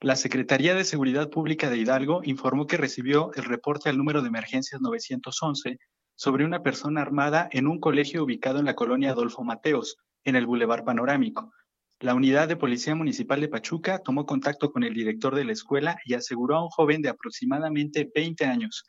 La 0.00 0.14
Secretaría 0.14 0.76
de 0.76 0.84
Seguridad 0.84 1.28
Pública 1.28 1.68
de 1.68 1.78
Hidalgo 1.78 2.20
informó 2.22 2.68
que 2.68 2.76
recibió 2.76 3.32
el 3.34 3.46
reporte 3.46 3.88
al 3.88 3.98
número 3.98 4.22
de 4.22 4.28
emergencias 4.28 4.80
911 4.80 5.80
sobre 6.14 6.44
una 6.44 6.62
persona 6.62 7.02
armada 7.02 7.48
en 7.50 7.66
un 7.66 7.80
colegio 7.80 8.22
ubicado 8.22 8.60
en 8.60 8.66
la 8.66 8.76
colonia 8.76 9.10
Adolfo 9.10 9.42
Mateos, 9.42 9.96
en 10.22 10.36
el 10.36 10.46
Boulevard 10.46 10.84
Panorámico. 10.84 11.52
La 11.98 12.14
unidad 12.14 12.46
de 12.46 12.54
Policía 12.54 12.94
Municipal 12.94 13.40
de 13.40 13.48
Pachuca 13.48 13.98
tomó 13.98 14.24
contacto 14.24 14.70
con 14.70 14.84
el 14.84 14.94
director 14.94 15.34
de 15.34 15.44
la 15.44 15.52
escuela 15.52 15.96
y 16.04 16.14
aseguró 16.14 16.58
a 16.58 16.62
un 16.62 16.68
joven 16.68 17.02
de 17.02 17.08
aproximadamente 17.08 18.08
20 18.14 18.44
años, 18.44 18.84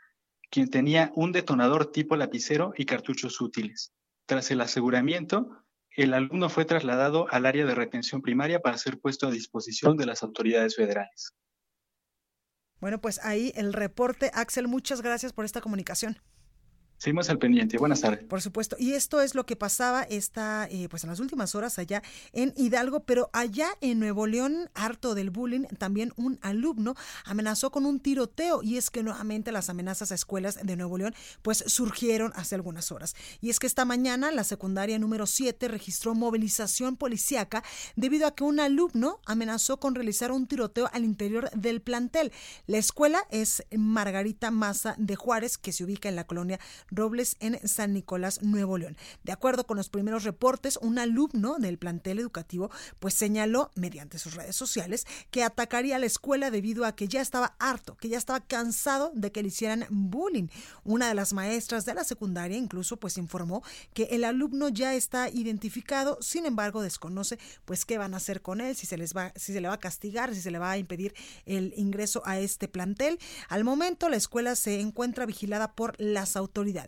quien 0.49 0.69
tenía 0.69 1.11
un 1.15 1.31
detonador 1.31 1.91
tipo 1.91 2.15
lapicero 2.15 2.73
y 2.77 2.85
cartuchos 2.85 3.39
útiles. 3.41 3.93
Tras 4.25 4.51
el 4.51 4.61
aseguramiento, 4.61 5.63
el 5.95 6.13
alumno 6.13 6.49
fue 6.49 6.65
trasladado 6.65 7.27
al 7.29 7.45
área 7.45 7.65
de 7.65 7.75
retención 7.75 8.21
primaria 8.21 8.59
para 8.59 8.77
ser 8.77 8.99
puesto 8.99 9.27
a 9.27 9.31
disposición 9.31 9.97
de 9.97 10.05
las 10.05 10.23
autoridades 10.23 10.75
federales. 10.75 11.33
Bueno, 12.79 13.01
pues 13.01 13.19
ahí 13.23 13.51
el 13.55 13.73
reporte. 13.73 14.31
Axel, 14.33 14.67
muchas 14.67 15.01
gracias 15.01 15.33
por 15.33 15.45
esta 15.45 15.61
comunicación. 15.61 16.21
Seguimos 16.99 17.29
al 17.29 17.39
pendiente. 17.39 17.77
Buenas 17.77 18.01
tardes. 18.01 18.25
Por 18.25 18.41
supuesto. 18.41 18.75
Y 18.77 18.91
esto 18.91 19.21
es 19.21 19.33
lo 19.33 19.45
que 19.45 19.55
pasaba 19.55 20.03
esta, 20.03 20.67
eh, 20.69 20.89
pues 20.89 21.05
en 21.05 21.09
las 21.09 21.21
últimas 21.21 21.55
horas 21.55 21.79
allá 21.79 22.03
en 22.33 22.53
Hidalgo, 22.57 23.05
pero 23.05 23.29
allá 23.31 23.69
en 23.79 23.99
Nuevo 23.99 24.27
León, 24.27 24.69
harto 24.73 25.15
del 25.15 25.29
bullying, 25.29 25.63
también 25.77 26.11
un 26.17 26.39
alumno 26.41 26.95
amenazó 27.23 27.71
con 27.71 27.85
un 27.85 28.01
tiroteo. 28.01 28.61
Y 28.63 28.75
es 28.75 28.89
que 28.89 29.01
nuevamente 29.01 29.53
las 29.53 29.69
amenazas 29.69 30.11
a 30.11 30.15
escuelas 30.15 30.59
de 30.61 30.75
Nuevo 30.75 30.97
León, 30.97 31.15
pues 31.41 31.63
surgieron 31.67 32.33
hace 32.35 32.55
algunas 32.55 32.91
horas. 32.91 33.15
Y 33.39 33.49
es 33.49 33.59
que 33.59 33.67
esta 33.67 33.85
mañana 33.85 34.29
la 34.31 34.43
secundaria 34.43 34.99
número 34.99 35.25
7 35.25 35.69
registró 35.69 36.15
movilización 36.15 36.97
policíaca 36.97 37.63
debido 37.95 38.27
a 38.27 38.35
que 38.35 38.43
un 38.43 38.59
alumno 38.59 39.21
amenazó 39.25 39.79
con 39.79 39.95
realizar 39.95 40.33
un 40.33 40.47
tiroteo 40.47 40.89
al 40.91 41.05
interior 41.05 41.49
del 41.51 41.81
plantel. 41.81 42.33
La 42.67 42.77
escuela 42.77 43.25
es 43.31 43.63
Margarita 43.71 44.51
Maza 44.51 44.95
de 44.97 45.15
Juárez, 45.15 45.57
que 45.57 45.71
se 45.71 45.85
ubica 45.85 46.09
en 46.09 46.17
la 46.17 46.27
colonia 46.27 46.59
Robles 46.91 47.35
en 47.39 47.59
San 47.67 47.93
Nicolás, 47.93 48.41
Nuevo 48.41 48.77
León. 48.77 48.97
De 49.23 49.31
acuerdo 49.31 49.65
con 49.65 49.77
los 49.77 49.89
primeros 49.89 50.23
reportes, 50.23 50.77
un 50.81 50.99
alumno 50.99 51.57
del 51.59 51.77
plantel 51.77 52.19
educativo 52.19 52.71
pues 52.99 53.13
señaló 53.13 53.71
mediante 53.75 54.19
sus 54.19 54.35
redes 54.35 54.55
sociales 54.55 55.05
que 55.31 55.43
atacaría 55.43 55.99
la 55.99 56.05
escuela 56.05 56.51
debido 56.51 56.85
a 56.85 56.95
que 56.95 57.07
ya 57.07 57.21
estaba 57.21 57.55
harto, 57.59 57.95
que 57.97 58.09
ya 58.09 58.17
estaba 58.17 58.39
cansado 58.39 59.11
de 59.13 59.31
que 59.31 59.41
le 59.41 59.49
hicieran 59.49 59.85
bullying. 59.89 60.47
Una 60.83 61.07
de 61.07 61.13
las 61.13 61.33
maestras 61.33 61.85
de 61.85 61.93
la 61.93 62.03
secundaria 62.03 62.57
incluso 62.57 62.97
pues 62.97 63.17
informó 63.17 63.63
que 63.93 64.03
el 64.11 64.23
alumno 64.23 64.69
ya 64.69 64.95
está 64.95 65.29
identificado, 65.29 66.17
sin 66.21 66.45
embargo 66.45 66.81
desconoce 66.81 67.39
pues 67.65 67.85
qué 67.85 67.97
van 67.97 68.13
a 68.13 68.17
hacer 68.17 68.41
con 68.41 68.61
él, 68.61 68.75
si 68.75 68.85
se 68.85 68.97
les 68.97 69.15
va 69.15 69.33
si 69.35 69.53
se 69.53 69.61
le 69.61 69.67
va 69.67 69.75
a 69.75 69.79
castigar, 69.79 70.33
si 70.33 70.41
se 70.41 70.51
le 70.51 70.59
va 70.59 70.71
a 70.71 70.77
impedir 70.77 71.13
el 71.45 71.73
ingreso 71.77 72.21
a 72.25 72.39
este 72.39 72.67
plantel. 72.67 73.19
Al 73.47 73.63
momento 73.63 74.09
la 74.09 74.17
escuela 74.17 74.55
se 74.55 74.79
encuentra 74.79 75.25
vigilada 75.25 75.73
por 75.73 75.95
las 75.99 76.35
autoridades 76.35 76.78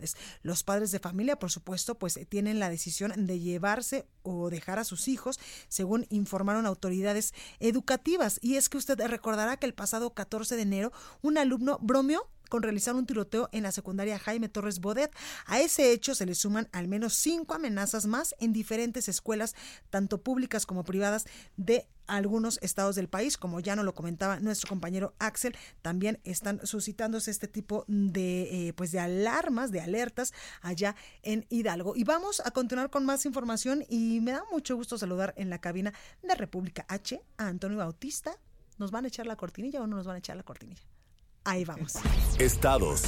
los 0.42 0.62
padres 0.62 0.90
de 0.90 0.98
familia, 0.98 1.38
por 1.38 1.50
supuesto, 1.50 1.98
pues 1.98 2.16
eh, 2.16 2.26
tienen 2.26 2.58
la 2.58 2.70
decisión 2.70 3.12
de 3.26 3.38
llevarse 3.38 4.06
o 4.22 4.50
dejar 4.50 4.78
a 4.78 4.84
sus 4.84 5.08
hijos, 5.08 5.38
según 5.68 6.06
informaron 6.10 6.66
autoridades 6.66 7.34
educativas. 7.60 8.38
Y 8.42 8.56
es 8.56 8.68
que 8.68 8.78
usted 8.78 9.00
recordará 9.06 9.56
que 9.56 9.66
el 9.66 9.74
pasado 9.74 10.14
14 10.14 10.56
de 10.56 10.62
enero 10.62 10.92
un 11.20 11.38
alumno 11.38 11.78
bromeó 11.80 12.28
con 12.52 12.62
realizar 12.62 12.94
un 12.94 13.06
tiroteo 13.06 13.48
en 13.52 13.62
la 13.62 13.72
secundaria 13.72 14.18
Jaime 14.18 14.50
Torres 14.50 14.78
Bodet. 14.78 15.10
A 15.46 15.62
ese 15.62 15.90
hecho 15.90 16.14
se 16.14 16.26
le 16.26 16.34
suman 16.34 16.68
al 16.72 16.86
menos 16.86 17.14
cinco 17.14 17.54
amenazas 17.54 18.04
más 18.04 18.34
en 18.40 18.52
diferentes 18.52 19.08
escuelas, 19.08 19.54
tanto 19.88 20.22
públicas 20.22 20.66
como 20.66 20.84
privadas, 20.84 21.24
de 21.56 21.88
algunos 22.06 22.58
estados 22.60 22.94
del 22.94 23.08
país, 23.08 23.38
como 23.38 23.60
ya 23.60 23.74
nos 23.74 23.86
lo 23.86 23.94
comentaba 23.94 24.38
nuestro 24.38 24.68
compañero 24.68 25.14
Axel, 25.18 25.56
también 25.80 26.20
están 26.24 26.60
suscitándose 26.66 27.30
este 27.30 27.48
tipo 27.48 27.86
de 27.88 28.68
eh, 28.68 28.72
pues 28.74 28.92
de 28.92 28.98
alarmas, 28.98 29.72
de 29.72 29.80
alertas 29.80 30.34
allá 30.60 30.94
en 31.22 31.46
Hidalgo. 31.48 31.94
Y 31.96 32.04
vamos 32.04 32.42
a 32.44 32.50
continuar 32.50 32.90
con 32.90 33.06
más 33.06 33.24
información 33.24 33.82
y 33.88 34.20
me 34.20 34.32
da 34.32 34.44
mucho 34.52 34.76
gusto 34.76 34.98
saludar 34.98 35.32
en 35.38 35.48
la 35.48 35.58
cabina 35.58 35.94
de 36.22 36.34
República 36.34 36.84
H 36.88 37.18
a 37.38 37.46
Antonio 37.46 37.78
Bautista. 37.78 38.36
¿Nos 38.76 38.90
van 38.90 39.06
a 39.06 39.08
echar 39.08 39.26
la 39.26 39.36
cortinilla 39.36 39.80
o 39.80 39.86
no 39.86 39.96
nos 39.96 40.06
van 40.06 40.16
a 40.16 40.18
echar 40.18 40.36
la 40.36 40.42
cortinilla? 40.42 40.91
Ahí 41.44 41.64
vamos. 41.64 41.94
Estados. 42.38 43.02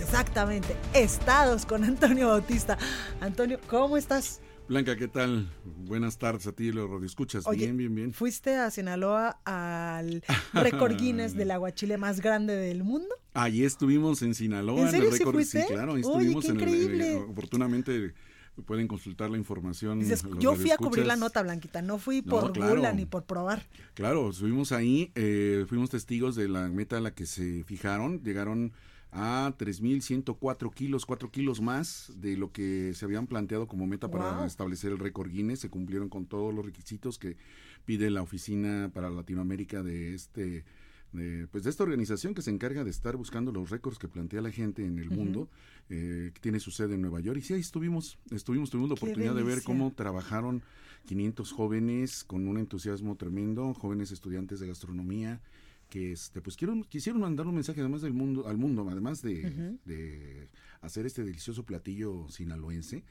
Exactamente, 0.00 0.76
estados 0.94 1.66
con 1.66 1.84
Antonio 1.84 2.28
Bautista. 2.28 2.78
Antonio, 3.20 3.58
¿cómo 3.68 3.96
estás? 3.96 4.40
Blanca, 4.68 4.94
¿qué 4.96 5.08
tal? 5.08 5.52
Buenas 5.64 6.16
tardes 6.16 6.46
a 6.46 6.52
ti, 6.52 6.70
lo 6.70 7.02
escuchas. 7.04 7.44
bien, 7.50 7.76
bien, 7.76 7.92
bien. 7.92 8.12
¿Fuiste 8.12 8.54
a 8.54 8.70
Sinaloa 8.70 9.40
al 9.44 10.22
récord 10.52 10.96
Guinness 10.96 11.34
del 11.34 11.50
aguachile 11.50 11.96
más 11.96 12.20
grande 12.20 12.54
del 12.54 12.84
mundo? 12.84 13.12
Ahí 13.34 13.64
estuvimos 13.64 14.22
en 14.22 14.36
Sinaloa, 14.36 14.88
¿En, 14.88 14.94
el 14.94 15.10
récord. 15.10 15.42
Sí, 15.42 15.58
claro, 15.66 15.94
ahí 15.94 16.02
estuvimos 16.02 16.44
en 16.44 16.60
el, 16.60 17.16
oportunamente 17.16 18.14
pueden 18.60 18.88
consultar 18.88 19.30
la 19.30 19.38
información. 19.38 20.02
yo 20.38 20.54
fui 20.54 20.70
a 20.70 20.76
cubrir 20.76 21.06
la 21.06 21.16
nota, 21.16 21.42
Blanquita, 21.42 21.82
no 21.82 21.98
fui 21.98 22.22
por 22.22 22.52
gula 22.56 22.92
ni 22.92 23.06
por 23.06 23.24
probar. 23.24 23.66
Claro, 23.94 24.30
estuvimos 24.30 24.72
ahí, 24.72 25.12
eh, 25.14 25.64
fuimos 25.68 25.90
testigos 25.90 26.34
de 26.36 26.48
la 26.48 26.68
meta 26.68 26.98
a 26.98 27.00
la 27.00 27.14
que 27.14 27.26
se 27.26 27.64
fijaron, 27.64 28.22
llegaron 28.22 28.72
a 29.12 29.54
3.104 29.58 30.72
kilos, 30.72 31.04
4 31.04 31.30
kilos 31.30 31.60
más 31.60 32.12
de 32.16 32.36
lo 32.36 32.52
que 32.52 32.92
se 32.94 33.04
habían 33.04 33.26
planteado 33.26 33.66
como 33.66 33.86
meta 33.86 34.10
para 34.10 34.46
establecer 34.46 34.92
el 34.92 34.98
récord 34.98 35.30
Guinness. 35.30 35.60
Se 35.60 35.70
cumplieron 35.70 36.08
con 36.08 36.26
todos 36.26 36.54
los 36.54 36.64
requisitos 36.64 37.18
que 37.18 37.36
pide 37.84 38.10
la 38.10 38.22
oficina 38.22 38.90
para 38.94 39.10
Latinoamérica 39.10 39.82
de 39.82 40.14
este 40.14 40.64
de, 41.12 41.46
pues 41.48 41.64
de 41.64 41.70
esta 41.70 41.82
organización 41.82 42.34
que 42.34 42.42
se 42.42 42.50
encarga 42.50 42.84
de 42.84 42.90
estar 42.90 43.16
buscando 43.16 43.52
los 43.52 43.70
récords 43.70 43.98
que 43.98 44.08
plantea 44.08 44.40
la 44.40 44.50
gente 44.50 44.84
en 44.84 44.98
el 44.98 45.10
mundo, 45.10 45.48
eh, 45.88 46.30
que 46.34 46.40
tiene 46.40 46.60
su 46.60 46.70
sede 46.70 46.94
en 46.94 47.02
Nueva 47.02 47.20
York. 47.20 47.38
Y 47.38 47.42
sí, 47.42 47.54
ahí 47.54 47.60
estuvimos, 47.60 48.18
estuvimos, 48.30 48.70
tuvimos 48.70 48.90
la 48.90 48.94
oportunidad 48.94 49.34
de 49.34 49.42
ver 49.42 49.62
cómo 49.62 49.92
trabajaron 49.92 50.62
500 51.06 51.52
jóvenes 51.52 52.24
con 52.24 52.46
un 52.46 52.58
entusiasmo 52.58 53.16
tremendo, 53.16 53.74
jóvenes 53.74 54.12
estudiantes 54.12 54.60
de 54.60 54.68
gastronomía, 54.68 55.40
que 55.88 56.12
este 56.12 56.40
pues 56.40 56.56
quiero, 56.56 56.80
quisieron 56.88 57.20
mandar 57.20 57.46
un 57.46 57.54
mensaje 57.54 57.80
además 57.80 58.02
del 58.02 58.12
mundo 58.12 58.46
al 58.46 58.56
mundo 58.56 58.86
además 58.88 59.22
de, 59.22 59.76
de 59.84 60.48
hacer 60.82 61.04
este 61.04 61.24
delicioso 61.24 61.64
platillo 61.64 62.28
sinaloense 62.28 63.02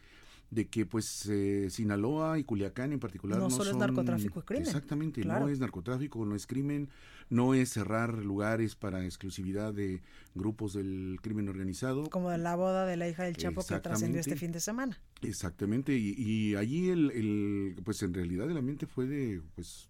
de 0.52 0.68
que 0.68 0.86
pues 0.86 1.28
eh, 1.28 1.70
Sinaloa 1.70 2.39
y 2.39 2.43
Culiacán 2.43 2.91
en 2.91 3.00
particular 3.00 3.38
no, 3.39 3.50
solo 3.50 3.72
es 3.72 3.78
narcotráfico 3.78 4.43
crimen. 4.43 4.66
Exactamente, 4.66 5.24
no 5.24 5.47
es 5.47 5.60
narcotráfico, 5.60 6.26
no 6.26 6.36
es 6.36 6.47
crimen, 6.47 6.89
no 7.30 7.54
es 7.54 7.70
cerrar 7.70 8.14
lugares 8.26 8.76
para 8.76 9.06
exclusividad 9.06 9.74
de 9.74 10.02
grupos 10.34 10.74
del 10.74 11.20
crimen 11.22 11.50
organizado. 11.50 12.10
Como 12.10 12.36
la 12.36 12.56
boda 12.56 12.86
de 12.86 12.97
la 12.97 13.08
hija 13.08 13.24
del 13.24 13.38
Chapo 13.38 13.64
que 13.66 13.80
trascendió 13.80 14.20
este 14.20 14.36
fin 14.36 14.52
de 14.52 14.60
semana. 14.60 15.00
Exactamente, 15.22 15.95
y, 15.95 16.16
y 16.18 16.56
allí 16.56 16.89
el, 16.89 17.12
el, 17.12 17.82
pues 17.84 18.02
en 18.02 18.14
realidad 18.14 18.50
el 18.50 18.58
ambiente 18.58 18.88
fue 18.88 19.06
de 19.06 19.41
pues 19.56 19.89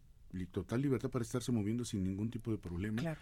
total 0.51 0.81
libertad 0.81 1.09
para 1.09 1.23
estarse 1.23 1.51
moviendo 1.51 1.85
sin 1.85 2.03
ningún 2.03 2.29
tipo 2.29 2.51
de 2.51 2.57
problema. 2.57 3.01
Claro. 3.01 3.19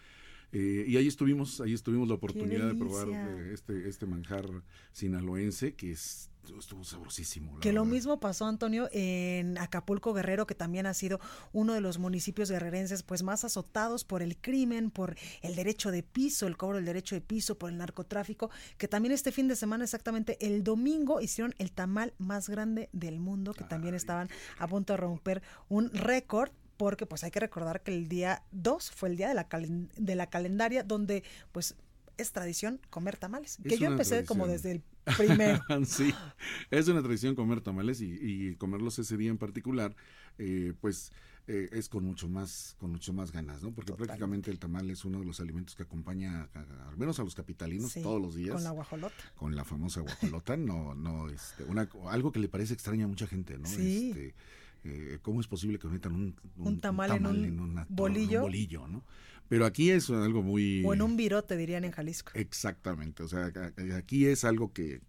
Eh, 0.53 0.85
y 0.87 0.97
ahí 0.97 1.07
estuvimos, 1.07 1.59
ahí 1.59 1.73
estuvimos 1.73 2.07
la 2.07 2.15
oportunidad 2.15 2.67
de 2.67 2.75
probar 2.75 3.09
eh, 3.09 3.53
este, 3.53 3.89
este 3.89 4.05
manjar 4.05 4.45
sinaloense 4.93 5.75
que 5.75 5.91
es, 5.91 6.29
estuvo 6.57 6.85
sabrosísimo. 6.85 7.59
Que 7.59 7.73
lo 7.73 7.83
mismo 7.83 8.19
pasó, 8.21 8.45
Antonio, 8.45 8.87
en 8.93 9.57
Acapulco 9.57 10.13
Guerrero, 10.13 10.47
que 10.47 10.55
también 10.55 10.85
ha 10.85 10.93
sido 10.93 11.19
uno 11.51 11.73
de 11.73 11.81
los 11.81 11.99
municipios 11.99 12.49
guerrerenses 12.49 13.03
pues 13.03 13.23
más 13.23 13.43
azotados 13.43 14.05
por 14.05 14.21
el 14.21 14.37
crimen, 14.37 14.89
por 14.89 15.17
el 15.41 15.55
derecho 15.55 15.91
de 15.91 16.03
piso, 16.03 16.47
el 16.47 16.55
cobro 16.55 16.77
del 16.77 16.85
derecho 16.85 17.15
de 17.15 17.21
piso, 17.21 17.57
por 17.57 17.69
el 17.69 17.77
narcotráfico, 17.77 18.49
que 18.77 18.87
también 18.87 19.11
este 19.11 19.33
fin 19.33 19.49
de 19.49 19.57
semana, 19.57 19.83
exactamente 19.83 20.37
el 20.39 20.63
domingo, 20.63 21.19
hicieron 21.19 21.53
el 21.57 21.73
tamal 21.73 22.13
más 22.17 22.47
grande 22.47 22.89
del 22.93 23.19
mundo, 23.19 23.53
que 23.53 23.65
también 23.65 23.95
estaban 23.95 24.29
a 24.59 24.67
punto 24.67 24.93
de 24.93 24.97
romper 24.97 25.41
un 25.67 25.91
récord 25.91 26.51
porque 26.77 27.05
pues 27.05 27.23
hay 27.23 27.31
que 27.31 27.39
recordar 27.39 27.81
que 27.81 27.93
el 27.93 28.07
día 28.07 28.43
2 28.51 28.91
fue 28.91 29.09
el 29.09 29.17
día 29.17 29.27
de 29.27 29.33
la, 29.33 29.47
de 29.97 30.15
la 30.15 30.27
calendaria 30.27 30.83
donde 30.83 31.23
pues 31.51 31.75
es 32.17 32.31
tradición 32.31 32.79
comer 32.89 33.17
tamales, 33.17 33.57
que 33.63 33.77
yo 33.77 33.87
empecé 33.87 34.25
como 34.25 34.47
desde 34.47 34.71
el 34.71 34.83
primero. 35.17 35.61
sí, 35.85 36.13
es 36.71 36.87
una 36.87 37.01
tradición 37.01 37.35
comer 37.35 37.61
tamales 37.61 38.01
y, 38.01 38.55
comerlos 38.55 38.97
ese 38.99 39.17
día 39.17 39.29
en 39.29 39.37
particular, 39.37 39.95
eh, 40.37 40.73
pues 40.81 41.11
eh, 41.47 41.69
es 41.71 41.87
con 41.87 42.03
mucho 42.03 42.27
más 42.27 42.75
con 42.79 42.91
mucho 42.91 43.13
más 43.13 43.31
ganas, 43.31 43.63
¿no? 43.63 43.71
Porque 43.71 43.93
prácticamente 43.93 44.51
el 44.51 44.59
tamal 44.59 44.89
es 44.89 45.05
uno 45.05 45.19
de 45.19 45.25
los 45.25 45.39
alimentos 45.39 45.75
que 45.75 45.83
acompaña 45.83 46.49
al 46.53 46.97
menos 46.97 47.19
a 47.19 47.23
los 47.23 47.35
capitalinos 47.35 47.93
todos 47.93 48.21
los 48.21 48.35
días. 48.35 48.55
Con 48.55 48.63
la 48.63 48.71
guajolota. 48.71 49.15
Con 49.35 49.55
la 49.55 49.63
famosa 49.63 50.01
guajolota, 50.01 50.57
no 50.57 50.95
no 50.95 51.29
este, 51.29 51.63
una 51.63 51.87
algo 52.09 52.31
que 52.31 52.39
le 52.39 52.49
parece 52.49 52.73
extraño 52.73 53.05
a 53.05 53.07
mucha 53.07 53.27
gente, 53.27 53.57
¿no? 53.57 53.67
Sí. 53.67 54.09
Este, 54.09 54.35
eh, 54.87 55.19
¿cómo 55.21 55.41
es 55.41 55.47
posible 55.47 55.77
que 55.79 55.87
metan 55.87 56.13
un, 56.13 56.35
un, 56.57 56.79
tamal, 56.79 57.11
en 57.11 57.25
un 57.25 57.85
bolillo? 57.89 58.41
bolillo, 58.41 58.87
¿no? 58.87 59.03
Pero 59.49 59.65
aquí 59.65 59.91
es 59.91 60.09
algo 60.09 60.43
muy... 60.43 60.83
O 60.85 60.93
en 60.93 61.01
un 61.01 61.15
virote, 61.15 61.55
dirían 61.55 61.85
en 61.85 61.91
Jalisco. 61.91 62.31
Exactamente, 62.33 63.23
o 63.23 63.27
sea, 63.27 63.51
aquí 63.95 64.25
es 64.25 64.43
algo 64.43 64.73
que, 64.73 65.01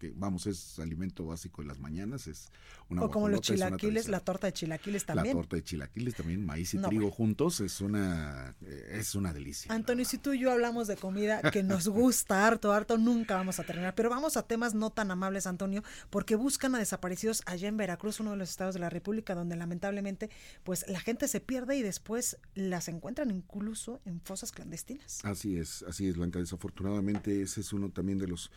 que, 0.00 0.12
vamos, 0.16 0.46
es 0.46 0.78
alimento 0.78 1.26
básico 1.26 1.60
en 1.60 1.68
las 1.68 1.78
mañanas, 1.78 2.26
es 2.26 2.48
una 2.88 3.02
O 3.02 3.10
como 3.10 3.28
los 3.28 3.42
chilaquiles, 3.42 4.08
la 4.08 4.20
torta 4.20 4.46
de 4.46 4.54
chilaquiles 4.54 5.04
también. 5.04 5.36
La 5.36 5.42
torta 5.42 5.56
de 5.56 5.62
chilaquiles 5.62 6.14
también, 6.14 6.44
maíz 6.44 6.72
y 6.72 6.78
trigo 6.78 7.10
juntos, 7.10 7.60
es 7.60 7.82
una, 7.82 8.56
eh, 8.62 8.96
es 8.98 9.14
una 9.14 9.34
delicia. 9.34 9.72
Antonio, 9.72 10.06
si 10.06 10.16
tú 10.16 10.32
y 10.32 10.40
yo 10.40 10.50
hablamos 10.50 10.88
de 10.88 10.96
comida 10.96 11.42
que 11.52 11.62
nos 11.62 11.86
gusta 11.88 12.46
harto, 12.46 12.72
harto, 12.72 12.96
nunca 12.96 13.36
vamos 13.36 13.60
a 13.60 13.64
terminar. 13.64 13.94
Pero 13.94 14.08
vamos 14.08 14.38
a 14.38 14.42
temas 14.42 14.74
no 14.74 14.90
tan 14.90 15.10
amables, 15.10 15.46
Antonio, 15.46 15.84
porque 16.08 16.34
buscan 16.34 16.74
a 16.74 16.78
desaparecidos 16.78 17.42
allá 17.44 17.68
en 17.68 17.76
Veracruz, 17.76 18.20
uno 18.20 18.30
de 18.30 18.38
los 18.38 18.48
estados 18.48 18.74
de 18.74 18.80
la 18.80 18.88
República, 18.88 19.34
donde 19.34 19.54
lamentablemente, 19.54 20.30
pues 20.64 20.86
la 20.88 21.00
gente 21.00 21.28
se 21.28 21.40
pierde 21.40 21.76
y 21.76 21.82
después 21.82 22.38
las 22.54 22.88
encuentran 22.88 23.30
incluso 23.30 24.00
en 24.06 24.22
fosas 24.22 24.50
clandestinas. 24.50 25.20
Así 25.24 25.58
es, 25.58 25.82
así 25.82 26.08
es, 26.08 26.16
Blanca. 26.16 26.38
Desafortunadamente, 26.38 27.42
ese 27.42 27.60
es 27.60 27.72
uno 27.74 27.90
también 27.90 28.18
de 28.18 28.28
los 28.28 28.50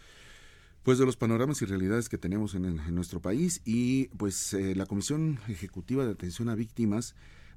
pues 0.84 0.98
de 0.98 1.06
los 1.06 1.16
panoramas 1.16 1.62
y 1.62 1.66
realidades 1.66 2.10
que 2.10 2.18
tenemos 2.18 2.56
en, 2.56 2.94
nuestro 2.94 3.22
país 3.22 3.62
y 3.64 4.08
pues 4.18 4.54
eh, 4.54 4.76
la 4.76 4.86
Comisión 4.86 5.40
Ejecutiva 5.48 6.06
de 6.06 6.12
Atención 6.12 6.50
a 6.50 6.56
Víctimas 6.56 7.16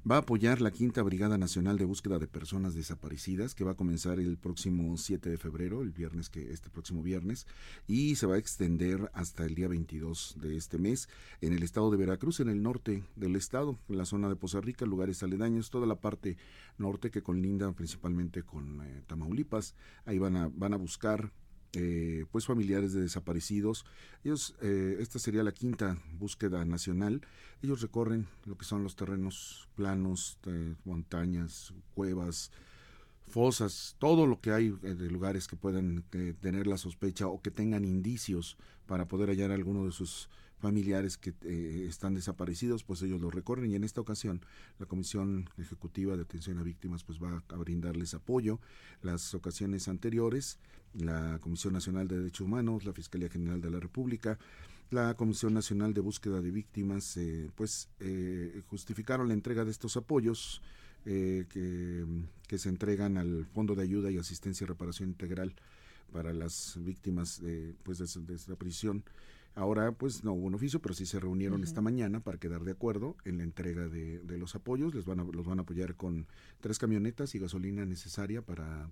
va 0.09 0.15
a 0.15 0.19
apoyar 0.19 0.61
la 0.61 0.71
Quinta 0.71 1.03
Brigada 1.03 1.37
Nacional 1.37 1.77
de 1.77 1.83
Búsqueda 1.83 2.19
de 2.19 2.27
Personas 2.27 2.73
Desaparecidas 2.73 3.53
que 3.53 3.65
va 3.65 3.71
a 3.71 3.75
comenzar 3.75 4.21
el 4.21 4.37
próximo 4.37 4.95
7 4.95 5.29
de 5.29 5.37
febrero, 5.37 5.81
el 5.81 5.91
viernes 5.91 6.29
que 6.29 6.53
este 6.53 6.69
próximo 6.69 7.03
viernes 7.03 7.47
y 7.85 8.15
se 8.15 8.27
va 8.27 8.35
a 8.35 8.37
extender 8.37 9.11
hasta 9.13 9.45
el 9.45 9.55
día 9.55 9.67
22 9.67 10.37
de 10.39 10.55
este 10.55 10.77
mes 10.77 11.09
en 11.41 11.51
el 11.51 11.63
estado 11.63 11.91
de 11.91 11.97
Veracruz, 11.97 12.39
en 12.39 12.47
el 12.47 12.63
norte 12.63 13.03
del 13.17 13.35
estado, 13.35 13.77
en 13.89 13.97
la 13.97 14.05
zona 14.05 14.29
de 14.29 14.37
Poza 14.37 14.61
Rica, 14.61 14.85
lugares 14.85 15.21
aledaños, 15.21 15.69
toda 15.69 15.85
la 15.85 15.99
parte 15.99 16.37
norte 16.77 17.11
que 17.11 17.21
colinda 17.21 17.69
principalmente 17.73 18.43
con 18.43 18.81
eh, 18.83 19.03
Tamaulipas. 19.05 19.75
Ahí 20.05 20.17
van 20.17 20.37
a 20.37 20.49
van 20.53 20.73
a 20.73 20.77
buscar 20.77 21.33
eh, 21.73 22.25
pues 22.31 22.45
familiares 22.45 22.93
de 22.93 23.01
desaparecidos. 23.01 23.85
Ellos, 24.23 24.55
eh, 24.61 24.97
esta 24.99 25.19
sería 25.19 25.43
la 25.43 25.51
quinta 25.51 25.97
búsqueda 26.13 26.63
nacional. 26.65 27.21
Ellos 27.61 27.81
recorren 27.81 28.27
lo 28.45 28.57
que 28.57 28.65
son 28.65 28.83
los 28.83 28.95
terrenos 28.95 29.67
planos, 29.75 30.39
montañas, 30.85 31.73
cuevas, 31.93 32.51
fosas, 33.27 33.95
todo 33.99 34.25
lo 34.25 34.39
que 34.39 34.51
hay 34.51 34.67
eh, 34.67 34.93
de 34.93 35.11
lugares 35.11 35.47
que 35.47 35.57
puedan 35.57 36.03
tener 36.39 36.67
la 36.67 36.77
sospecha 36.77 37.27
o 37.27 37.41
que 37.41 37.51
tengan 37.51 37.83
indicios 37.83 38.57
para 38.85 39.07
poder 39.07 39.29
hallar 39.29 39.51
alguno 39.51 39.85
de 39.85 39.91
sus 39.91 40.29
familiares 40.59 41.17
que 41.17 41.35
están 41.87 42.15
desaparecidos, 42.15 42.83
pues 42.83 43.03
ellos 43.03 43.21
lo 43.21 43.29
recorren 43.29 43.69
y 43.69 43.75
en 43.75 43.83
esta 43.83 44.01
ocasión 44.01 44.41
la 44.79 44.87
Comisión 44.87 45.51
Ejecutiva 45.59 46.15
de 46.15 46.23
Atención 46.23 46.57
a 46.57 46.63
Víctimas 46.63 47.03
pues 47.03 47.21
va 47.21 47.43
a 47.47 47.55
brindarles 47.57 48.15
apoyo. 48.15 48.59
Las 49.03 49.35
ocasiones 49.35 49.87
anteriores 49.87 50.57
la 50.93 51.39
Comisión 51.39 51.73
Nacional 51.73 52.07
de 52.07 52.17
Derechos 52.17 52.41
Humanos, 52.41 52.85
la 52.85 52.93
Fiscalía 52.93 53.29
General 53.29 53.61
de 53.61 53.69
la 53.69 53.79
República, 53.79 54.37
la 54.89 55.15
Comisión 55.15 55.53
Nacional 55.53 55.93
de 55.93 56.01
Búsqueda 56.01 56.41
de 56.41 56.51
Víctimas, 56.51 57.17
eh, 57.17 57.49
pues 57.55 57.89
eh, 57.99 58.61
justificaron 58.67 59.27
la 59.27 59.33
entrega 59.33 59.65
de 59.65 59.71
estos 59.71 59.97
apoyos 59.97 60.61
eh, 61.05 61.45
que, 61.49 62.57
se 62.57 62.69
entregan 62.69 63.17
al 63.17 63.45
Fondo 63.45 63.75
de 63.75 63.83
Ayuda 63.83 64.09
y 64.09 64.17
Asistencia 64.17 64.63
y 64.63 64.67
Reparación 64.67 65.09
Integral 65.09 65.53
para 66.11 66.33
las 66.33 66.77
víctimas 66.79 67.41
pues 67.83 67.97
de, 67.97 68.21
de 68.21 68.35
esta 68.35 68.55
prisión 68.55 69.03
Ahora, 69.57 69.91
pues 69.91 70.23
no 70.23 70.33
hubo 70.33 70.45
un 70.45 70.53
oficio, 70.53 70.79
pero 70.79 70.93
sí 70.93 71.07
se 71.07 71.19
reunieron 71.19 71.63
esta 71.63 71.81
mañana 71.81 72.19
para 72.19 72.37
quedar 72.37 72.63
de 72.63 72.73
acuerdo 72.73 73.17
en 73.25 73.39
la 73.39 73.43
entrega 73.43 73.87
de, 73.87 74.37
los 74.37 74.53
apoyos. 74.53 74.93
Les 74.93 75.03
van 75.03 75.19
a, 75.19 75.23
los 75.23 75.47
van 75.47 75.57
a 75.57 75.63
apoyar 75.63 75.95
con 75.95 76.27
tres 76.61 76.77
camionetas 76.77 77.33
y 77.33 77.39
gasolina 77.39 77.83
necesaria 77.83 78.43
para 78.43 78.87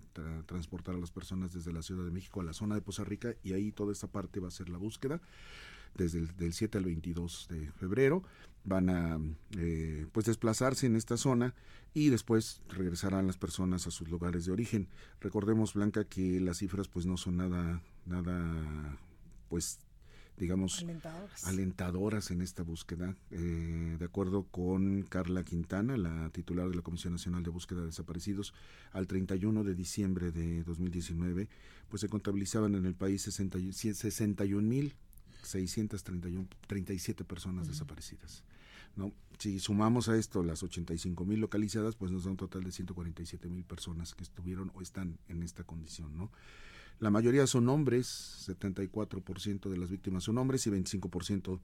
transportar 0.46 0.96
a 0.96 0.98
las 0.98 1.12
personas 1.12 1.54
desde 1.54 1.72
la 1.72 1.82
Ciudad 1.82 2.04
de 2.04 2.10
México 2.10 2.40
a 2.40 2.44
la 2.44 2.52
zona 2.52 2.74
de 2.74 2.80
Poza 2.80 3.04
Rica 3.04 3.36
y 3.44 3.52
ahí 3.52 3.70
toda 3.70 3.92
esta 3.92 4.08
parte 4.08 4.40
va 4.40 4.48
a 4.48 4.50
ser 4.50 4.68
la 4.68 4.76
búsqueda 4.76 5.20
desde 5.94 6.18
el 6.18 6.36
del 6.36 6.52
7 6.52 6.78
al 6.78 6.84
22 6.84 7.46
de 7.48 7.70
febrero. 7.70 8.24
Van 8.64 8.90
a 8.90 9.20
eh, 9.56 10.08
pues 10.10 10.26
desplazarse 10.26 10.86
en 10.86 10.96
esta 10.96 11.16
zona 11.16 11.54
y 11.94 12.08
después 12.08 12.60
regresarán 12.70 13.28
las 13.28 13.36
personas 13.36 13.86
a 13.86 13.92
sus 13.92 14.08
lugares 14.08 14.46
de 14.46 14.52
origen. 14.52 14.88
Recordemos, 15.20 15.74
Blanca, 15.74 16.02
que 16.02 16.40
las 16.40 16.58
cifras 16.58 16.88
pues 16.88 17.06
no 17.06 17.16
son 17.16 17.36
nada, 17.36 17.80
nada 18.04 18.98
pues 19.48 19.78
digamos, 20.36 20.84
alentadoras, 21.44 22.30
en 22.30 22.42
esta 22.42 22.62
búsqueda. 22.62 23.16
Eh, 23.30 23.96
de 23.98 24.04
acuerdo 24.04 24.44
con 24.44 25.02
Carla 25.02 25.44
Quintana, 25.44 25.96
la 25.96 26.30
titular 26.30 26.68
de 26.68 26.76
la 26.76 26.82
Comisión 26.82 27.12
Nacional 27.12 27.42
de 27.42 27.50
Búsqueda 27.50 27.80
de 27.80 27.86
Desaparecidos, 27.86 28.54
al 28.92 29.06
31 29.06 29.64
de 29.64 29.74
diciembre 29.74 30.30
de 30.30 30.62
2019, 30.64 31.48
pues 31.88 32.00
se 32.00 32.08
contabilizaban 32.08 32.74
en 32.74 32.86
el 32.86 32.94
país 32.94 33.22
61 33.22 34.62
mil 34.62 34.94
637 35.42 37.24
personas 37.24 37.68
desaparecidas. 37.68 38.42
¿no? 38.96 39.12
Si 39.38 39.58
sumamos 39.60 40.08
a 40.08 40.16
esto 40.16 40.42
las 40.42 40.62
85 40.62 41.24
mil 41.24 41.40
localizadas, 41.40 41.94
pues 41.96 42.10
nos 42.10 42.24
da 42.24 42.30
un 42.30 42.36
total 42.36 42.64
de 42.64 42.72
147 42.72 43.48
mil 43.48 43.64
personas 43.64 44.14
que 44.14 44.24
estuvieron 44.24 44.72
o 44.74 44.82
están 44.82 45.18
en 45.28 45.42
esta 45.42 45.64
condición. 45.64 46.16
¿no? 46.16 46.30
La 46.98 47.10
mayoría 47.10 47.46
son 47.46 47.68
hombres, 47.68 48.46
74% 48.48 49.68
de 49.68 49.76
las 49.76 49.90
víctimas 49.90 50.24
son 50.24 50.38
hombres 50.38 50.66
y 50.66 50.70
25% 50.70 51.60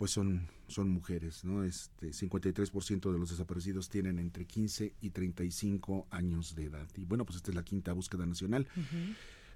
pues 0.00 0.12
son, 0.12 0.48
son 0.66 0.88
mujeres, 0.88 1.44
¿no? 1.44 1.62
Este, 1.62 2.08
53% 2.08 3.12
de 3.12 3.18
los 3.18 3.28
desaparecidos 3.28 3.90
tienen 3.90 4.18
entre 4.18 4.46
15 4.46 4.94
y 4.98 5.10
35 5.10 6.06
años 6.10 6.54
de 6.54 6.64
edad. 6.64 6.88
Y 6.96 7.04
bueno, 7.04 7.26
pues 7.26 7.36
esta 7.36 7.50
es 7.50 7.54
la 7.54 7.62
quinta 7.62 7.92
búsqueda 7.92 8.24
nacional. 8.24 8.66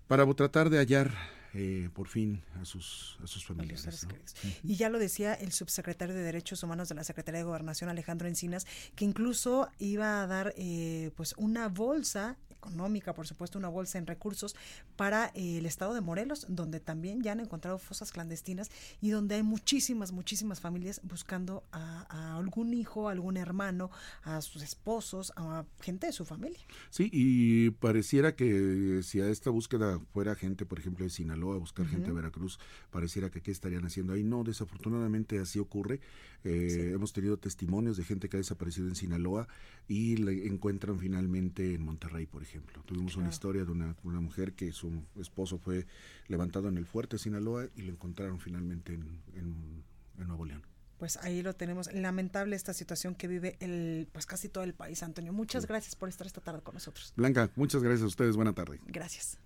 Para 0.07 0.31
tratar 0.35 0.69
de 0.69 0.77
hallar 0.77 1.15
eh, 1.55 1.89
por 1.95 2.09
fin 2.09 2.43
a 2.61 2.67
sus, 2.67 3.17
a 3.23 3.27
sus 3.27 3.47
familiares. 3.47 4.07
Y 4.63 4.77
ya 4.77 4.91
lo 4.91 4.99
decía 4.99 5.33
el 5.33 5.53
subsecretario 5.53 6.15
de 6.15 6.21
Derechos 6.21 6.63
Humanos 6.63 6.91
de 6.91 6.97
la 6.97 7.05
Secretaría 7.05 7.39
de 7.39 7.45
Gobernación, 7.45 7.89
Alejandro 7.89 8.29
Encinas, 8.29 8.67
que 8.97 9.07
incluso 9.07 9.71
iba 9.79 10.23
a 10.23 10.27
dar 10.27 10.53
eh, 10.59 11.11
pues 11.17 11.33
una 11.39 11.69
bolsa 11.69 12.37
económica, 12.65 13.15
por 13.15 13.27
supuesto, 13.27 13.59
una 13.59 13.69
bolsa 13.69 13.99
en 13.99 14.07
recursos 14.07 14.57
para 14.97 15.31
eh, 15.35 15.59
el 15.59 15.67
estado 15.67 15.95
de 15.95 16.01
Morelos, 16.01 16.47
donde 16.49 16.81
también 16.81 17.23
ya 17.23 17.33
han 17.33 17.41
encontrado 17.41 17.79
fosas 17.79 18.11
clandestinas 18.11 18.71
y 19.01 19.11
donde 19.11 19.37
hay 19.37 19.43
muchísimas, 19.43 20.13
muchísimas 20.13 20.61
familias 20.61 21.01
buscando 21.03 21.65
a, 21.73 22.07
a 22.09 22.37
algún 22.37 22.73
hijo, 22.73 23.09
a 23.09 23.13
algún 23.13 23.37
hermano, 23.37 23.91
a 24.23 24.41
sus 24.41 24.63
esposos, 24.63 25.33
a 25.37 25.65
gente 25.81 26.07
de 26.07 26.13
su 26.13 26.25
familia. 26.25 26.61
Sí, 26.91 27.11
y 27.13 27.71
pareciera 27.71 28.35
que 28.35 29.01
si 29.03 29.21
a 29.21 29.29
esta 29.29 29.51
búsqueda 29.51 30.01
fuera 30.13 30.35
gente, 30.35 30.65
por 30.65 30.79
ejemplo, 30.79 31.05
de 31.05 31.11
Sinaloa, 31.11 31.59
buscar 31.59 31.87
gente 31.87 32.09
de 32.09 32.15
Veracruz, 32.15 32.59
pareciera 32.91 33.31
que 33.31 33.43
qué 33.43 33.51
estarían 33.51 33.85
haciendo 33.85 34.13
ahí. 34.13 34.25
No, 34.25 34.45
desafortunadamente 34.45 35.39
así 35.39 35.59
ocurre. 35.59 36.01
Eh, 36.45 36.93
hemos 36.95 37.13
tenido 37.13 37.39
testimonios 37.39 37.97
de 37.97 38.05
gente 38.05 38.29
que 38.29 38.37
ha 38.37 38.39
desaparecido 38.39 38.89
en 38.89 38.95
Sinaloa 38.95 39.49
y 39.89 40.17
le 40.17 40.47
encuentran 40.47 40.99
finalmente 40.99 41.75
en 41.75 41.83
Monterrey, 41.83 42.27
por 42.27 42.43
ejemplo. 42.43 42.54
Tuvimos 42.87 43.17
una 43.17 43.29
historia 43.29 43.65
de 43.65 43.71
una, 43.71 43.97
una, 44.03 44.21
mujer 44.21 44.55
que 44.55 44.73
su 44.73 45.03
esposo 45.21 45.59
fue 45.59 45.87
levantado 46.29 46.69
en 46.69 46.77
el 46.77 46.87
fuerte 46.87 47.19
Sinaloa 47.19 47.67
y 47.77 47.83
lo 47.83 47.93
encontraron 47.93 48.41
finalmente 48.41 48.95
en, 48.95 49.23
en, 49.35 49.85
en 50.19 50.27
Nuevo 50.27 50.45
León 50.45 50.63
pues 51.05 51.19
ahí 51.19 51.43
lo 51.43 51.55
tenemos. 51.55 51.93
Lamentable 51.93 52.57
esta 52.57 52.73
situación 52.73 53.15
que 53.15 53.29
vive 53.29 53.59
el, 53.61 54.09
pues 54.13 54.25
casi 54.25 54.49
todo 54.49 54.65
el 54.65 54.73
país, 54.73 55.03
Antonio. 55.03 55.35
Muchas 55.35 55.67
gracias 55.67 55.97
por 55.97 56.09
estar 56.09 56.27
esta 56.27 56.41
tarde 56.41 56.63
con 56.63 56.73
nosotros. 56.73 57.13
Blanca, 57.15 57.51
muchas 57.57 57.83
gracias 57.83 58.05
a 58.05 58.07
ustedes. 58.07 58.37
Buena 58.37 58.55
tarde. 58.55 58.81
Gracias. 58.87 59.39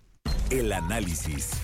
El 0.49 0.71
análisis. 0.71 1.61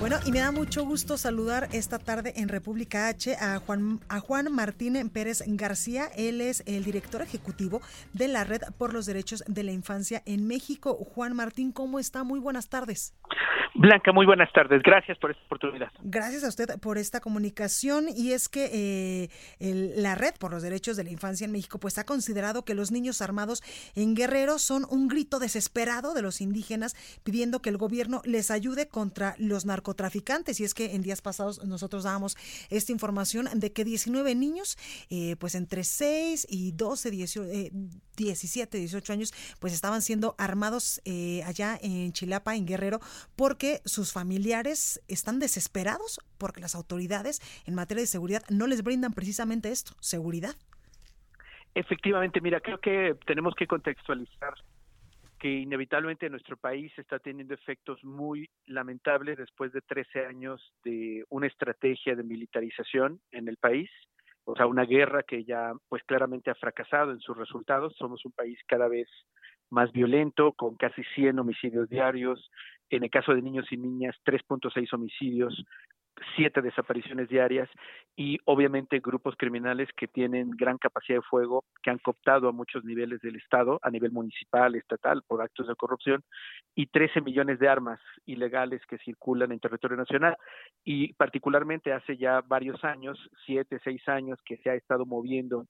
Bueno, 0.00 0.16
y 0.24 0.32
me 0.32 0.40
da 0.40 0.50
mucho 0.50 0.82
gusto 0.84 1.18
saludar 1.18 1.68
esta 1.72 1.98
tarde 1.98 2.32
en 2.36 2.48
República 2.48 3.08
H 3.08 3.36
a 3.36 3.58
Juan, 3.58 4.00
a 4.08 4.18
Juan 4.20 4.50
Martín 4.50 5.10
Pérez 5.10 5.44
García. 5.46 6.06
Él 6.16 6.40
es 6.40 6.62
el 6.66 6.84
director 6.84 7.20
ejecutivo 7.20 7.82
de 8.14 8.28
la 8.28 8.44
Red 8.44 8.62
por 8.78 8.94
los 8.94 9.04
Derechos 9.04 9.44
de 9.46 9.62
la 9.62 9.72
Infancia 9.72 10.22
en 10.24 10.46
México. 10.46 10.94
Juan 10.94 11.36
Martín, 11.36 11.70
¿cómo 11.70 11.98
está? 11.98 12.24
Muy 12.24 12.40
buenas 12.40 12.70
tardes. 12.70 13.14
Blanca, 13.74 14.12
muy 14.12 14.24
buenas 14.24 14.52
tardes. 14.52 14.82
Gracias 14.82 15.18
por 15.18 15.32
esta 15.32 15.42
oportunidad. 15.46 15.90
Gracias 16.02 16.44
a 16.44 16.48
usted 16.48 16.78
por 16.80 16.96
esta 16.96 17.20
comunicación. 17.20 18.06
Y 18.14 18.32
es 18.32 18.48
que 18.48 18.70
eh, 18.72 19.28
el, 19.58 20.02
la 20.02 20.14
Red 20.14 20.34
por 20.38 20.52
los 20.52 20.62
Derechos 20.62 20.96
de 20.96 21.04
la 21.04 21.10
Infancia 21.10 21.44
en 21.44 21.52
México 21.52 21.78
pues 21.78 21.98
ha 21.98 22.04
considerado 22.04 22.64
que 22.64 22.74
los 22.74 22.92
niños 22.92 23.20
armados 23.20 23.62
en 23.94 24.14
Guerrero 24.14 24.58
son 24.58 24.86
un 24.88 25.08
grito 25.08 25.40
desesperado 25.40 26.14
de 26.14 26.22
los 26.22 26.40
indígenas 26.40 26.94
pidiendo 27.24 27.60
que 27.60 27.70
el 27.70 27.76
gobierno 27.76 28.13
les 28.24 28.50
ayude 28.50 28.88
contra 28.88 29.34
los 29.38 29.64
narcotraficantes. 29.64 30.60
Y 30.60 30.64
es 30.64 30.74
que 30.74 30.94
en 30.94 31.02
días 31.02 31.22
pasados 31.22 31.64
nosotros 31.64 32.04
dábamos 32.04 32.36
esta 32.70 32.92
información 32.92 33.48
de 33.54 33.72
que 33.72 33.84
19 33.84 34.34
niños, 34.34 34.76
eh, 35.10 35.36
pues 35.36 35.54
entre 35.54 35.84
6 35.84 36.46
y 36.48 36.72
12, 36.72 37.10
18, 37.10 37.50
eh, 37.50 37.70
17, 38.16 38.78
18 38.78 39.12
años, 39.12 39.32
pues 39.60 39.72
estaban 39.72 40.02
siendo 40.02 40.34
armados 40.38 41.00
eh, 41.04 41.42
allá 41.44 41.78
en 41.82 42.12
Chilapa, 42.12 42.54
en 42.56 42.66
Guerrero, 42.66 43.00
porque 43.36 43.80
sus 43.84 44.12
familiares 44.12 45.00
están 45.08 45.38
desesperados 45.38 46.20
porque 46.38 46.60
las 46.60 46.74
autoridades 46.74 47.40
en 47.66 47.74
materia 47.74 48.02
de 48.02 48.06
seguridad 48.06 48.42
no 48.50 48.66
les 48.66 48.82
brindan 48.82 49.12
precisamente 49.12 49.70
esto, 49.70 49.92
seguridad. 50.00 50.54
Efectivamente, 51.74 52.40
mira, 52.40 52.60
creo 52.60 52.78
que 52.78 53.16
tenemos 53.26 53.54
que 53.56 53.66
contextualizar 53.66 54.54
que 55.44 55.50
inevitablemente 55.50 56.30
nuestro 56.30 56.56
país 56.56 56.90
está 56.96 57.18
teniendo 57.18 57.52
efectos 57.52 58.02
muy 58.02 58.48
lamentables 58.64 59.36
después 59.36 59.74
de 59.74 59.82
13 59.82 60.24
años 60.24 60.72
de 60.82 61.22
una 61.28 61.48
estrategia 61.48 62.16
de 62.16 62.22
militarización 62.22 63.20
en 63.30 63.48
el 63.48 63.58
país, 63.58 63.90
o 64.44 64.56
sea, 64.56 64.66
una 64.66 64.86
guerra 64.86 65.22
que 65.22 65.44
ya 65.44 65.74
pues 65.90 66.02
claramente 66.04 66.50
ha 66.50 66.54
fracasado 66.54 67.10
en 67.12 67.20
sus 67.20 67.36
resultados. 67.36 67.94
Somos 67.98 68.24
un 68.24 68.32
país 68.32 68.58
cada 68.66 68.88
vez 68.88 69.06
más 69.68 69.92
violento, 69.92 70.54
con 70.54 70.76
casi 70.76 71.02
100 71.14 71.38
homicidios 71.38 71.90
diarios, 71.90 72.50
en 72.88 73.04
el 73.04 73.10
caso 73.10 73.34
de 73.34 73.42
niños 73.42 73.70
y 73.70 73.76
niñas 73.76 74.16
3.6 74.24 74.94
homicidios, 74.94 75.62
siete 76.36 76.62
desapariciones 76.62 77.28
diarias 77.28 77.68
y 78.16 78.38
obviamente 78.44 79.00
grupos 79.00 79.34
criminales 79.36 79.88
que 79.96 80.06
tienen 80.06 80.50
gran 80.50 80.78
capacidad 80.78 81.18
de 81.18 81.22
fuego, 81.22 81.64
que 81.82 81.90
han 81.90 81.98
cooptado 81.98 82.48
a 82.48 82.52
muchos 82.52 82.84
niveles 82.84 83.20
del 83.20 83.36
Estado, 83.36 83.80
a 83.82 83.90
nivel 83.90 84.12
municipal, 84.12 84.74
estatal, 84.76 85.22
por 85.26 85.42
actos 85.42 85.66
de 85.66 85.74
corrupción, 85.74 86.22
y 86.74 86.86
13 86.86 87.20
millones 87.20 87.58
de 87.58 87.68
armas 87.68 88.00
ilegales 88.26 88.80
que 88.86 88.98
circulan 88.98 89.52
en 89.52 89.60
territorio 89.60 89.96
nacional. 89.96 90.36
Y 90.84 91.12
particularmente 91.14 91.92
hace 91.92 92.16
ya 92.16 92.40
varios 92.46 92.84
años, 92.84 93.18
siete, 93.44 93.80
seis 93.82 94.06
años, 94.08 94.38
que 94.44 94.56
se 94.58 94.70
ha 94.70 94.74
estado 94.74 95.06
moviendo 95.06 95.66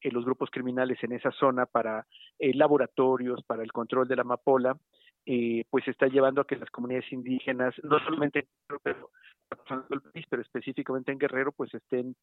eh, 0.00 0.10
los 0.10 0.24
grupos 0.24 0.50
criminales 0.50 0.98
en 1.02 1.12
esa 1.12 1.30
zona 1.32 1.66
para 1.66 2.06
eh, 2.38 2.54
laboratorios, 2.54 3.42
para 3.44 3.62
el 3.62 3.72
control 3.72 4.08
de 4.08 4.16
la 4.16 4.22
amapola, 4.22 4.76
eh, 5.26 5.64
pues 5.70 5.86
está 5.88 6.06
llevando 6.06 6.40
a 6.40 6.46
que 6.46 6.56
las 6.56 6.70
comunidades 6.70 7.10
indígenas, 7.12 7.74
no 7.82 7.98
solamente 8.00 8.46
pero 8.82 9.10
el 9.90 10.00
país, 10.00 10.26
pero 10.28 10.42
específicamente 10.42 11.12
en 11.12 11.18
Guerrero, 11.18 11.52
pues 11.52 11.72
estén 11.74 12.16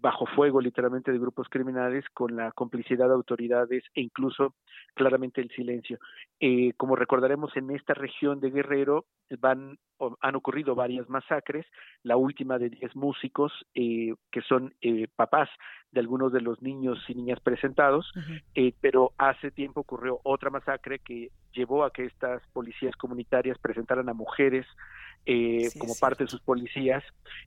bajo 0.00 0.26
fuego 0.26 0.60
literalmente 0.60 1.12
de 1.12 1.18
grupos 1.18 1.48
criminales 1.48 2.04
con 2.14 2.36
la 2.36 2.52
complicidad 2.52 3.08
de 3.08 3.14
autoridades 3.14 3.84
e 3.94 4.00
incluso 4.00 4.54
claramente 4.94 5.40
el 5.40 5.50
silencio. 5.50 5.98
Eh, 6.40 6.72
como 6.76 6.96
recordaremos, 6.96 7.56
en 7.56 7.70
esta 7.70 7.94
región 7.94 8.40
de 8.40 8.50
Guerrero 8.50 9.06
van 9.38 9.78
han 10.20 10.34
ocurrido 10.34 10.74
varias 10.74 11.08
masacres, 11.08 11.66
la 12.02 12.16
última 12.16 12.58
de 12.58 12.70
10 12.70 12.96
músicos 12.96 13.52
eh, 13.74 14.14
que 14.30 14.40
son 14.42 14.74
eh, 14.80 15.06
papás 15.14 15.48
de 15.92 16.00
algunos 16.00 16.32
de 16.32 16.40
los 16.40 16.60
niños 16.62 16.98
y 17.08 17.14
niñas 17.14 17.38
presentados, 17.40 18.10
eh, 18.54 18.72
pero 18.80 19.12
hace 19.18 19.50
tiempo 19.50 19.80
ocurrió 19.80 20.20
otra 20.24 20.50
masacre 20.50 20.98
que 20.98 21.30
llevó 21.52 21.84
a 21.84 21.92
que 21.92 22.06
estas 22.06 22.42
policías 22.52 22.96
comunitarias 22.96 23.58
presentaran 23.58 24.08
a 24.08 24.14
mujeres 24.14 24.66
eh, 25.24 25.68
como 25.78 25.94
parte 26.00 26.24
de 26.24 26.30
sus 26.30 26.40
policías 26.40 27.04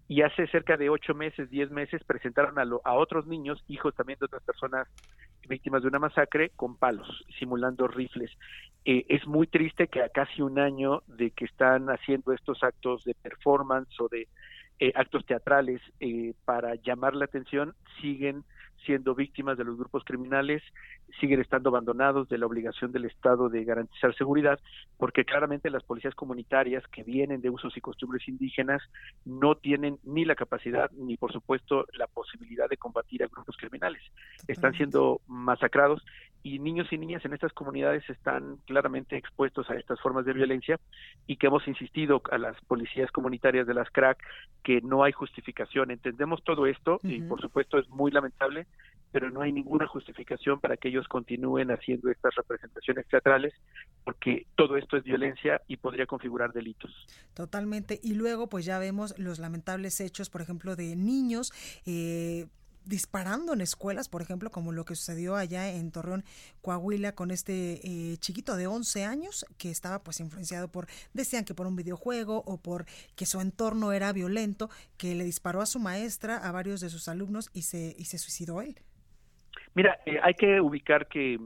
y 0.07 0.21
hace 0.21 0.47
cerca 0.47 0.77
de 0.77 0.89
ocho 0.89 1.13
meses, 1.13 1.49
diez 1.49 1.69
meses 1.71 2.03
presentaron 2.05 2.57
a, 2.57 2.63
a 2.83 2.93
otros 2.93 3.27
niños, 3.27 3.63
hijos 3.67 3.93
también 3.95 4.17
de 4.19 4.27
otras 4.27 4.43
personas 4.43 4.87
víctimas 5.47 5.81
de 5.81 5.89
una 5.89 5.99
masacre, 5.99 6.51
con 6.55 6.77
palos, 6.77 7.25
simulando 7.39 7.87
rifles. 7.87 8.31
Eh, 8.85 9.05
es 9.09 9.25
muy 9.27 9.47
triste 9.47 9.87
que 9.87 10.01
a 10.01 10.09
casi 10.09 10.41
un 10.41 10.59
año 10.59 11.01
de 11.07 11.31
que 11.31 11.45
están 11.45 11.87
haciendo 11.87 12.33
estos 12.33 12.63
actos 12.63 13.03
de 13.03 13.15
performance 13.15 13.99
o 13.99 14.07
de 14.07 14.27
eh, 14.79 14.91
actos 14.95 15.25
teatrales 15.25 15.81
eh, 15.99 16.33
para 16.45 16.75
llamar 16.75 17.15
la 17.15 17.25
atención 17.25 17.75
siguen 18.01 18.43
siendo 18.85 19.15
víctimas 19.15 19.57
de 19.57 19.63
los 19.63 19.77
grupos 19.77 20.03
criminales, 20.03 20.61
siguen 21.19 21.41
estando 21.41 21.69
abandonados 21.69 22.29
de 22.29 22.37
la 22.37 22.45
obligación 22.45 22.91
del 22.91 23.05
Estado 23.05 23.49
de 23.49 23.63
garantizar 23.63 24.15
seguridad, 24.15 24.59
porque 24.97 25.25
claramente 25.25 25.69
las 25.69 25.83
policías 25.83 26.13
comunitarias 26.13 26.83
que 26.87 27.03
vienen 27.03 27.41
de 27.41 27.49
usos 27.49 27.75
y 27.75 27.81
costumbres 27.81 28.27
indígenas 28.27 28.81
no 29.23 29.55
tienen 29.55 29.97
ni 30.03 30.25
la 30.25 30.35
capacidad 30.35 30.91
ni, 30.91 31.17
por 31.17 31.31
supuesto, 31.31 31.85
la 31.93 32.07
posibilidad 32.07 32.69
de 32.69 32.77
combatir 32.77 33.23
a 33.23 33.27
grupos 33.27 33.57
criminales. 33.57 34.01
Están 34.47 34.73
siendo 34.73 35.21
masacrados 35.27 36.03
y 36.45 36.59
niños 36.59 36.87
y 36.91 36.99
niñas 36.99 37.25
en 37.25 37.33
estas 37.33 37.51
comunidades 37.53 38.07
están 38.07 38.57
claramente 38.67 39.17
expuestos 39.17 39.67
a 39.71 39.73
estas 39.73 39.99
formas 39.99 40.25
de 40.25 40.33
violencia 40.33 40.79
y 41.25 41.37
que 41.37 41.47
hemos 41.47 41.67
insistido 41.67 42.21
a 42.29 42.37
las 42.37 42.55
policías 42.65 43.09
comunitarias 43.09 43.65
de 43.65 43.73
las 43.73 43.89
CRAC 43.89 44.19
que 44.63 44.79
no 44.81 45.03
hay 45.03 45.11
justificación. 45.11 45.89
Entendemos 45.89 46.43
todo 46.43 46.67
esto 46.67 46.99
y 47.01 47.19
por 47.21 47.41
supuesto 47.41 47.79
es 47.79 47.89
muy 47.89 48.11
lamentable, 48.11 48.67
pero 49.11 49.31
no 49.31 49.41
hay 49.41 49.53
ninguna 49.53 49.87
justificación 49.87 50.59
para 50.59 50.77
que 50.77 50.89
ellos 50.89 51.07
continúen 51.07 51.71
haciendo 51.71 52.11
estas 52.11 52.35
representaciones 52.35 53.07
teatrales 53.07 53.55
porque 54.03 54.45
todo 54.53 54.77
esto 54.77 54.97
es 54.97 55.03
violencia 55.03 55.63
y 55.67 55.77
podría 55.77 56.05
configurar 56.05 56.53
delitos. 56.53 56.91
Totalmente. 57.33 57.99
Y 58.03 58.13
luego 58.13 58.49
pues 58.49 58.65
ya 58.65 58.77
vemos 58.77 59.17
los 59.17 59.39
lamentables 59.39 59.99
hechos, 59.99 60.29
por 60.29 60.41
ejemplo, 60.41 60.75
de 60.75 60.95
niños. 60.95 61.51
Eh, 61.87 62.45
disparando 62.85 63.53
en 63.53 63.61
escuelas, 63.61 64.09
por 64.09 64.21
ejemplo, 64.21 64.49
como 64.49 64.71
lo 64.71 64.85
que 64.85 64.95
sucedió 64.95 65.35
allá 65.35 65.69
en 65.71 65.91
Torreón, 65.91 66.23
Coahuila, 66.61 67.13
con 67.13 67.31
este 67.31 67.81
eh, 67.83 68.17
chiquito 68.17 68.55
de 68.55 68.67
11 68.67 69.05
años 69.05 69.45
que 69.57 69.71
estaba 69.71 70.03
pues 70.03 70.19
influenciado 70.19 70.67
por, 70.67 70.87
decían 71.13 71.45
que 71.45 71.53
por 71.53 71.67
un 71.67 71.75
videojuego 71.75 72.43
o 72.45 72.57
por 72.57 72.85
que 73.15 73.25
su 73.25 73.41
entorno 73.41 73.91
era 73.91 74.13
violento, 74.13 74.69
que 74.97 75.15
le 75.15 75.23
disparó 75.23 75.61
a 75.61 75.65
su 75.65 75.79
maestra, 75.79 76.37
a 76.37 76.51
varios 76.51 76.81
de 76.81 76.89
sus 76.89 77.07
alumnos 77.07 77.49
y 77.53 77.63
se, 77.63 77.95
y 77.97 78.05
se 78.05 78.17
suicidó 78.17 78.61
él. 78.61 78.75
Mira, 79.73 79.99
eh, 80.05 80.19
hay 80.23 80.33
que 80.35 80.61
ubicar 80.61 81.07
que 81.07 81.37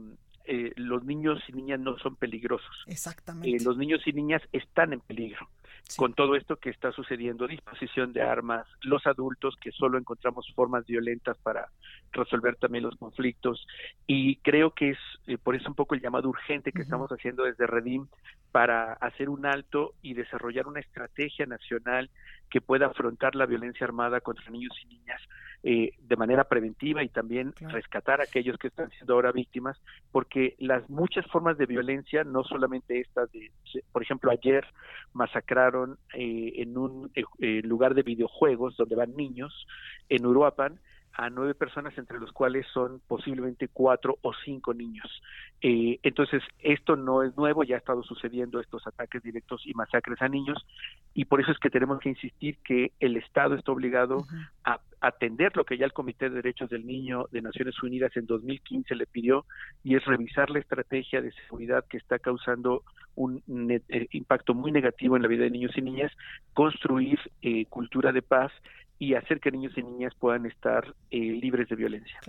eh, 0.44 0.72
los 0.76 1.04
niños 1.04 1.38
y 1.48 1.52
niñas 1.52 1.80
no 1.80 1.98
son 1.98 2.16
peligrosos. 2.16 2.84
Exactamente. 2.86 3.64
los 3.64 3.76
niños 3.76 4.00
y 4.06 4.12
niñas 4.12 4.42
están 4.52 4.92
en 4.92 5.00
peligro. 5.00 5.48
Con 5.96 6.14
todo 6.14 6.36
esto 6.36 6.56
que 6.56 6.70
está 6.70 6.92
sucediendo, 6.92 7.46
disposición 7.46 8.12
de 8.12 8.22
armas, 8.22 8.66
los 8.82 9.06
adultos 9.06 9.56
que 9.60 9.72
solo 9.72 9.98
encontramos 9.98 10.46
formas 10.54 10.86
violentas 10.86 11.36
para 11.38 11.68
resolver 12.12 12.56
también 12.56 12.84
los 12.84 12.96
conflictos 12.96 13.66
y 14.06 14.36
creo 14.36 14.72
que 14.72 14.90
es 14.90 14.98
eh, 15.26 15.38
por 15.38 15.54
eso 15.54 15.68
un 15.68 15.74
poco 15.74 15.94
el 15.94 16.00
llamado 16.00 16.28
urgente 16.28 16.72
que 16.72 16.82
estamos 16.82 17.10
haciendo 17.10 17.44
desde 17.44 17.66
Redim 17.66 18.06
para 18.52 18.94
hacer 18.94 19.28
un 19.28 19.46
alto 19.46 19.94
y 20.02 20.14
desarrollar 20.14 20.66
una 20.66 20.80
estrategia 20.80 21.46
nacional 21.46 22.10
que 22.48 22.60
pueda 22.60 22.86
afrontar 22.86 23.34
la 23.36 23.46
violencia 23.46 23.86
armada 23.86 24.20
contra 24.20 24.50
niños 24.50 24.76
y 24.82 24.86
niñas 24.86 25.20
eh, 25.62 25.92
de 25.98 26.16
manera 26.16 26.44
preventiva 26.44 27.02
y 27.02 27.08
también 27.08 27.52
rescatar 27.60 28.20
a 28.20 28.24
aquellos 28.24 28.56
que 28.58 28.68
están 28.68 28.90
siendo 28.90 29.14
ahora 29.14 29.32
víctimas, 29.32 29.80
porque 30.10 30.54
las 30.58 30.88
muchas 30.88 31.26
formas 31.26 31.58
de 31.58 31.66
violencia, 31.66 32.24
no 32.24 32.44
solamente 32.44 33.00
estas 33.00 33.30
de, 33.32 33.50
por 33.92 34.02
ejemplo, 34.02 34.30
ayer 34.30 34.64
masacraron 35.12 35.98
eh, 36.14 36.52
en 36.56 36.78
un 36.78 37.10
eh, 37.14 37.62
lugar 37.62 37.94
de 37.94 38.02
videojuegos 38.02 38.76
donde 38.76 38.96
van 38.96 39.14
niños 39.16 39.66
en 40.08 40.26
Uruapan, 40.26 40.80
a 41.12 41.28
nueve 41.28 41.54
personas, 41.54 41.96
entre 41.98 42.18
los 42.18 42.32
cuales 42.32 42.66
son 42.72 43.00
posiblemente 43.06 43.68
cuatro 43.68 44.18
o 44.22 44.32
cinco 44.44 44.72
niños. 44.72 45.22
Eh, 45.60 45.98
entonces, 46.02 46.42
esto 46.60 46.96
no 46.96 47.22
es 47.22 47.36
nuevo, 47.36 47.64
ya 47.64 47.74
ha 47.74 47.78
estado 47.78 48.02
sucediendo 48.02 48.60
estos 48.60 48.86
ataques 48.86 49.22
directos 49.22 49.62
y 49.66 49.74
masacres 49.74 50.22
a 50.22 50.28
niños, 50.28 50.64
y 51.12 51.24
por 51.24 51.40
eso 51.40 51.52
es 51.52 51.58
que 51.58 51.68
tenemos 51.68 51.98
que 51.98 52.10
insistir 52.10 52.58
que 52.64 52.92
el 53.00 53.16
Estado 53.16 53.54
está 53.54 53.72
obligado 53.72 54.24
a 54.64 54.80
atender 55.00 55.56
lo 55.56 55.64
que 55.64 55.78
ya 55.78 55.86
el 55.86 55.92
Comité 55.92 56.28
de 56.28 56.36
Derechos 56.36 56.70
del 56.70 56.86
Niño 56.86 57.26
de 57.32 57.42
Naciones 57.42 57.82
Unidas 57.82 58.16
en 58.16 58.26
2015 58.26 58.94
le 58.94 59.06
pidió, 59.06 59.46
y 59.82 59.96
es 59.96 60.04
revisar 60.04 60.50
la 60.50 60.58
estrategia 60.58 61.22
de 61.22 61.32
seguridad 61.32 61.84
que 61.88 61.96
está 61.96 62.18
causando 62.18 62.82
un 63.14 63.42
eh, 63.70 64.08
impacto 64.12 64.54
muy 64.54 64.72
negativo 64.72 65.16
en 65.16 65.22
la 65.22 65.28
vida 65.28 65.44
de 65.44 65.50
niños 65.50 65.76
y 65.76 65.82
niñas, 65.82 66.12
construir 66.54 67.18
eh, 67.42 67.66
cultura 67.66 68.12
de 68.12 68.22
paz 68.22 68.52
y 69.00 69.14
hacer 69.14 69.40
que 69.40 69.50
niños 69.50 69.72
y 69.76 69.82
niñas 69.82 70.12
puedan 70.14 70.44
estar 70.44 70.94
eh, 71.10 71.18
libres 71.18 71.70
de 71.70 71.74
violencia. 71.74 72.20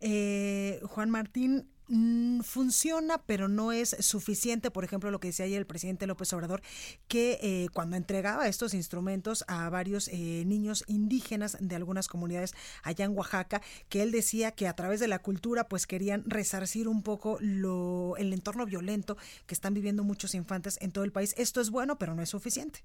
Eh, 0.00 0.80
Juan 0.84 1.10
Martín, 1.10 1.66
mm, 1.88 2.42
funciona, 2.42 3.18
pero 3.26 3.48
no 3.48 3.72
es 3.72 3.96
suficiente. 3.98 4.70
Por 4.70 4.84
ejemplo, 4.84 5.10
lo 5.10 5.18
que 5.18 5.26
decía 5.26 5.46
ayer 5.46 5.58
el 5.58 5.66
presidente 5.66 6.06
López 6.06 6.32
Obrador, 6.32 6.62
que 7.08 7.40
eh, 7.42 7.66
cuando 7.72 7.96
entregaba 7.96 8.46
estos 8.46 8.74
instrumentos 8.74 9.44
a 9.48 9.68
varios 9.70 10.08
niños 10.12 10.84
indígenas 10.86 11.56
de 11.60 11.74
algunas 11.74 12.06
comunidades 12.06 12.54
allá 12.84 13.06
en 13.06 13.18
Oaxaca, 13.18 13.60
que 13.88 14.00
él 14.00 14.12
decía 14.12 14.52
que 14.52 14.68
a 14.68 14.76
través 14.76 15.00
de 15.00 15.08
la 15.08 15.18
cultura, 15.18 15.64
pues 15.64 15.88
querían 15.88 16.22
resarcir 16.26 16.86
un 16.86 17.02
poco 17.02 17.38
lo, 17.40 18.14
el 18.18 18.32
entorno 18.32 18.66
violento 18.66 19.16
que 19.48 19.54
están 19.54 19.74
viviendo 19.74 20.04
muchos 20.04 20.36
infantes 20.36 20.78
en 20.80 20.92
todo 20.92 21.02
el 21.02 21.10
país. 21.10 21.34
Esto 21.36 21.60
es 21.60 21.70
bueno, 21.70 21.98
pero 21.98 22.14
no 22.14 22.22
es 22.22 22.28
suficiente. 22.28 22.84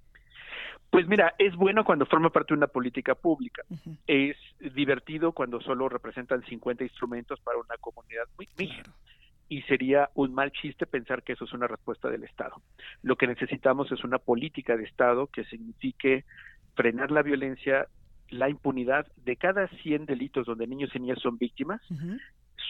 Pues 0.90 1.08
mira, 1.08 1.36
es 1.38 1.56
bueno 1.56 1.84
cuando 1.84 2.06
forma 2.06 2.30
parte 2.30 2.54
de 2.54 2.58
una 2.60 2.68
política 2.68 3.16
pública. 3.16 3.64
Es 4.08 4.38
divertido 4.60 5.34
cuando 5.34 5.60
solo 5.62 5.90
representan 5.90 6.44
50 6.44 6.84
instrumentos 6.84 7.40
para 7.42 7.58
una 7.58 7.76
comunidad 7.80 8.24
muy 8.38 8.48
mínima. 8.58 8.94
Y 9.48 9.62
sería 9.64 10.10
un 10.16 10.34
mal 10.34 10.52
chiste 10.52 10.86
pensar 10.86 11.22
que 11.22 11.34
eso 11.34 11.46
es 11.46 11.54
una 11.54 11.68
respuesta 11.68 12.10
del 12.10 12.24
Estado. 12.24 12.62
Lo 13.04 13.16
que 13.16 13.28
necesitamos 13.28 13.92
es 13.92 14.04
una 14.04 14.20
política 14.20 14.76
de 14.78 14.86
Estado 14.86 15.28
que 15.28 15.44
signifique 15.46 16.24
frenar 16.76 17.12
la 17.12 17.22
violencia, 17.22 17.88
la 18.30 18.50
impunidad. 18.50 19.06
De 19.18 19.36
cada 19.36 19.68
100 19.68 20.06
delitos 20.06 20.46
donde 20.46 20.66
niños 20.66 20.92
y 20.96 21.00
niñas 21.00 21.20
son 21.22 21.38
víctimas, 21.38 21.82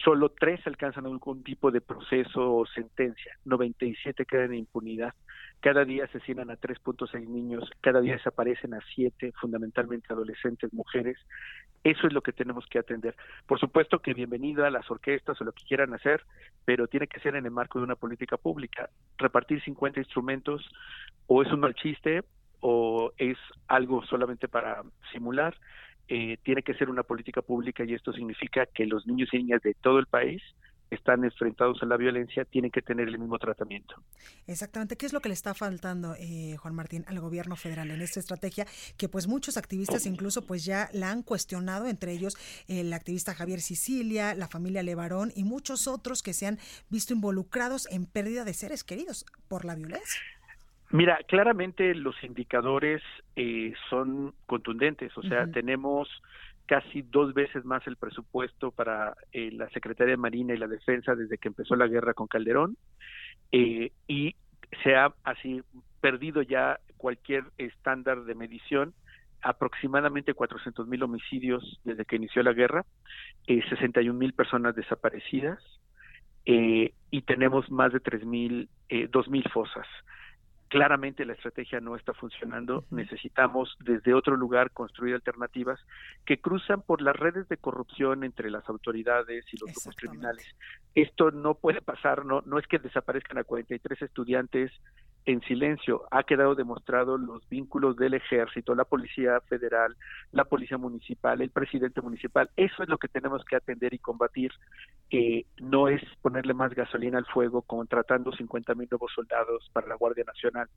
solo 0.04 0.28
tres 0.28 0.66
alcanzan 0.66 1.06
algún 1.06 1.42
tipo 1.42 1.70
de 1.70 1.80
proceso 1.80 2.54
o 2.56 2.66
sentencia, 2.66 3.38
97 3.44 4.24
quedan 4.26 4.52
en 4.52 4.60
impunidad. 4.60 5.14
Cada 5.60 5.84
día 5.84 6.04
asesinan 6.04 6.50
a 6.50 6.56
3.6 6.56 7.26
niños, 7.26 7.68
cada 7.80 8.00
día 8.00 8.14
desaparecen 8.14 8.74
a 8.74 8.80
7, 8.94 9.32
fundamentalmente 9.40 10.12
adolescentes, 10.12 10.72
mujeres. 10.72 11.18
Eso 11.82 12.06
es 12.06 12.12
lo 12.12 12.22
que 12.22 12.32
tenemos 12.32 12.66
que 12.66 12.78
atender. 12.78 13.16
Por 13.46 13.58
supuesto 13.58 14.00
que 14.00 14.14
bienvenida 14.14 14.66
a 14.66 14.70
las 14.70 14.90
orquestas 14.90 15.40
o 15.40 15.44
lo 15.44 15.52
que 15.52 15.64
quieran 15.64 15.94
hacer, 15.94 16.24
pero 16.64 16.86
tiene 16.86 17.06
que 17.06 17.20
ser 17.20 17.36
en 17.36 17.46
el 17.46 17.50
marco 17.50 17.78
de 17.78 17.84
una 17.84 17.96
política 17.96 18.36
pública. 18.36 18.90
Repartir 19.18 19.62
50 19.62 20.00
instrumentos 20.00 20.64
o 21.26 21.42
es 21.42 21.52
un 21.52 21.60
mal 21.60 21.74
chiste 21.74 22.22
o 22.60 23.12
es 23.18 23.38
algo 23.68 24.04
solamente 24.06 24.48
para 24.48 24.82
simular 25.12 25.56
eh, 26.08 26.38
tiene 26.44 26.62
que 26.62 26.74
ser 26.74 26.88
una 26.88 27.02
política 27.02 27.42
pública 27.42 27.84
y 27.84 27.92
esto 27.92 28.12
significa 28.12 28.64
que 28.66 28.86
los 28.86 29.06
niños 29.08 29.28
y 29.32 29.38
niñas 29.38 29.60
de 29.62 29.74
todo 29.74 29.98
el 29.98 30.06
país 30.06 30.40
están 30.90 31.24
enfrentados 31.24 31.82
a 31.82 31.86
la 31.86 31.96
violencia 31.96 32.44
tienen 32.44 32.70
que 32.70 32.82
tener 32.82 33.08
el 33.08 33.18
mismo 33.18 33.38
tratamiento. 33.38 33.96
Exactamente. 34.46 34.96
¿Qué 34.96 35.06
es 35.06 35.12
lo 35.12 35.20
que 35.20 35.28
le 35.28 35.34
está 35.34 35.54
faltando, 35.54 36.14
eh, 36.18 36.56
Juan 36.58 36.74
Martín, 36.74 37.04
al 37.08 37.20
gobierno 37.20 37.56
federal 37.56 37.90
en 37.90 38.00
esta 38.00 38.20
estrategia 38.20 38.66
que 38.96 39.08
pues 39.08 39.26
muchos 39.26 39.56
activistas 39.56 40.06
incluso 40.06 40.46
pues 40.46 40.64
ya 40.64 40.88
la 40.92 41.10
han 41.10 41.22
cuestionado, 41.22 41.86
entre 41.86 42.12
ellos 42.12 42.36
el 42.68 42.92
activista 42.92 43.34
Javier 43.34 43.60
Sicilia, 43.60 44.34
la 44.34 44.48
familia 44.48 44.82
Levarón 44.82 45.32
y 45.34 45.44
muchos 45.44 45.88
otros 45.88 46.22
que 46.22 46.32
se 46.32 46.46
han 46.46 46.58
visto 46.88 47.12
involucrados 47.12 47.88
en 47.90 48.06
pérdida 48.06 48.44
de 48.44 48.54
seres 48.54 48.84
queridos 48.84 49.26
por 49.48 49.64
la 49.64 49.74
violencia? 49.74 50.20
Mira, 50.90 51.18
claramente 51.26 51.94
los 51.94 52.14
indicadores 52.22 53.02
eh, 53.34 53.74
son 53.90 54.34
contundentes, 54.46 55.16
o 55.18 55.22
sea, 55.22 55.46
tenemos 55.48 56.08
casi 56.66 57.02
dos 57.02 57.32
veces 57.34 57.64
más 57.64 57.86
el 57.86 57.96
presupuesto 57.96 58.70
para 58.70 59.16
eh, 59.32 59.50
la 59.52 59.68
Secretaría 59.70 60.12
de 60.12 60.16
Marina 60.16 60.54
y 60.54 60.58
la 60.58 60.66
Defensa 60.66 61.14
desde 61.14 61.38
que 61.38 61.48
empezó 61.48 61.76
la 61.76 61.86
guerra 61.86 62.14
con 62.14 62.26
Calderón 62.26 62.76
eh, 63.52 63.92
y 64.08 64.34
se 64.82 64.96
ha 64.96 65.14
así 65.24 65.62
perdido 66.00 66.42
ya 66.42 66.78
cualquier 66.96 67.44
estándar 67.58 68.24
de 68.24 68.34
medición 68.34 68.94
aproximadamente 69.42 70.34
400 70.34 70.88
mil 70.88 71.02
homicidios 71.02 71.80
desde 71.84 72.04
que 72.04 72.16
inició 72.16 72.42
la 72.42 72.52
guerra, 72.52 72.84
eh, 73.46 73.62
61 73.68 74.18
mil 74.18 74.32
personas 74.32 74.74
desaparecidas 74.74 75.58
eh, 76.46 76.92
y 77.10 77.22
tenemos 77.22 77.70
más 77.70 77.92
de 77.92 78.00
3 78.00 78.24
mil, 78.24 78.68
eh, 78.88 79.08
2 79.10 79.28
mil 79.28 79.44
fosas 79.50 79.86
claramente 80.68 81.24
la 81.24 81.34
estrategia 81.34 81.80
no 81.80 81.96
está 81.96 82.12
funcionando. 82.12 82.84
Necesitamos 82.90 83.76
desde 83.80 84.14
otro 84.14 84.36
lugar 84.36 84.70
construir 84.72 85.14
alternativas 85.14 85.80
que 86.24 86.40
cruzan 86.40 86.82
por 86.82 87.02
las 87.02 87.16
redes 87.16 87.48
de 87.48 87.56
corrupción 87.56 88.24
entre 88.24 88.50
las 88.50 88.68
autoridades 88.68 89.44
y 89.52 89.58
los 89.58 89.72
grupos 89.72 89.94
criminales. 89.96 90.46
Esto 90.94 91.30
no 91.30 91.54
puede 91.54 91.82
pasar, 91.82 92.24
no, 92.24 92.42
no 92.46 92.58
es 92.58 92.66
que 92.66 92.78
desaparezcan 92.78 93.38
a 93.38 93.44
43 93.44 94.02
estudiantes 94.02 94.72
en 95.26 95.40
silencio. 95.42 96.04
Ha 96.10 96.22
quedado 96.22 96.54
demostrado 96.54 97.18
los 97.18 97.46
vínculos 97.48 97.96
del 97.96 98.14
ejército, 98.14 98.74
la 98.74 98.84
policía 98.84 99.40
federal, 99.42 99.96
la 100.32 100.44
policía 100.44 100.78
municipal, 100.78 101.40
el 101.42 101.50
presidente 101.50 102.00
municipal. 102.00 102.48
Eso 102.56 102.82
es 102.82 102.88
lo 102.88 102.96
que 102.96 103.08
tenemos 103.08 103.44
que 103.44 103.56
atender 103.56 103.92
y 103.92 103.98
combatir. 103.98 104.52
Eh, 105.10 105.44
no 105.60 105.88
es 105.88 106.00
ponerle 106.22 106.54
más 106.54 106.72
gasolina 106.74 107.18
al 107.18 107.26
fuego 107.26 107.62
contratando 107.62 108.32
50 108.32 108.74
mil 108.74 108.88
nuevos 108.88 109.12
soldados 109.12 109.68
para 109.72 109.88
la 109.88 109.96
Guardia 109.96 110.24
Nacional. 110.24 110.68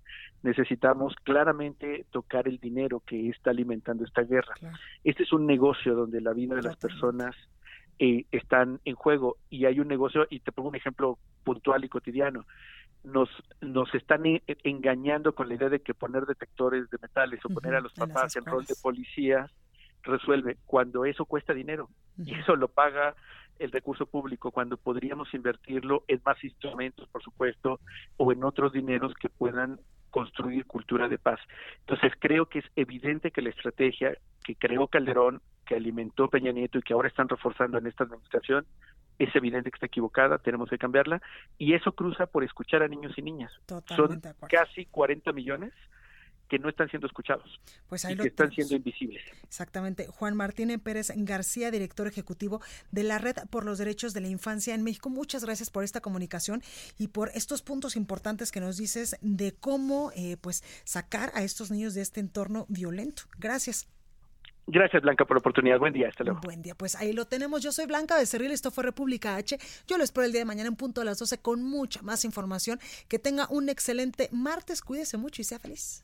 Necesitamos 0.42 1.16
claramente 1.24 2.06
tocar 2.10 2.48
el 2.48 2.58
dinero 2.58 3.02
que 3.06 3.30
está 3.30 3.52
alimentando 3.52 4.04
esta 4.04 4.24
guerra. 4.24 4.56
Este 5.04 5.24
es 5.24 5.32
un 5.32 5.46
negocio 5.46 5.94
donde 5.94 6.22
la 6.22 6.34
vida 6.34 6.56
de 6.56 6.64
las 6.64 6.76
personas 6.76 7.36
eh, 8.00 8.26
están 8.32 8.80
en 8.86 8.96
juego 8.96 9.38
y 9.50 9.66
hay 9.66 9.80
un 9.80 9.88
negocio, 9.88 10.26
y 10.30 10.40
te 10.40 10.52
pongo 10.52 10.70
un 10.70 10.76
ejemplo 10.76 11.20
puntual 11.44 11.84
y 11.84 11.90
cotidiano 11.90 12.46
nos, 13.04 13.30
nos 13.62 13.94
están 13.96 14.24
engañando 14.64 15.34
con 15.34 15.48
la 15.48 15.56
idea 15.56 15.70
de 15.70 15.82
que 15.82 15.94
poner 15.94 16.26
detectores 16.26 16.90
de 16.90 16.98
metales 17.02 17.40
o 17.46 17.50
poner 17.50 17.76
a 17.76 17.82
los 17.82 17.94
papás 17.94 18.36
en 18.36 18.46
rol 18.46 18.66
de 18.66 18.76
policías 18.82 19.52
resuelve 20.04 20.58
cuando 20.66 21.06
eso 21.06 21.26
cuesta 21.26 21.54
dinero. 21.54 21.90
Y 22.18 22.36
eso 22.36 22.56
lo 22.56 22.68
paga 22.68 23.16
el 23.60 23.72
recurso 23.72 24.06
público 24.06 24.52
cuando 24.52 24.78
podríamos 24.78 25.34
invertirlo 25.34 26.04
en 26.08 26.22
más 26.26 26.42
instrumentos, 26.44 27.08
por 27.10 27.22
supuesto, 27.22 27.80
o 28.18 28.32
en 28.32 28.44
otros 28.44 28.74
dineros 28.74 29.14
que 29.16 29.30
puedan 29.30 29.80
construir 30.10 30.66
cultura 30.66 31.08
de 31.08 31.18
paz. 31.18 31.40
Entonces 31.82 32.14
creo 32.20 32.48
que 32.48 32.60
es 32.60 32.66
evidente 32.76 33.32
que 33.32 33.42
la 33.42 33.50
estrategia 33.50 34.18
que 34.44 34.56
creó 34.56 34.88
Calderón, 34.88 35.42
que 35.70 35.76
alimentó 35.76 36.28
Peña 36.28 36.52
Nieto 36.52 36.80
y 36.80 36.82
que 36.82 36.94
ahora 36.94 37.10
están 37.10 37.30
reforzando 37.30 37.78
en 37.78 37.86
esta 37.86 38.04
administración, 38.04 38.66
es 39.20 39.36
evidente 39.36 39.70
que 39.70 39.76
está 39.76 39.86
equivocada, 39.86 40.40
tenemos 40.40 40.68
que 40.68 40.80
cambiarla, 40.80 41.22
y 41.60 41.76
eso 41.76 41.92
cruza 41.92 42.26
por 42.26 42.44
escuchar 42.44 42.82
a 42.82 42.88
niños 42.88 43.14
y 43.18 43.22
niñas. 43.22 43.52
Son 43.96 44.20
casi 44.50 44.88
40 44.88 45.32
millones 45.32 45.72
que 46.48 46.58
no 46.58 46.70
están 46.70 46.90
siendo 46.90 47.06
escuchados 47.06 47.62
pues 47.88 48.04
y 48.10 48.18
que 48.18 48.30
están 48.30 48.50
siendo 48.50 48.76
invisibles. 48.76 49.22
Exactamente. 49.44 50.08
Juan 50.08 50.36
Martín 50.36 50.80
Pérez 50.80 51.14
García, 51.16 51.70
director 51.70 52.08
ejecutivo 52.08 52.60
de 52.90 53.04
la 53.04 53.20
Red 53.20 53.36
por 53.52 53.64
los 53.64 53.78
Derechos 53.78 54.16
de 54.16 54.22
la 54.22 54.30
Infancia 54.30 54.74
en 54.74 54.82
México. 54.82 55.12
Muchas 55.12 55.46
gracias 55.46 55.70
por 55.70 55.84
esta 55.84 56.02
comunicación 56.02 56.64
y 56.98 57.10
por 57.10 57.30
estos 57.36 57.62
puntos 57.62 57.96
importantes 57.96 58.52
que 58.52 58.62
nos 58.62 58.78
dices 58.78 59.16
de 59.22 59.54
cómo 59.54 60.12
eh, 60.16 60.38
pues 60.42 60.64
sacar 60.86 61.30
a 61.36 61.44
estos 61.44 61.70
niños 61.70 61.94
de 61.94 62.02
este 62.02 62.20
entorno 62.20 62.66
violento. 62.68 63.26
Gracias. 63.38 63.88
Gracias, 64.72 65.02
Blanca, 65.02 65.26
por 65.26 65.38
la 65.38 65.40
oportunidad. 65.40 65.80
Buen 65.80 65.94
día, 65.94 66.10
hasta 66.10 66.24
luego. 66.24 66.42
Buen 66.42 66.62
día, 66.62 66.76
pues 66.76 66.96
ahí 66.96 67.12
lo 67.12 67.26
tenemos. 67.26 67.64
Yo 67.64 67.72
soy 67.72 67.88
Blanca 67.88 68.18
Becerril, 68.18 68.52
esto 68.52 68.70
fue 68.70 68.84
República 68.84 69.36
H. 69.36 69.58
Yo 69.88 69.98
lo 69.98 70.04
espero 70.04 70.26
el 70.26 70.32
día 70.32 70.42
de 70.42 70.46
mañana 70.46 70.68
en 70.70 70.76
punto 70.76 71.02
a 71.02 71.06
las 71.06 71.18
12 71.18 71.40
con 71.40 71.64
mucha 71.64 72.04
más 72.04 72.24
información. 72.24 72.80
Que 73.08 73.18
tenga 73.18 73.48
un 73.50 73.70
excelente 73.70 74.30
martes, 74.32 74.82
cuídese 74.82 75.18
mucho 75.18 75.42
y 75.42 75.46
sea 75.46 75.58
feliz. 75.58 76.04